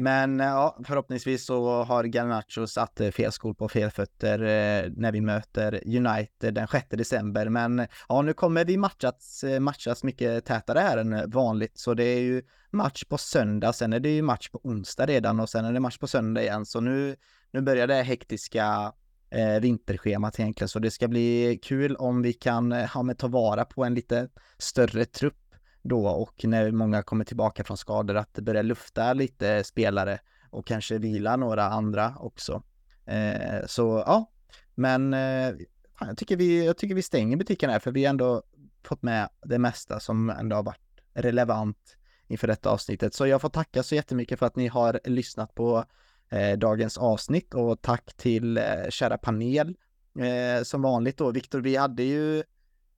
[0.00, 4.90] Men eh, ja, förhoppningsvis så har Garnacho satt eh, fel skor på fel fötter eh,
[4.96, 7.48] när vi möter United den 6 december.
[7.48, 11.78] Men ja, nu kommer vi matchas, eh, matchas mycket tätare här än vanligt.
[11.78, 15.40] Så det är ju match på söndag, sen är det ju match på onsdag redan
[15.40, 16.66] och sen är det match på söndag igen.
[16.66, 17.16] Så nu,
[17.52, 18.92] nu börjar det hektiska
[19.30, 20.68] eh, vinterschemat egentligen.
[20.68, 25.04] Så det ska bli kul om vi kan ja, ta vara på en lite större
[25.04, 25.47] trupp
[25.88, 30.18] då och när många kommer tillbaka från skador att det börjar lufta lite spelare
[30.50, 32.62] och kanske vila några andra också.
[33.06, 34.30] Eh, så ja,
[34.74, 35.52] men eh,
[36.00, 38.42] jag, tycker vi, jag tycker vi stänger butiken här för vi har ändå
[38.84, 41.96] fått med det mesta som ändå har varit relevant
[42.26, 43.14] inför detta avsnittet.
[43.14, 45.84] Så jag får tacka så jättemycket för att ni har lyssnat på
[46.30, 49.76] eh, dagens avsnitt och tack till eh, kära panel.
[50.18, 52.42] Eh, som vanligt då, Viktor, vi hade ju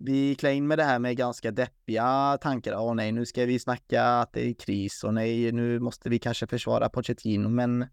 [0.02, 2.74] vi klär in med det här med ganska deppiga tankar.
[2.76, 6.18] Åh nej, nu ska vi snacka att det är kris och nej, nu måste vi
[6.18, 7.86] kanske försvara Pochettino, men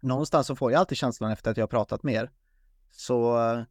[0.00, 2.30] någonstans så får jag alltid känslan efter att jag har pratat med er.
[2.90, 3.62] Så, eh,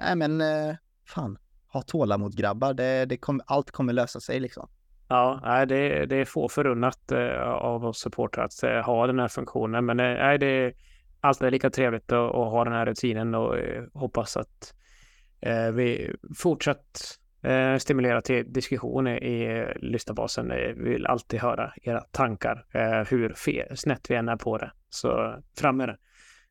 [0.00, 0.76] nej men, eh,
[1.06, 1.38] fan,
[1.72, 2.74] ha tålamod grabbar.
[2.74, 4.68] Det, det kom, allt kommer lösa sig liksom.
[5.08, 9.86] Ja, det, det är få förunnat eh, av oss supportrar att ha den här funktionen,
[9.86, 10.74] men nej, det är
[11.20, 13.56] alltid lika trevligt att, att ha den här rutinen och
[13.92, 14.74] hoppas att
[15.72, 20.48] vi fortsatt eh, stimulera till diskussion i lyssnarbasen.
[20.48, 23.34] Vi vill alltid höra era tankar, eh, hur
[23.76, 24.72] snett vi än är på det.
[24.90, 25.96] Så fram med det.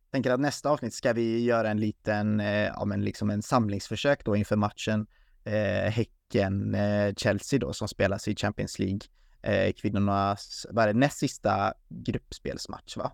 [0.06, 2.40] Jag tänker att nästa avsnitt ska vi göra en liten,
[2.76, 5.07] ja men liksom en samlingsförsök då inför matchen
[5.45, 8.99] eh, Häcken-Chelsea då som spelas i Champions League.
[9.41, 13.11] eh, kvinnornas, vad är det, näst sista gruppspelsmatch va?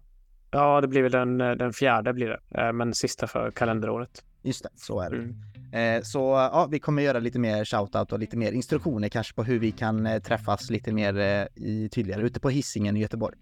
[0.51, 4.23] Ja, det blir väl den, den fjärde blir det, eh, men sista för kalenderåret.
[4.43, 5.17] Just det, så är det.
[5.17, 5.35] Mm.
[5.71, 9.43] Eh, så ja, vi kommer göra lite mer shoutout och lite mer instruktioner kanske på
[9.43, 13.37] hur vi kan eh, träffas lite mer eh, i tydligare ute på hissingen i Göteborg.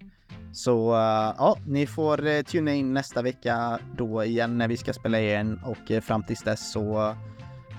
[0.54, 4.94] Så eh, ja, ni får eh, tuna in nästa vecka då igen när vi ska
[4.94, 7.16] spela igen och eh, fram tills dess så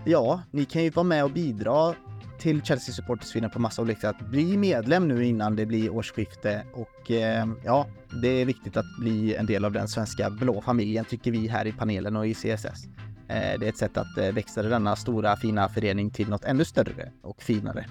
[0.04, 1.94] ja, ni kan ju vara med och bidra
[2.38, 4.28] till Chelsea Supporters Sweden på massa olika sätt.
[4.30, 7.86] Bli medlem nu innan det blir årsskifte och eh, ja,
[8.22, 11.66] det är viktigt att bli en del av den svenska blå familjen tycker vi här
[11.66, 12.88] i panelen och i CSS.
[13.28, 16.64] Eh, det är ett sätt att eh, växa denna stora fina förening till något ännu
[16.64, 17.86] större och finare.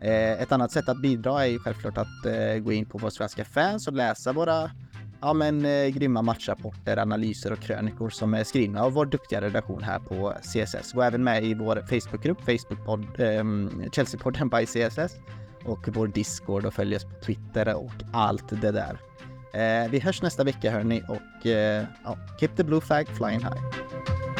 [0.00, 3.44] Eh, ett annat sätt att bidra är ju självklart att gå in på vår svenska
[3.44, 4.70] fans och läsa våra
[5.24, 9.82] ja, men, eh, grymma matchrapporter, analyser och krönikor som är skrivna av vår duktiga redaktion
[9.82, 10.92] här på CSS.
[10.92, 13.44] Gå även med i vår Facebookgrupp, Facebookpodd, eh,
[13.92, 15.16] Chelseapodden by CSS
[15.64, 18.98] och vår Discord och följ oss på Twitter och allt det där.
[19.54, 24.33] Eh, vi hörs nästa vecka hörni och eh, ja, keep the blue flag flying high.